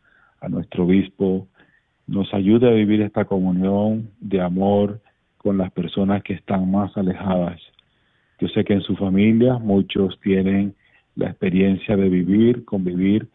a 0.47 0.49
nuestro 0.49 0.84
obispo, 0.84 1.49
nos 2.07 2.32
ayude 2.32 2.68
a 2.68 2.72
vivir 2.72 3.03
esta 3.03 3.24
comunión 3.24 4.11
de 4.20 4.40
amor, 4.40 5.01
con 5.38 5.59
las 5.59 5.70
personas 5.70 6.24
que 6.24 6.32
están 6.34 6.68
más 6.72 6.97
alejadas. 6.97 7.61
Yo 8.40 8.49
sé 8.49 8.64
que 8.64 8.72
en 8.74 8.80
su 8.80 8.97
familia 8.97 9.59
muchos 9.59 10.18
tienen 10.20 10.74
la 11.14 11.28
experiencia 11.30 11.97
de 11.97 12.09
vivir, 12.09 12.64
convivir 12.64 13.28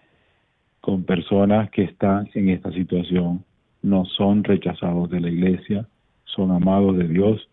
con 0.81 1.03
personas 1.03 1.69
que 1.71 1.83
están 1.83 2.29
en 2.33 2.49
esta 2.49 2.69
situación. 2.73 3.45
No 3.81 4.03
son 4.05 4.43
rechazados 4.43 5.09
de 5.09 5.21
la 5.21 5.29
iglesia, 5.29 5.87
son 6.25 6.51
amados 6.51 6.97
de 6.97 7.07
Dios. 7.07 7.47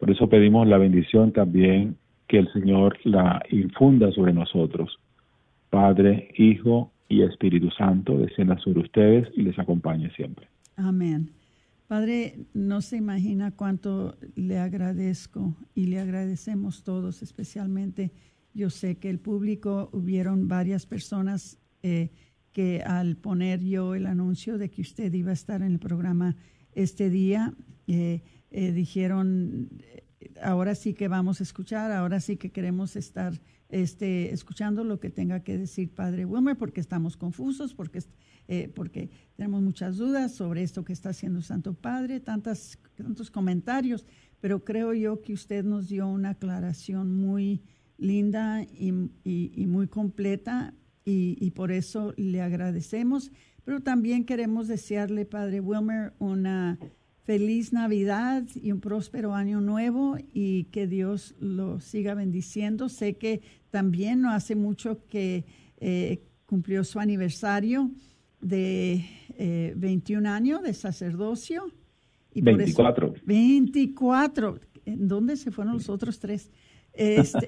Por 0.00 0.10
eso 0.10 0.28
pedimos 0.28 0.66
la 0.66 0.78
bendición 0.78 1.30
también 1.32 1.96
que 2.26 2.38
el 2.38 2.52
Señor 2.52 2.98
la 3.04 3.40
infunda 3.50 4.10
sobre 4.10 4.32
nosotros. 4.32 4.98
Padre, 5.70 6.30
Hijo 6.36 6.90
y 7.08 7.22
Espíritu 7.22 7.70
Santo, 7.70 8.18
descienda 8.18 8.58
sobre 8.58 8.80
ustedes 8.80 9.28
y 9.34 9.42
les 9.42 9.58
acompañe 9.58 10.10
siempre. 10.10 10.48
Amén. 10.76 11.30
Padre, 11.86 12.40
no 12.52 12.82
se 12.82 12.98
imagina 12.98 13.50
cuánto 13.50 14.16
le 14.34 14.58
agradezco 14.58 15.56
y 15.74 15.86
le 15.86 16.00
agradecemos 16.00 16.84
todos, 16.84 17.22
especialmente 17.22 18.12
yo 18.52 18.70
sé 18.70 18.96
que 18.96 19.08
el 19.08 19.18
público, 19.18 19.88
hubieron 19.92 20.48
varias 20.48 20.84
personas 20.84 21.58
eh, 21.82 22.10
que 22.52 22.82
al 22.82 23.16
poner 23.16 23.64
yo 23.64 23.94
el 23.94 24.06
anuncio 24.06 24.58
de 24.58 24.70
que 24.70 24.82
usted 24.82 25.12
iba 25.14 25.30
a 25.30 25.34
estar 25.34 25.62
en 25.62 25.72
el 25.72 25.78
programa 25.78 26.36
este 26.74 27.08
día, 27.08 27.54
eh, 27.86 28.22
eh, 28.50 28.72
dijeron, 28.72 29.70
ahora 30.42 30.74
sí 30.74 30.92
que 30.92 31.08
vamos 31.08 31.40
a 31.40 31.44
escuchar, 31.44 31.92
ahora 31.92 32.20
sí 32.20 32.36
que 32.36 32.50
queremos 32.50 32.96
estar 32.96 33.32
este, 33.68 34.32
escuchando 34.32 34.84
lo 34.84 34.98
que 34.98 35.10
tenga 35.10 35.40
que 35.40 35.58
decir 35.58 35.94
Padre 35.94 36.24
Wilmer, 36.24 36.56
porque 36.56 36.80
estamos 36.80 37.16
confusos, 37.16 37.74
porque 37.74 38.00
eh, 38.48 38.72
tenemos 39.36 39.62
muchas 39.62 39.96
dudas 39.96 40.34
sobre 40.34 40.62
esto 40.62 40.84
que 40.84 40.92
está 40.92 41.10
haciendo 41.10 41.42
Santo 41.42 41.74
Padre, 41.74 42.20
tantos 42.20 42.78
comentarios, 43.30 44.06
pero 44.40 44.64
creo 44.64 44.94
yo 44.94 45.20
que 45.20 45.32
usted 45.32 45.64
nos 45.64 45.88
dio 45.88 46.08
una 46.08 46.30
aclaración 46.30 47.14
muy 47.14 47.62
linda 47.98 48.62
y, 48.62 48.92
muy 49.66 49.88
completa 49.88 50.72
y, 51.04 51.50
por 51.50 51.72
eso 51.72 52.14
le 52.16 52.40
agradecemos. 52.40 53.32
Pero 53.64 53.82
también 53.82 54.24
queremos 54.24 54.68
desearle, 54.68 55.26
Padre 55.26 55.60
Wilmer, 55.60 56.14
una 56.18 56.78
feliz 57.28 57.74
Navidad 57.74 58.44
y 58.54 58.72
un 58.72 58.80
próspero 58.80 59.34
año 59.34 59.60
nuevo 59.60 60.16
y 60.32 60.64
que 60.72 60.86
Dios 60.86 61.34
lo 61.38 61.78
siga 61.78 62.14
bendiciendo. 62.14 62.88
Sé 62.88 63.18
que 63.18 63.42
también 63.68 64.22
no 64.22 64.30
hace 64.30 64.54
mucho 64.54 65.04
que 65.10 65.44
eh, 65.76 66.22
cumplió 66.46 66.84
su 66.84 67.00
aniversario 67.00 67.90
de 68.40 69.04
21 69.76 70.26
eh, 70.26 70.32
años 70.32 70.62
de 70.62 70.72
sacerdocio. 70.72 71.70
Y 72.32 72.40
24. 72.40 73.12
24. 73.26 74.60
¿En 74.86 75.06
dónde 75.06 75.36
se 75.36 75.50
fueron 75.50 75.74
los 75.74 75.90
otros 75.90 76.18
tres? 76.20 76.50
Este, 76.94 77.46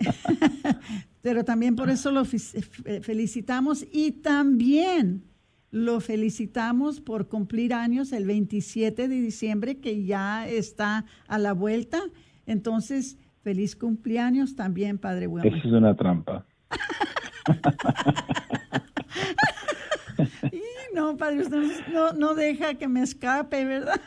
Pero 1.22 1.42
también 1.42 1.74
por 1.74 1.88
eso 1.88 2.10
lo 2.10 2.26
felicitamos 2.26 3.86
y 3.90 4.12
también 4.12 5.29
lo 5.70 6.00
felicitamos 6.00 7.00
por 7.00 7.28
cumplir 7.28 7.72
años 7.74 8.12
el 8.12 8.26
27 8.26 9.06
de 9.08 9.20
diciembre, 9.20 9.78
que 9.78 10.04
ya 10.04 10.48
está 10.48 11.04
a 11.28 11.38
la 11.38 11.52
vuelta. 11.52 12.00
Entonces, 12.46 13.18
feliz 13.42 13.76
cumpleaños 13.76 14.56
también, 14.56 14.98
Padre 14.98 15.28
Bueno. 15.28 15.48
Eso 15.48 15.68
es 15.68 15.72
una 15.72 15.94
trampa. 15.94 16.44
y 20.52 20.62
no, 20.94 21.16
Padre, 21.16 21.42
usted 21.42 21.62
no, 21.92 22.12
no 22.12 22.34
deja 22.34 22.74
que 22.74 22.88
me 22.88 23.02
escape, 23.02 23.64
¿verdad? 23.64 24.00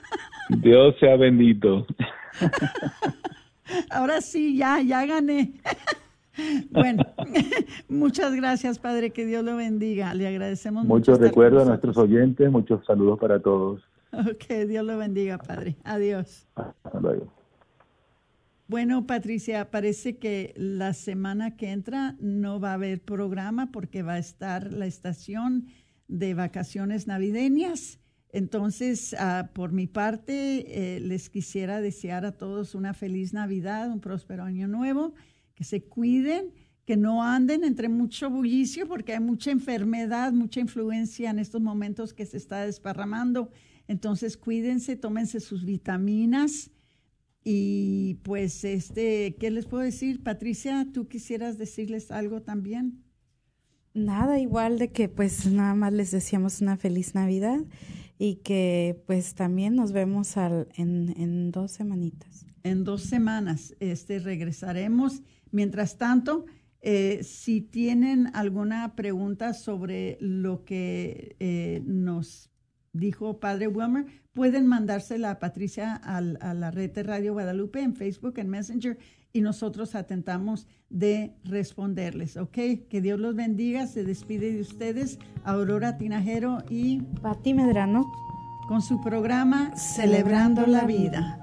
Dios 0.49 0.95
sea 0.99 1.16
bendito. 1.16 1.88
Ahora 3.89 4.22
sí, 4.22 4.57
ya, 4.57 4.82
ya 4.82 5.05
gané. 5.05 5.53
Bueno, 6.71 7.03
muchas 7.89 8.36
gracias, 8.36 8.79
Padre, 8.79 9.11
que 9.11 9.25
Dios 9.25 9.43
lo 9.43 9.55
bendiga. 9.55 10.13
Le 10.13 10.27
agradecemos 10.27 10.84
mucho. 10.84 10.93
Muchos 10.95 11.19
recuerdos 11.19 11.63
a 11.63 11.65
nuestros 11.65 11.97
oyentes, 11.97 12.51
muchos 12.51 12.86
saludos 12.86 13.19
para 13.19 13.39
todos. 13.39 13.81
Ok, 14.11 14.67
Dios 14.67 14.86
lo 14.86 14.97
bendiga, 14.97 15.38
Padre. 15.38 15.75
Adiós. 15.84 16.47
Hasta 16.55 16.99
luego. 16.99 17.31
Bueno, 18.67 19.05
Patricia, 19.05 19.69
parece 19.69 20.17
que 20.17 20.53
la 20.55 20.93
semana 20.93 21.55
que 21.55 21.71
entra 21.71 22.15
no 22.19 22.59
va 22.59 22.71
a 22.71 22.73
haber 22.75 23.01
programa 23.01 23.71
porque 23.71 24.03
va 24.03 24.13
a 24.13 24.19
estar 24.19 24.71
la 24.71 24.86
estación 24.86 25.67
de 26.07 26.34
vacaciones 26.34 27.05
navideñas. 27.05 27.99
Entonces, 28.31 29.15
ah, 29.19 29.49
por 29.53 29.73
mi 29.73 29.86
parte, 29.86 30.95
eh, 30.95 30.99
les 30.99 31.29
quisiera 31.29 31.81
desear 31.81 32.25
a 32.25 32.31
todos 32.31 32.73
una 32.73 32.95
feliz 32.95 33.34
Navidad, 33.34 33.91
un 33.91 33.99
próspero 33.99 34.43
año 34.43 34.67
nuevo 34.67 35.13
que 35.56 35.64
se 35.64 35.84
cuiden, 35.84 36.51
que 36.86 36.97
no 36.97 37.24
anden 37.24 37.64
entre 37.64 37.89
mucho 37.89 38.30
bullicio, 38.30 38.88
porque 38.88 39.14
hay 39.14 39.20
mucha 39.20 39.51
enfermedad, 39.51 40.34
mucha 40.34 40.60
influencia 40.60 41.30
en 41.30 41.39
estos 41.39 41.62
momentos 41.62 42.14
que 42.14 42.26
se 42.26 42.38
está 42.38 42.66
desparramando. 42.66 43.51
Entonces, 43.88 44.38
cuídense, 44.38 44.95
tómense 44.95 45.39
sus 45.39 45.66
vitaminas. 45.66 46.72
Y 47.43 48.16
pues, 48.24 48.64
este, 48.64 49.36
¿qué 49.39 49.51
les 49.51 49.66
puedo 49.66 49.84
decir? 49.84 50.24
Patricia, 50.24 50.88
¿tú 50.93 51.08
quisieras 51.08 51.58
decirles 51.58 52.12
algo 52.12 52.41
también? 52.41 53.04
Nada, 53.93 54.39
igual 54.39 54.80
de 54.80 54.91
que 54.91 55.08
pues 55.08 55.45
nada 55.45 55.76
más 55.76 55.93
les 55.93 56.12
deseamos 56.12 56.62
una 56.62 56.78
feliz 56.78 57.14
Navidad 57.14 57.60
y 58.18 58.38
que 58.38 59.04
pues 59.06 59.36
también 59.36 59.76
nos 59.76 59.91
vemos 59.91 60.36
al, 60.36 60.68
en, 60.76 61.14
en 61.18 61.51
dos 61.51 61.74
semanitas. 61.74 62.47
En 62.64 62.84
dos 62.86 63.04
semanas 63.04 63.76
este, 63.80 64.20
regresaremos 64.20 65.22
Mientras 65.54 65.99
tanto, 65.99 66.45
eh, 66.82 67.20
si 67.24 67.62
tienen 67.62 68.32
alguna 68.34 68.95
pregunta 68.95 69.54
sobre 69.54 70.18
lo 70.20 70.66
que 70.66 71.36
eh, 71.39 71.84
nos 71.86 72.49
dijo 72.91 73.39
Padre 73.39 73.68
Wilmer, 73.68 74.06
pueden 74.34 74.66
mandársela 74.66 75.30
a 75.30 75.39
Patricia 75.39 75.95
a 75.95 76.22
la 76.22 76.72
red 76.72 76.91
de 76.91 77.04
Radio 77.04 77.34
Guadalupe 77.34 77.82
en 77.82 77.95
Facebook, 77.95 78.39
en 78.39 78.49
Messenger, 78.49 78.97
y 79.32 79.41
nosotros 79.41 79.93
atentamos 79.93 80.68
de 80.89 81.36
responderles, 81.43 82.36
¿ok? 82.36 82.58
Que 82.89 83.01
Dios 83.01 83.20
los 83.20 83.36
bendiga, 83.36 83.86
se 83.86 84.04
despide 84.04 84.54
de 84.54 84.62
ustedes 84.62 85.20
Aurora 85.43 85.99
Tinajero 85.99 86.64
y 86.68 87.01
Pati 87.22 87.54
Medrano 87.54 88.12
con 88.68 88.82
su 88.82 89.01
programa 89.01 89.76
Celebrando 89.76 90.66
la 90.66 90.86
Vida. 90.86 91.42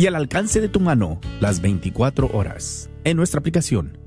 y 0.00 0.06
al 0.06 0.16
alcance 0.16 0.62
de 0.62 0.70
tu 0.70 0.80
mano 0.80 1.20
las 1.40 1.60
24 1.60 2.30
horas 2.32 2.88
en 3.04 3.18
nuestra 3.18 3.38
aplicación. 3.38 3.99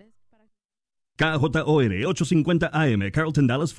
KJOR 1.19 2.05
850 2.05 2.69
AM, 2.71 3.11
Carlton 3.11 3.45
Dallas 3.45 3.73
Fort 3.73 3.77